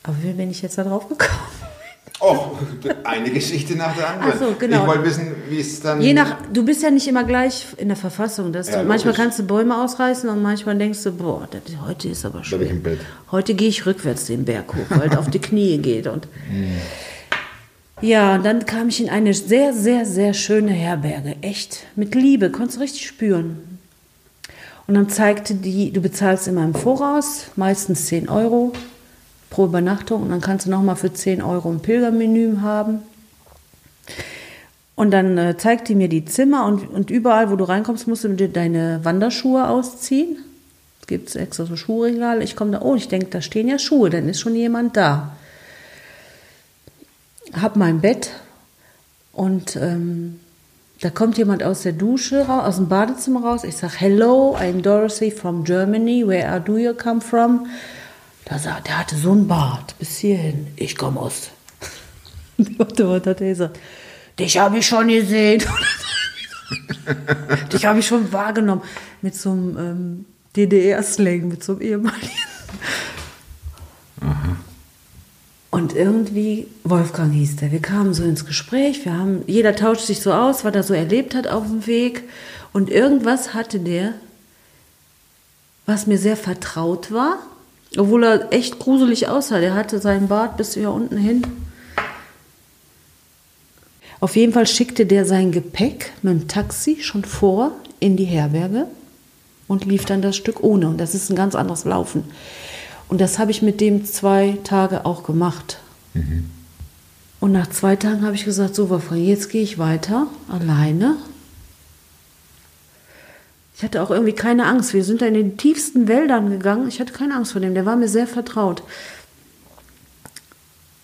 Aber 0.02 0.16
wie 0.22 0.32
bin 0.32 0.50
ich 0.50 0.60
jetzt 0.60 0.76
da 0.76 0.84
drauf 0.84 1.08
gekommen? 1.08 1.38
Oh, 2.24 2.52
eine 3.04 3.30
Geschichte 3.30 3.76
nach 3.76 3.94
der 3.96 4.08
anderen. 4.08 4.32
Ach 4.34 4.38
so, 4.38 4.54
genau. 4.58 4.82
Ich 4.82 4.86
wollte 4.88 5.04
wissen, 5.04 5.34
wie 5.48 5.60
es 5.60 5.80
dann. 5.80 6.00
Je 6.00 6.12
nach, 6.14 6.36
du 6.52 6.64
bist 6.64 6.82
ja 6.82 6.90
nicht 6.90 7.06
immer 7.06 7.24
gleich 7.24 7.66
in 7.76 7.88
der 7.88 7.96
Verfassung. 7.96 8.52
Das, 8.52 8.68
Ja, 8.70 8.82
manchmal 8.82 9.12
logisch. 9.12 9.16
kannst 9.16 9.38
du 9.38 9.42
Bäume 9.44 9.82
ausreißen 9.82 10.28
und 10.28 10.42
manchmal 10.42 10.78
denkst 10.78 11.02
du, 11.02 11.12
boah, 11.12 11.46
das, 11.50 11.60
heute 11.86 12.08
ist 12.08 12.24
aber 12.24 12.42
Bild. 12.82 13.00
Heute 13.30 13.54
gehe 13.54 13.68
ich 13.68 13.84
rückwärts 13.84 14.26
den 14.26 14.44
Berg 14.44 14.74
hoch, 14.74 14.96
weil 14.96 15.10
es 15.10 15.16
auf 15.16 15.28
die 15.28 15.40
Knie 15.40 15.78
geht. 15.78 16.06
Und 16.06 16.26
ja, 18.00 18.34
und 18.36 18.44
dann 18.44 18.66
kam 18.66 18.88
ich 18.88 19.00
in 19.02 19.08
eine 19.08 19.34
sehr, 19.34 19.72
sehr, 19.72 20.04
sehr 20.04 20.34
schöne 20.34 20.72
Herberge. 20.72 21.36
Echt, 21.42 21.84
mit 21.96 22.14
Liebe, 22.14 22.50
konntest 22.50 22.78
du 22.78 22.82
richtig 22.82 23.06
spüren. 23.06 23.78
Und 24.86 24.94
dann 24.94 25.08
zeigte 25.08 25.54
die, 25.54 25.92
du 25.92 26.00
bezahlst 26.00 26.46
immer 26.46 26.64
im 26.64 26.74
Voraus, 26.74 27.46
meistens 27.56 28.06
10 28.06 28.28
Euro 28.28 28.72
pro 29.54 29.66
Übernachtung. 29.66 30.22
Und 30.22 30.30
dann 30.30 30.40
kannst 30.40 30.66
du 30.66 30.70
nochmal 30.70 30.96
für 30.96 31.12
10 31.12 31.40
Euro 31.40 31.70
ein 31.70 31.80
Pilgermenü 31.80 32.58
haben. 32.60 33.02
Und 34.96 35.12
dann 35.12 35.38
äh, 35.38 35.56
zeigt 35.56 35.88
die 35.88 35.94
mir 35.94 36.08
die 36.08 36.24
Zimmer 36.24 36.66
und, 36.66 36.90
und 36.90 37.10
überall, 37.10 37.50
wo 37.50 37.56
du 37.56 37.64
reinkommst, 37.64 38.06
musst 38.08 38.24
du 38.24 38.28
dir 38.28 38.48
deine 38.48 39.00
Wanderschuhe 39.04 39.68
ausziehen. 39.68 40.38
Es 41.00 41.06
gibt 41.06 41.34
extra 41.36 41.66
so 41.66 41.76
Schuhregale. 41.76 42.42
Ich 42.42 42.56
komme 42.56 42.72
da, 42.72 42.82
oh, 42.82 42.94
ich 42.94 43.08
denke, 43.08 43.26
da 43.26 43.40
stehen 43.40 43.68
ja 43.68 43.78
Schuhe, 43.78 44.10
dann 44.10 44.28
ist 44.28 44.40
schon 44.40 44.56
jemand 44.56 44.96
da. 44.96 45.36
Hab 47.60 47.76
mein 47.76 48.00
Bett 48.00 48.30
und 49.32 49.76
ähm, 49.76 50.40
da 51.00 51.10
kommt 51.10 51.38
jemand 51.38 51.62
aus 51.62 51.82
der 51.82 51.92
Dusche, 51.92 52.46
raus, 52.46 52.64
aus 52.64 52.76
dem 52.76 52.88
Badezimmer 52.88 53.44
raus. 53.44 53.64
Ich 53.64 53.76
sage, 53.76 53.94
hello, 53.98 54.56
I'm 54.58 54.80
Dorothy 54.80 55.30
from 55.30 55.64
Germany. 55.64 56.26
Where 56.26 56.60
do 56.60 56.78
you 56.78 56.94
come 56.94 57.20
from? 57.20 57.66
Da 58.44 58.58
sagt, 58.58 58.88
der 58.88 58.98
hatte 58.98 59.16
so 59.16 59.32
einen 59.32 59.48
Bart 59.48 59.94
bis 59.98 60.18
hierhin. 60.18 60.66
Ich 60.76 60.96
komme 60.96 61.20
aus. 61.20 61.50
Warte, 62.78 63.08
was 63.08 63.26
hat 63.26 63.40
er 63.40 63.48
gesagt? 63.48 63.78
Dich 64.38 64.58
habe 64.58 64.78
ich 64.78 64.86
schon 64.86 65.08
gesehen. 65.08 65.62
Dich 67.72 67.86
habe 67.86 68.00
ich 68.00 68.06
schon 68.06 68.32
wahrgenommen. 68.32 68.82
Mit 69.22 69.34
so 69.34 69.50
einem 69.52 69.78
ähm, 69.78 70.24
DDR-Slang, 70.56 71.48
mit 71.48 71.64
so 71.64 71.72
einem 71.72 71.82
ehemaligen. 71.82 72.30
Und 75.70 75.92
irgendwie, 75.92 76.68
Wolfgang 76.84 77.32
hieß 77.32 77.56
der, 77.56 77.72
wir 77.72 77.82
kamen 77.82 78.14
so 78.14 78.22
ins 78.22 78.46
Gespräch, 78.46 79.04
wir 79.04 79.18
haben, 79.18 79.42
jeder 79.48 79.74
tauscht 79.74 80.02
sich 80.06 80.20
so 80.20 80.32
aus, 80.32 80.64
was 80.64 80.72
er 80.72 80.84
so 80.84 80.94
erlebt 80.94 81.34
hat 81.34 81.48
auf 81.48 81.66
dem 81.66 81.88
Weg. 81.88 82.22
Und 82.72 82.90
irgendwas 82.90 83.54
hatte 83.54 83.80
der, 83.80 84.14
was 85.84 86.06
mir 86.06 86.16
sehr 86.16 86.36
vertraut 86.36 87.10
war, 87.10 87.38
obwohl 87.98 88.24
er 88.24 88.52
echt 88.52 88.78
gruselig 88.78 89.28
aussah. 89.28 89.60
Der 89.60 89.74
hatte 89.74 89.98
seinen 89.98 90.28
Bart 90.28 90.56
bis 90.56 90.74
hier 90.74 90.90
unten 90.90 91.16
hin. 91.16 91.42
Auf 94.20 94.36
jeden 94.36 94.52
Fall 94.52 94.66
schickte 94.66 95.06
der 95.06 95.24
sein 95.26 95.52
Gepäck 95.52 96.12
mit 96.22 96.32
dem 96.32 96.48
Taxi 96.48 96.98
schon 97.00 97.24
vor 97.24 97.72
in 98.00 98.16
die 98.16 98.24
Herberge 98.24 98.86
und 99.68 99.84
lief 99.84 100.04
dann 100.04 100.22
das 100.22 100.36
Stück 100.36 100.62
ohne. 100.62 100.88
Und 100.88 100.98
das 100.98 101.14
ist 101.14 101.30
ein 101.30 101.36
ganz 101.36 101.54
anderes 101.54 101.84
Laufen. 101.84 102.24
Und 103.08 103.20
das 103.20 103.38
habe 103.38 103.50
ich 103.50 103.60
mit 103.62 103.80
dem 103.80 104.04
zwei 104.04 104.58
Tage 104.64 105.04
auch 105.04 105.24
gemacht. 105.24 105.78
Und 107.40 107.52
nach 107.52 107.68
zwei 107.68 107.96
Tagen 107.96 108.24
habe 108.24 108.34
ich 108.34 108.44
gesagt, 108.44 108.74
so 108.74 108.88
Wolfgang, 108.88 109.20
jetzt 109.20 109.50
gehe 109.50 109.62
ich 109.62 109.78
weiter, 109.78 110.26
alleine. 110.48 111.16
Ich 113.76 113.82
hatte 113.82 114.02
auch 114.02 114.10
irgendwie 114.10 114.32
keine 114.32 114.66
Angst. 114.66 114.94
Wir 114.94 115.04
sind 115.04 115.20
da 115.20 115.26
in 115.26 115.34
den 115.34 115.56
tiefsten 115.56 116.06
Wäldern 116.06 116.50
gegangen. 116.50 116.88
Ich 116.88 117.00
hatte 117.00 117.12
keine 117.12 117.34
Angst 117.34 117.52
vor 117.52 117.60
dem. 117.60 117.74
Der 117.74 117.86
war 117.86 117.96
mir 117.96 118.08
sehr 118.08 118.28
vertraut. 118.28 118.82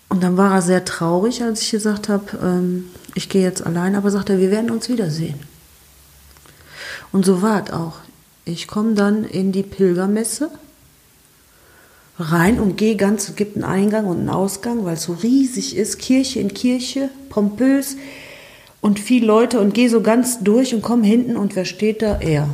Und 0.08 0.22
dann 0.22 0.36
war 0.36 0.54
er 0.54 0.62
sehr 0.62 0.84
traurig, 0.84 1.42
als 1.42 1.62
ich 1.62 1.70
gesagt 1.70 2.08
habe, 2.08 2.38
ähm, 2.42 2.86
ich 3.14 3.28
gehe 3.28 3.42
jetzt 3.42 3.66
allein. 3.66 3.96
Aber 3.96 4.10
sagt 4.10 4.30
er, 4.30 4.38
wir 4.38 4.50
werden 4.50 4.70
uns 4.70 4.88
wiedersehen. 4.88 5.40
Und 7.12 7.24
so 7.24 7.42
war 7.42 7.64
es 7.64 7.72
auch. 7.72 7.98
Ich 8.44 8.68
komme 8.68 8.94
dann 8.94 9.24
in 9.24 9.50
die 9.50 9.62
Pilgermesse 9.62 10.50
rein 12.18 12.60
und 12.60 12.76
gehe 12.76 12.96
ganz, 12.96 13.28
es 13.28 13.36
gibt 13.36 13.56
einen 13.56 13.64
Eingang 13.64 14.06
und 14.06 14.18
einen 14.18 14.28
Ausgang, 14.28 14.84
weil 14.84 14.94
es 14.94 15.04
so 15.04 15.14
riesig 15.14 15.76
ist, 15.76 15.98
Kirche 15.98 16.38
in 16.38 16.54
Kirche, 16.54 17.10
pompös 17.30 17.96
und 18.80 18.98
viele 18.98 19.26
Leute 19.26 19.60
und 19.60 19.74
gehe 19.74 19.90
so 19.90 20.00
ganz 20.00 20.40
durch 20.40 20.74
und 20.74 20.82
komme 20.82 21.06
hinten 21.06 21.36
und 21.36 21.56
wer 21.56 21.64
steht 21.64 22.02
da? 22.02 22.18
Er. 22.20 22.48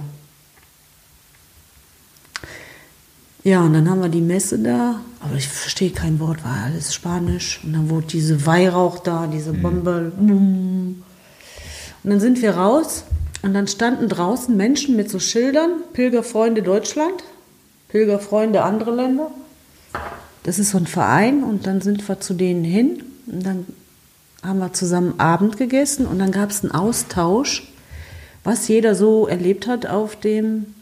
Ja, 3.45 3.63
und 3.63 3.75
dann 3.75 3.89
haben 3.89 4.03
wir 4.03 4.09
die 4.09 4.21
Messe 4.21 4.59
da, 4.59 5.01
aber 5.21 5.37
ich 5.37 5.47
verstehe 5.47 5.91
kein 5.91 6.19
Wort, 6.19 6.43
war 6.43 6.65
alles 6.65 6.93
Spanisch. 6.93 7.61
Und 7.63 7.75
dann 7.75 7.91
wurde 7.91 8.09
diese 8.09 8.45
Weihrauch 8.45 8.99
da, 8.99 9.29
diese 9.29 9.53
Bombe. 9.53 10.13
Und 10.19 11.05
dann 12.03 12.19
sind 12.19 12.43
wir 12.43 12.57
raus 12.57 13.05
und 13.43 13.55
dann 13.55 13.69
standen 13.69 14.09
draußen 14.09 14.57
Menschen 14.57 14.97
mit 14.97 15.09
so 15.09 15.21
Schildern, 15.21 15.71
Pilgerfreunde 15.93 16.63
Deutschland, 16.63 17.23
Pilgerfreunde 17.89 18.65
andere 18.65 18.93
Länder. 18.93 19.31
Das 20.43 20.59
ist 20.59 20.71
so 20.71 20.79
ein 20.79 20.89
Verein 20.89 21.45
und 21.45 21.69
dann 21.69 21.81
sind 21.81 22.09
wir 22.09 22.19
zu 22.19 22.35
denen 22.35 22.65
hin 22.65 23.05
und 23.29 23.47
dann 23.47 23.67
haben 24.43 24.59
wir 24.59 24.73
zusammen 24.73 25.19
Abend 25.19 25.57
gegessen 25.57 26.07
und 26.07 26.19
dann 26.19 26.31
gab 26.31 26.51
es 26.51 26.63
einen 26.63 26.73
Austausch, 26.73 27.73
was 28.45 28.69
jeder 28.69 28.95
so 28.95 29.27
erlebt 29.27 29.67
hat 29.67 29.87
auf 29.87 30.17
dem 30.17 30.75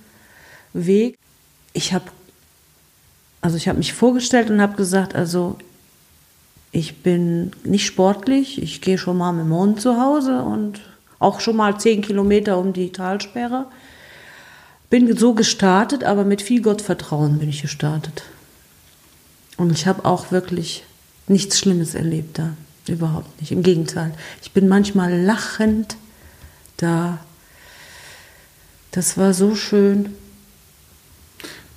Weg. 0.73 1.19
Ich 1.73 1.93
habe 1.93 2.05
also 3.41 3.57
ich 3.57 3.71
mich 3.75 3.93
vorgestellt 3.93 4.51
und 4.51 4.63
habe 4.63 4.77
gesagt, 4.77 5.15
also 5.15 5.59
Ich 6.77 7.03
bin 7.05 7.53
nicht 7.63 7.87
sportlich. 7.87 8.61
Ich 8.61 8.81
gehe 8.81 8.99
schon 8.99 9.17
mal 9.17 9.31
mit 9.31 9.45
dem 9.45 9.55
Hund 9.55 9.81
zu 9.81 10.01
Hause 10.01 10.43
und 10.43 10.81
auch 11.21 11.39
schon 11.39 11.55
mal 11.55 11.79
zehn 11.79 12.03
Kilometer 12.03 12.59
um 12.59 12.73
die 12.73 12.91
Talsperre. 12.91 13.67
Bin 14.91 15.17
so 15.17 15.35
gestartet, 15.35 16.03
aber 16.03 16.25
mit 16.25 16.43
viel 16.43 16.63
Gottvertrauen 16.63 17.39
bin 17.39 17.49
ich 17.49 17.63
gestartet. 17.63 18.25
Und 19.57 19.71
ich 19.71 19.87
habe 19.87 20.05
auch 20.05 20.33
wirklich 20.33 20.83
nichts 21.29 21.61
Schlimmes 21.61 21.95
erlebt 21.95 22.41
da. 22.41 22.57
Überhaupt 22.87 23.41
nicht. 23.41 23.53
Im 23.53 23.63
Gegenteil. 23.63 24.13
Ich 24.43 24.53
bin 24.53 24.69
manchmal 24.69 25.19
lachend 25.23 25.97
da. 26.77 27.19
Das 28.91 29.17
war 29.17 29.33
so 29.35 29.55
schön. 29.55 30.15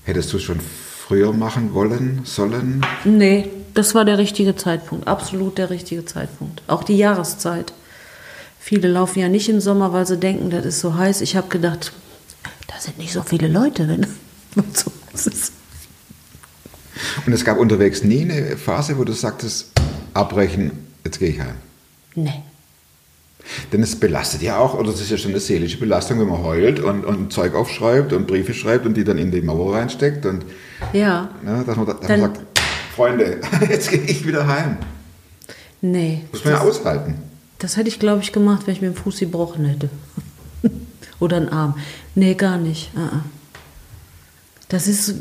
Hättest 0.03 0.33
du 0.33 0.37
es 0.37 0.43
schon 0.43 0.59
früher 0.59 1.33
machen 1.33 1.73
wollen, 1.73 2.21
sollen? 2.25 2.85
Nee, 3.05 3.49
das 3.73 3.95
war 3.95 4.05
der 4.05 4.17
richtige 4.17 4.55
Zeitpunkt. 4.55 5.07
Absolut 5.07 5.57
der 5.57 5.69
richtige 5.69 6.05
Zeitpunkt. 6.05 6.61
Auch 6.67 6.83
die 6.83 6.97
Jahreszeit. 6.97 7.73
Viele 8.59 8.89
laufen 8.89 9.19
ja 9.19 9.29
nicht 9.29 9.47
im 9.47 9.61
Sommer, 9.61 9.93
weil 9.93 10.05
sie 10.05 10.17
denken, 10.17 10.49
das 10.49 10.65
ist 10.65 10.79
so 10.81 10.95
heiß. 10.95 11.21
Ich 11.21 11.37
habe 11.37 11.47
gedacht, 11.47 11.93
da 12.67 12.79
sind 12.79 12.97
nicht 12.97 13.13
so 13.13 13.21
viele 13.21 13.47
Leute, 13.47 13.87
wenn 13.87 14.03
es 14.03 14.81
so 14.81 14.91
heiß 15.13 15.27
ist. 15.27 15.53
Und 17.25 17.33
es 17.33 17.45
gab 17.45 17.57
unterwegs 17.59 18.03
nie 18.03 18.21
eine 18.21 18.57
Phase, 18.57 18.97
wo 18.97 19.03
du 19.03 19.13
sagtest, 19.13 19.71
abbrechen, 20.13 20.86
jetzt 21.07 21.19
gehe 21.19 21.29
ich 21.29 21.39
heim. 21.39 21.55
Nee. 22.15 22.41
Denn 23.71 23.81
es 23.81 23.97
belastet 23.97 24.41
ja 24.41 24.57
auch, 24.57 24.73
oder 24.73 24.89
es 24.89 24.99
ist 24.99 25.09
ja 25.09 25.17
schon 25.17 25.31
eine 25.31 25.39
seelische 25.39 25.77
Belastung, 25.77 26.19
wenn 26.19 26.27
man 26.27 26.43
heult 26.43 26.79
und, 26.81 27.05
und 27.05 27.31
Zeug 27.31 27.55
aufschreibt 27.55 28.11
und 28.11 28.27
Briefe 28.27 28.53
schreibt 28.53 28.85
und 28.85 28.95
die 28.95 29.03
dann 29.05 29.17
in 29.17 29.31
die 29.31 29.41
Mauer 29.41 29.75
reinsteckt. 29.75 30.25
Und 30.25 30.43
Ja. 30.93 31.29
ne, 31.43 31.63
dass 31.65 31.75
man, 31.77 31.85
da- 31.85 31.93
dass 31.93 32.07
Dann- 32.07 32.21
man 32.21 32.35
sagt, 32.35 32.45
Freunde, 32.95 33.39
jetzt 33.69 33.89
gehe 33.89 34.01
ich 34.01 34.27
wieder 34.27 34.47
heim. 34.47 34.77
Nee. 35.81 36.23
Muss 36.31 36.43
man 36.43 36.55
ja 36.55 36.61
aushalten. 36.61 37.15
Das 37.59 37.77
hätte 37.77 37.87
ich, 37.87 37.99
glaube 37.99 38.21
ich, 38.21 38.31
gemacht, 38.33 38.67
wenn 38.67 38.73
ich 38.73 38.81
mir 38.81 38.89
den 38.89 38.95
Fuß 38.95 39.19
gebrochen 39.19 39.65
hätte. 39.65 39.89
Oder 41.19 41.37
einen 41.37 41.49
Arm. 41.49 41.77
Nee, 42.15 42.33
gar 42.33 42.57
nicht. 42.57 42.91
Ah, 42.95 43.09
ah. 43.17 43.21
Das 44.69 44.87
ist 44.87 45.15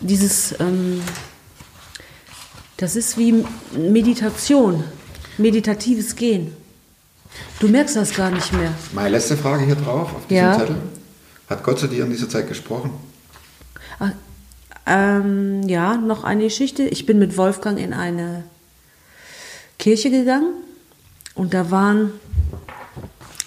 dieses, 0.00 0.54
ähm, 0.60 1.00
das 2.76 2.96
ist 2.96 3.16
wie 3.18 3.44
Meditation, 3.76 4.84
meditatives 5.38 6.16
Gehen. 6.16 6.52
Du 7.60 7.68
merkst 7.68 7.96
das 7.96 8.14
gar 8.14 8.30
nicht 8.30 8.52
mehr. 8.52 8.72
Meine 8.92 9.10
letzte 9.10 9.36
Frage 9.36 9.64
hier 9.64 9.76
drauf, 9.76 10.14
auf 10.14 10.26
diesem 10.26 10.44
Ja. 10.44 10.58
Zettel. 10.58 10.76
Hat 11.48 11.62
Gott 11.62 11.78
zu 11.78 11.86
dir 11.86 12.04
in 12.04 12.10
dieser 12.10 12.28
Zeit 12.28 12.48
gesprochen? 12.48 12.90
Ah, 13.98 14.10
ähm, 14.86 15.62
ja, 15.68 15.96
noch 15.96 16.24
eine 16.24 16.44
Geschichte. 16.44 16.82
Ich 16.84 17.06
bin 17.06 17.18
mit 17.18 17.36
Wolfgang 17.36 17.78
in 17.78 17.92
eine 17.92 18.44
Kirche 19.78 20.10
gegangen 20.10 20.54
und 21.34 21.54
da 21.54 21.70
waren 21.70 22.12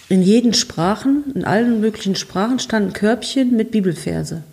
in 0.07 0.21
jeden 0.21 0.53
Sprachen, 0.53 1.31
in 1.35 1.45
allen 1.45 1.81
möglichen 1.81 2.15
Sprachen 2.15 2.59
standen 2.59 2.93
Körbchen 2.93 3.55
mit 3.55 3.71
Bibelverse. 3.71 4.43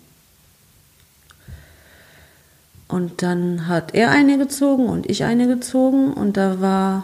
Und 2.87 3.21
dann 3.21 3.67
hat 3.67 3.93
er 3.93 4.11
eine 4.11 4.37
gezogen 4.37 4.87
und 4.87 5.09
ich 5.09 5.23
eine 5.25 5.47
gezogen 5.47 6.13
und 6.13 6.37
da 6.37 6.61
war, 6.61 7.03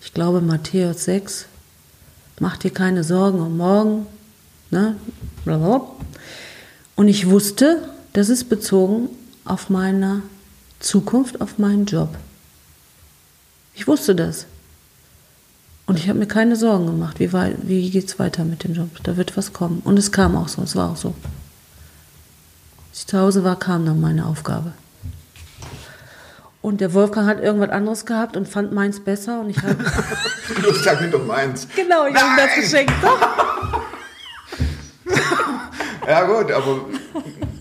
ich 0.00 0.14
glaube, 0.14 0.40
Matthäus 0.40 1.04
6, 1.04 1.46
mach 2.40 2.56
dir 2.56 2.70
keine 2.70 3.04
Sorgen 3.04 3.40
um 3.40 3.56
morgen, 3.58 4.06
ne? 4.70 4.96
Und 6.94 7.08
ich 7.08 7.28
wusste, 7.28 7.88
das 8.14 8.30
ist 8.30 8.44
bezogen 8.48 9.10
auf 9.44 9.68
meine 9.68 10.22
Zukunft, 10.80 11.40
auf 11.42 11.58
meinen 11.58 11.84
Job. 11.84 12.16
Ich 13.74 13.86
wusste 13.86 14.14
das. 14.14 14.46
Und 15.84 15.98
ich 15.98 16.08
habe 16.08 16.18
mir 16.18 16.26
keine 16.26 16.56
Sorgen 16.56 16.86
gemacht, 16.86 17.20
wie, 17.20 17.32
wei- 17.34 17.54
wie 17.62 17.90
geht 17.90 18.08
es 18.08 18.18
weiter 18.18 18.44
mit 18.44 18.64
dem 18.64 18.72
Job. 18.74 18.88
Da 19.04 19.16
wird 19.18 19.36
was 19.36 19.52
kommen. 19.52 19.80
Und 19.84 19.98
es 19.98 20.10
kam 20.10 20.34
auch 20.36 20.48
so, 20.48 20.62
es 20.62 20.74
war 20.74 20.90
auch 20.92 20.96
so. 20.96 21.14
Als 22.90 23.00
ich 23.00 23.06
zu 23.06 23.18
Hause 23.18 23.44
war, 23.44 23.58
kam 23.58 23.84
dann 23.84 24.00
meine 24.00 24.24
Aufgabe. 24.26 24.72
Und 26.66 26.80
der 26.80 26.94
Wolfgang 26.94 27.28
hat 27.28 27.40
irgendwas 27.40 27.70
anderes 27.70 28.06
gehabt 28.06 28.36
und 28.36 28.48
fand 28.48 28.72
meins 28.72 28.98
besser. 28.98 29.38
Und 29.38 29.50
ich 29.50 29.58
habe 29.58 29.76
Du 30.64 30.74
sag 30.74 31.00
mir 31.00 31.06
doch 31.06 31.24
meins. 31.24 31.68
genau, 31.76 32.06
ich 32.08 32.14
habe 32.16 32.26
ihm 32.26 32.36
das 32.36 32.54
geschenkt. 32.56 32.92
Ja 36.08 36.24
gut, 36.24 36.50
aber 36.50 36.80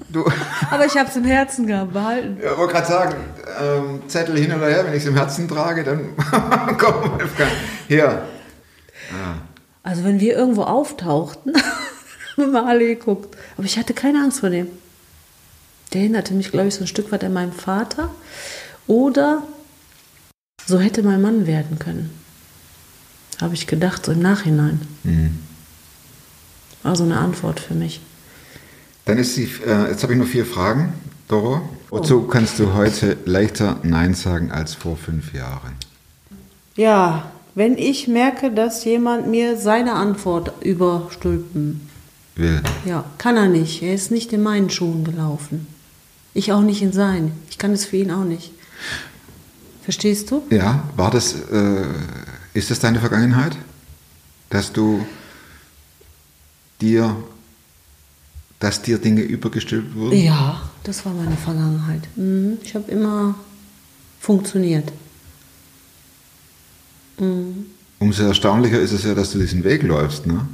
du, 0.09 0.25
Aber 0.71 0.85
ich 0.85 0.95
habe 0.97 1.07
es 1.09 1.15
im 1.15 1.23
Herzen 1.23 1.67
gehabt, 1.67 1.93
behalten. 1.93 2.39
ja, 2.43 2.57
wollte 2.57 2.73
gerade 2.73 2.87
sagen, 2.87 3.15
ähm, 3.59 4.01
Zettel 4.07 4.37
hin 4.37 4.53
oder 4.55 4.69
her, 4.69 4.85
wenn 4.85 4.93
ich 4.93 5.03
es 5.03 5.07
im 5.07 5.15
Herzen 5.15 5.47
trage, 5.47 5.83
dann 5.83 6.09
komm, 6.77 7.11
Wolfgang, 7.19 7.51
hier. 7.87 8.23
Also 9.83 10.03
wenn 10.03 10.19
wir 10.19 10.35
irgendwo 10.35 10.63
auftauchten, 10.63 11.53
haben 12.37 12.51
wir 12.51 12.65
alle 12.65 12.85
geguckt. 12.85 13.35
Aber 13.57 13.65
ich 13.65 13.77
hatte 13.77 13.93
keine 13.93 14.19
Angst 14.19 14.39
vor 14.41 14.49
dem. 14.49 14.67
Der 15.93 16.01
hinderte 16.01 16.33
mich, 16.35 16.51
glaube 16.51 16.67
ich, 16.67 16.75
so 16.75 16.83
ein 16.83 16.87
Stück 16.87 17.11
weit 17.11 17.23
an 17.23 17.33
meinem 17.33 17.53
Vater. 17.53 18.09
Oder 18.88 19.43
so 20.65 20.79
hätte 20.79 21.03
mein 21.03 21.21
Mann 21.21 21.47
werden 21.47 21.79
können. 21.79 22.09
Habe 23.41 23.53
ich 23.53 23.67
gedacht, 23.67 24.05
so 24.05 24.11
im 24.11 24.19
Nachhinein. 24.21 24.81
War 26.83 26.95
so 26.95 27.03
eine 27.03 27.17
Antwort 27.17 27.59
für 27.59 27.73
mich. 27.73 28.01
Dann 29.05 29.17
ist 29.17 29.38
die, 29.38 29.49
äh, 29.65 29.89
jetzt 29.89 30.03
habe 30.03 30.13
ich 30.13 30.19
noch 30.19 30.27
vier 30.27 30.45
Fragen, 30.45 30.93
Doro. 31.27 31.61
Wozu 31.89 32.23
kannst 32.23 32.59
du 32.59 32.73
heute 32.73 33.17
leichter 33.25 33.77
Nein 33.83 34.13
sagen 34.15 34.51
als 34.51 34.73
vor 34.73 34.97
fünf 34.97 35.33
Jahren? 35.33 35.73
Ja, 36.75 37.31
wenn 37.53 37.77
ich 37.77 38.07
merke, 38.07 38.51
dass 38.51 38.83
jemand 38.83 39.27
mir 39.27 39.57
seine 39.57 39.93
Antwort 39.93 40.51
überstülpen, 40.63 41.88
Will. 42.36 42.61
ja, 42.86 43.05
kann 43.17 43.38
er 43.38 43.47
nicht. 43.47 43.81
Er 43.81 43.93
ist 43.93 44.11
nicht 44.11 44.33
in 44.33 44.43
meinen 44.43 44.69
Schuhen 44.69 45.05
gelaufen. 45.05 45.67
Ich 46.33 46.51
auch 46.51 46.61
nicht 46.61 46.81
in 46.81 46.91
seinen. 46.91 47.31
Ich 47.49 47.57
kann 47.57 47.71
es 47.71 47.86
für 47.86 47.97
ihn 47.97 48.11
auch 48.11 48.25
nicht. 48.25 48.51
Verstehst 49.84 50.32
du? 50.32 50.43
Ja, 50.49 50.84
war 50.95 51.11
das, 51.11 51.34
äh, 51.51 51.86
ist 52.53 52.71
das 52.71 52.80
deine 52.80 52.99
Vergangenheit? 52.99 53.55
Dass 54.49 54.71
du 54.73 55.05
dir, 56.82 57.15
dass 58.59 58.82
dir 58.82 58.97
Dinge 58.97 59.21
übergestülpt 59.21 59.95
wurden? 59.95 60.17
Ja, 60.17 60.69
das 60.84 61.05
war 61.05 61.13
meine 61.13 61.38
Vergangenheit. 61.38 62.01
Mhm. 62.15 62.57
Ich 62.63 62.73
habe 62.73 62.89
immer 62.91 63.36
funktioniert. 64.19 64.91
Mhm. 67.19 67.67
Umso 67.99 68.23
erstaunlicher 68.23 68.80
ist 68.80 68.91
es 68.91 69.03
ja, 69.03 69.13
dass 69.13 69.32
du 69.32 69.39
diesen 69.39 69.63
Weg 69.63 69.84
läufst, 69.84 70.26
ne? 70.26 70.47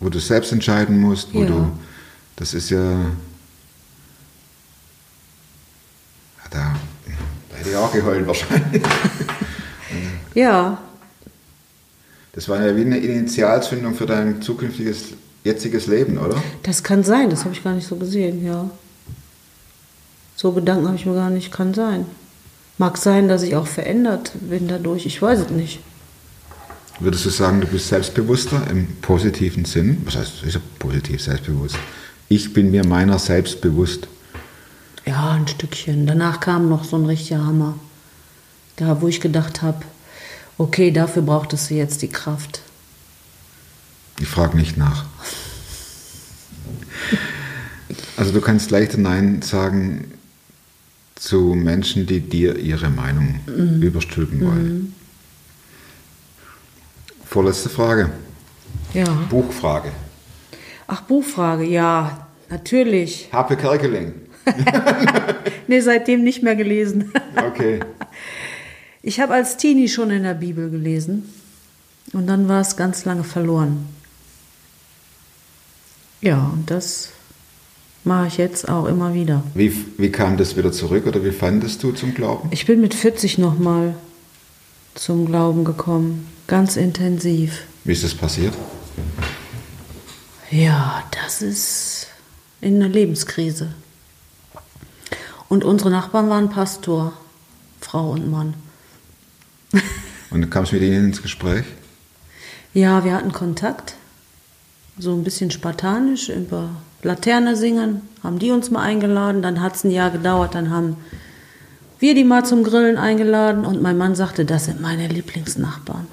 Wo 0.00 0.08
du 0.08 0.18
selbst 0.20 0.52
entscheiden 0.52 1.00
musst, 1.00 1.32
wo 1.34 1.40
Ja. 1.42 1.46
du, 1.48 1.78
das 2.36 2.52
ist 2.54 2.70
ja, 2.70 2.78
ja 2.92 3.06
da, 6.54 6.74
da 7.50 7.56
hätte 7.56 7.70
ich 7.70 7.76
auch 7.76 7.92
geheult 7.92 8.26
wahrscheinlich. 8.26 8.82
Ja, 10.34 10.78
Das 12.32 12.48
war 12.48 12.60
ja 12.60 12.74
wie 12.76 12.80
eine 12.80 12.98
Initialzündung 12.98 13.94
für 13.94 14.06
dein 14.06 14.42
zukünftiges, 14.42 15.10
jetziges 15.44 15.86
Leben, 15.86 16.18
oder? 16.18 16.34
das 16.64 16.82
kann 16.82 17.04
sein. 17.04 17.30
Das 17.30 17.44
habe 17.44 17.54
ich 17.54 17.62
gar 17.62 17.72
nicht 17.74 17.86
so 17.86 17.94
gesehen, 17.94 18.44
ja. 18.44 18.68
So 20.34 20.50
Gedanken 20.50 20.86
habe 20.88 20.96
ich 20.96 21.06
mir 21.06 21.14
gar 21.14 21.30
nicht. 21.30 21.52
Kann 21.52 21.72
sein. 21.72 22.06
Mag 22.78 22.96
sein, 22.98 23.28
dass 23.28 23.44
ich 23.44 23.54
auch 23.54 23.68
verändert 23.68 24.32
bin 24.40 24.66
dadurch. 24.66 25.06
Ich 25.06 25.22
weiß 25.22 25.38
es 25.38 25.50
nicht. 25.50 25.78
Würdest 26.98 27.24
du 27.24 27.30
sagen, 27.30 27.60
du 27.60 27.68
bist 27.68 27.86
selbstbewusster 27.88 28.66
im 28.72 28.88
positiven 29.02 29.64
Sinn? 29.64 30.02
Was 30.04 30.16
heißt, 30.16 30.42
ist 30.42 30.54
ja 30.54 30.60
positiv 30.80 31.22
selbstbewusst? 31.22 31.76
Ich 32.28 32.52
bin 32.52 32.72
mir 32.72 32.84
meiner 32.84 33.20
selbst 33.20 33.60
bewusst. 33.60 34.08
Ja, 35.06 35.32
ein 35.32 35.46
Stückchen. 35.46 36.06
Danach 36.06 36.40
kam 36.40 36.68
noch 36.68 36.84
so 36.84 36.96
ein 36.96 37.06
richtiger 37.06 37.44
Hammer. 37.44 37.74
Da, 38.76 39.00
wo 39.00 39.08
ich 39.08 39.20
gedacht 39.20 39.62
habe, 39.62 39.84
okay, 40.58 40.90
dafür 40.90 41.22
brauchtest 41.22 41.70
du 41.70 41.74
jetzt 41.74 42.02
die 42.02 42.08
Kraft. 42.08 42.62
Ich 44.20 44.28
frage 44.28 44.56
nicht 44.56 44.76
nach. 44.76 45.04
Also 48.16 48.32
du 48.32 48.40
kannst 48.40 48.70
leichter 48.70 48.98
Nein 48.98 49.42
sagen 49.42 50.12
zu 51.16 51.54
Menschen, 51.54 52.06
die 52.06 52.20
dir 52.20 52.58
ihre 52.58 52.90
Meinung 52.90 53.40
überstülpen 53.80 54.40
wollen. 54.40 54.94
Vorletzte 57.24 57.68
Frage. 57.68 58.10
Ja. 58.92 59.04
Buchfrage. 59.28 59.90
Ach, 60.86 61.00
Buchfrage, 61.02 61.64
ja, 61.64 62.28
natürlich. 62.50 63.28
Happe 63.32 63.56
Kerkeling. 63.56 64.14
Nee, 65.66 65.80
seitdem 65.80 66.22
nicht 66.22 66.42
mehr 66.42 66.56
gelesen. 66.56 67.10
Okay. 67.36 67.80
Ich 69.00 69.18
habe 69.18 69.32
als 69.32 69.56
Teenie 69.56 69.88
schon 69.88 70.10
in 70.10 70.24
der 70.24 70.34
Bibel 70.34 70.68
gelesen 70.68 71.26
und 72.12 72.26
dann 72.26 72.48
war 72.48 72.60
es 72.60 72.76
ganz 72.76 73.06
lange 73.06 73.24
verloren. 73.24 73.86
Ja, 76.20 76.50
und 76.52 76.70
das 76.70 77.14
Mache 78.04 78.26
ich 78.26 78.36
jetzt 78.36 78.68
auch 78.68 78.84
immer 78.84 79.14
wieder. 79.14 79.42
Wie, 79.54 79.72
wie 79.96 80.12
kam 80.12 80.36
das 80.36 80.58
wieder 80.58 80.70
zurück 80.70 81.06
oder 81.06 81.24
wie 81.24 81.30
fandest 81.30 81.82
du 81.82 81.92
zum 81.92 82.12
Glauben? 82.12 82.50
Ich 82.52 82.66
bin 82.66 82.82
mit 82.82 82.92
40 82.92 83.38
nochmal 83.38 83.94
zum 84.94 85.24
Glauben 85.24 85.64
gekommen. 85.64 86.26
Ganz 86.46 86.76
intensiv. 86.76 87.62
Wie 87.84 87.92
ist 87.92 88.04
das 88.04 88.14
passiert? 88.14 88.52
Ja, 90.50 91.02
das 91.12 91.40
ist 91.40 92.08
in 92.60 92.76
einer 92.76 92.90
Lebenskrise. 92.92 93.74
Und 95.48 95.64
unsere 95.64 95.90
Nachbarn 95.90 96.28
waren 96.28 96.50
Pastor, 96.50 97.12
Frau 97.80 98.10
und 98.10 98.30
Mann. 98.30 98.54
Und 100.30 100.40
du 100.40 100.46
kamst 100.48 100.72
mit 100.72 100.82
ihnen 100.82 101.06
ins 101.06 101.22
Gespräch? 101.22 101.64
Ja, 102.72 103.04
wir 103.04 103.14
hatten 103.14 103.32
Kontakt. 103.32 103.94
So 104.98 105.12
ein 105.12 105.24
bisschen 105.24 105.50
spartanisch 105.50 106.28
über 106.28 106.70
Laterne 107.02 107.56
singen. 107.56 108.02
Haben 108.22 108.38
die 108.38 108.50
uns 108.50 108.70
mal 108.70 108.82
eingeladen. 108.82 109.42
Dann 109.42 109.60
hat 109.60 109.76
es 109.76 109.84
ein 109.84 109.90
Jahr 109.90 110.10
gedauert. 110.10 110.54
Dann 110.54 110.70
haben 110.70 110.96
wir 111.98 112.14
die 112.14 112.24
mal 112.24 112.44
zum 112.44 112.64
Grillen 112.64 112.96
eingeladen. 112.96 113.64
Und 113.64 113.82
mein 113.82 113.98
Mann 113.98 114.14
sagte, 114.14 114.44
das 114.44 114.64
sind 114.64 114.80
meine 114.80 115.08
Lieblingsnachbarn. 115.08 116.06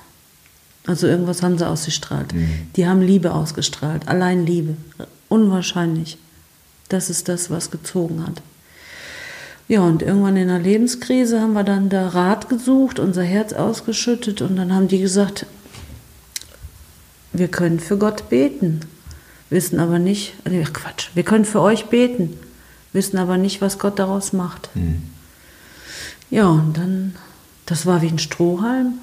Also 0.87 1.07
irgendwas 1.07 1.43
haben 1.43 1.57
sie 1.57 1.67
ausgestrahlt. 1.67 2.33
Die 2.75 2.87
haben 2.87 3.01
Liebe 3.01 3.33
ausgestrahlt. 3.33 4.07
Allein 4.07 4.45
Liebe. 4.45 4.75
Unwahrscheinlich. 5.29 6.17
Das 6.89 7.09
ist 7.09 7.29
das, 7.29 7.49
was 7.49 7.71
gezogen 7.71 8.25
hat. 8.25 8.41
Ja, 9.71 9.83
und 9.83 10.01
irgendwann 10.01 10.35
in 10.35 10.49
der 10.49 10.59
Lebenskrise 10.59 11.39
haben 11.39 11.53
wir 11.53 11.63
dann 11.63 11.87
da 11.87 12.09
Rat 12.09 12.49
gesucht, 12.49 12.99
unser 12.99 13.23
Herz 13.23 13.53
ausgeschüttet 13.53 14.41
und 14.41 14.57
dann 14.57 14.73
haben 14.73 14.89
die 14.89 14.99
gesagt, 14.99 15.45
wir 17.31 17.47
können 17.47 17.79
für 17.79 17.97
Gott 17.97 18.27
beten, 18.27 18.81
wissen 19.49 19.79
aber 19.79 19.97
nicht, 19.97 20.33
äh, 20.43 20.61
Quatsch, 20.63 21.11
wir 21.13 21.23
können 21.23 21.45
für 21.45 21.61
euch 21.61 21.85
beten, 21.85 22.37
wissen 22.91 23.17
aber 23.17 23.37
nicht, 23.37 23.61
was 23.61 23.79
Gott 23.79 23.97
daraus 23.97 24.33
macht. 24.33 24.69
Ja, 26.29 26.49
und 26.49 26.75
dann, 26.75 27.15
das 27.65 27.85
war 27.85 28.01
wie 28.01 28.09
ein 28.09 28.19
Strohhalm. 28.19 28.95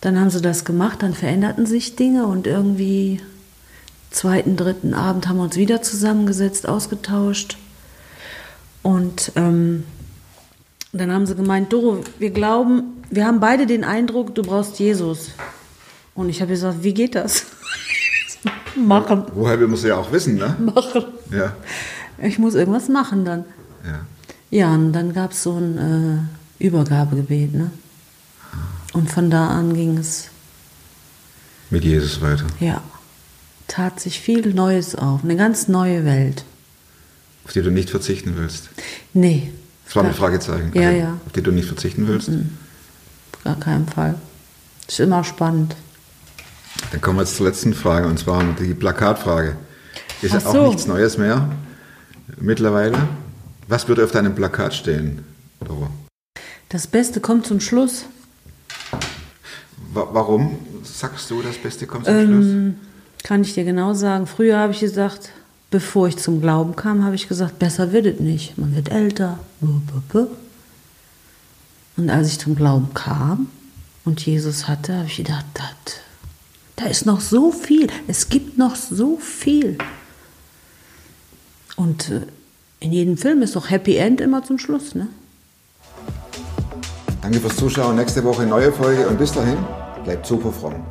Dann 0.00 0.20
haben 0.20 0.30
sie 0.30 0.40
das 0.40 0.64
gemacht, 0.64 1.02
dann 1.02 1.14
veränderten 1.14 1.66
sich 1.66 1.96
Dinge 1.96 2.28
und 2.28 2.46
irgendwie 2.46 3.20
zweiten, 4.12 4.56
dritten 4.56 4.94
Abend 4.94 5.26
haben 5.26 5.38
wir 5.38 5.42
uns 5.42 5.56
wieder 5.56 5.82
zusammengesetzt, 5.82 6.68
ausgetauscht. 6.68 7.56
Und 8.82 9.32
ähm, 9.36 9.84
dann 10.92 11.12
haben 11.12 11.26
sie 11.26 11.34
gemeint, 11.34 11.72
Doro, 11.72 12.02
wir 12.18 12.30
glauben, 12.30 13.02
wir 13.10 13.26
haben 13.26 13.40
beide 13.40 13.66
den 13.66 13.84
Eindruck, 13.84 14.34
du 14.34 14.42
brauchst 14.42 14.78
Jesus. 14.78 15.30
Und 16.14 16.28
ich 16.28 16.40
habe 16.40 16.50
gesagt, 16.52 16.82
wie 16.82 16.92
geht 16.94 17.14
das? 17.14 17.46
machen, 18.76 19.24
Woher 19.34 19.56
man 19.58 19.72
es 19.74 19.82
ja 19.82 19.96
auch 19.96 20.10
wissen, 20.12 20.34
ne? 20.36 20.56
machen. 20.74 21.04
Ja. 21.30 21.54
Ich 22.18 22.38
muss 22.38 22.54
irgendwas 22.54 22.88
machen 22.88 23.24
dann. 23.24 23.44
ja. 23.84 24.00
Ja, 24.50 24.74
und 24.74 24.92
dann 24.92 25.14
gab 25.14 25.30
es 25.32 25.42
so 25.44 25.56
ein 25.56 26.28
äh, 26.60 26.64
Übergabegebet, 26.66 27.54
ne? 27.54 27.70
Und 28.92 29.10
von 29.10 29.30
da 29.30 29.48
an 29.48 29.72
ging 29.72 29.96
es, 29.96 30.28
Mit 31.70 31.84
Jesus 31.84 32.20
weiter. 32.20 32.44
ja, 32.60 32.82
tat 33.66 33.98
sich 33.98 34.20
viel 34.20 34.52
Neues 34.52 34.94
auf, 34.94 35.24
eine 35.24 35.36
ganz 35.36 35.68
neue 35.68 36.04
Welt. 36.04 36.44
Auf 37.44 37.52
die 37.52 37.62
du 37.62 37.70
nicht 37.70 37.90
verzichten 37.90 38.34
willst. 38.36 38.70
Nee, 39.12 39.52
Das 39.86 39.96
war 39.96 40.04
ein 40.04 40.14
Fragezeichen. 40.14 40.70
Ja, 40.74 40.88
Also, 40.88 40.98
ja. 41.00 41.20
Auf 41.26 41.32
die 41.32 41.42
du 41.42 41.50
nicht 41.50 41.66
verzichten 41.66 42.06
willst. 42.08 42.30
gar 43.44 43.58
keinen 43.58 43.86
Fall. 43.86 44.14
Ist 44.88 45.00
immer 45.00 45.24
spannend. 45.24 45.74
Dann 46.90 47.00
kommen 47.00 47.18
wir 47.18 47.22
jetzt 47.22 47.36
zur 47.36 47.46
letzten 47.46 47.74
Frage 47.74 48.06
und 48.06 48.18
zwar 48.18 48.42
die 48.60 48.74
Plakatfrage. 48.74 49.56
Ist 50.22 50.32
ja 50.34 50.38
auch 50.46 50.52
so. 50.52 50.66
nichts 50.68 50.86
Neues 50.86 51.18
mehr 51.18 51.50
mittlerweile. 52.38 52.96
Was 53.68 53.88
würde 53.88 54.04
auf 54.04 54.10
deinem 54.12 54.34
Plakat 54.34 54.74
stehen, 54.74 55.24
Doro? 55.64 55.88
Das 56.68 56.86
Beste 56.86 57.20
kommt 57.20 57.46
zum 57.46 57.60
Schluss. 57.60 58.06
Wa 59.92 60.08
warum 60.12 60.56
sagst 60.84 61.30
du, 61.30 61.42
das 61.42 61.56
Beste 61.58 61.86
kommt 61.86 62.06
zum 62.06 62.14
Schluss? 62.14 62.46
Ähm, 62.46 62.74
kann 63.24 63.42
ich 63.42 63.54
dir 63.54 63.64
genau 63.64 63.94
sagen. 63.94 64.26
Früher 64.26 64.58
habe 64.58 64.72
ich 64.72 64.80
gesagt, 64.80 65.30
bevor 65.72 66.06
ich 66.06 66.18
zum 66.18 66.40
Glauben 66.40 66.76
kam, 66.76 67.02
habe 67.02 67.16
ich 67.16 67.26
gesagt, 67.26 67.58
besser 67.58 67.90
wird 67.90 68.06
es 68.06 68.20
nicht. 68.20 68.56
Man 68.56 68.76
wird 68.76 68.92
älter. 68.92 69.40
Und 71.96 72.10
als 72.10 72.28
ich 72.28 72.38
zum 72.38 72.54
Glauben 72.54 72.94
kam 72.94 73.48
und 74.04 74.24
Jesus 74.24 74.68
hatte, 74.68 74.94
habe 74.94 75.06
ich 75.06 75.16
gedacht, 75.16 75.44
das, 75.54 75.96
da 76.76 76.84
ist 76.84 77.06
noch 77.06 77.20
so 77.20 77.50
viel. 77.50 77.88
Es 78.06 78.28
gibt 78.28 78.58
noch 78.58 78.76
so 78.76 79.16
viel. 79.16 79.78
Und 81.74 82.10
äh, 82.10 82.20
in 82.78 82.92
jedem 82.92 83.16
Film 83.16 83.42
ist 83.42 83.56
doch 83.56 83.70
Happy 83.70 83.96
End 83.96 84.20
immer 84.20 84.44
zum 84.44 84.58
Schluss, 84.58 84.94
ne? 84.94 85.08
Danke 87.22 87.40
fürs 87.40 87.56
Zuschauen. 87.56 87.96
Nächste 87.96 88.22
Woche 88.24 88.44
neue 88.44 88.72
Folge 88.72 89.08
und 89.08 89.18
bis 89.18 89.32
dahin 89.32 89.56
bleibt 90.04 90.26
super 90.26 90.52
fromm. 90.52 90.84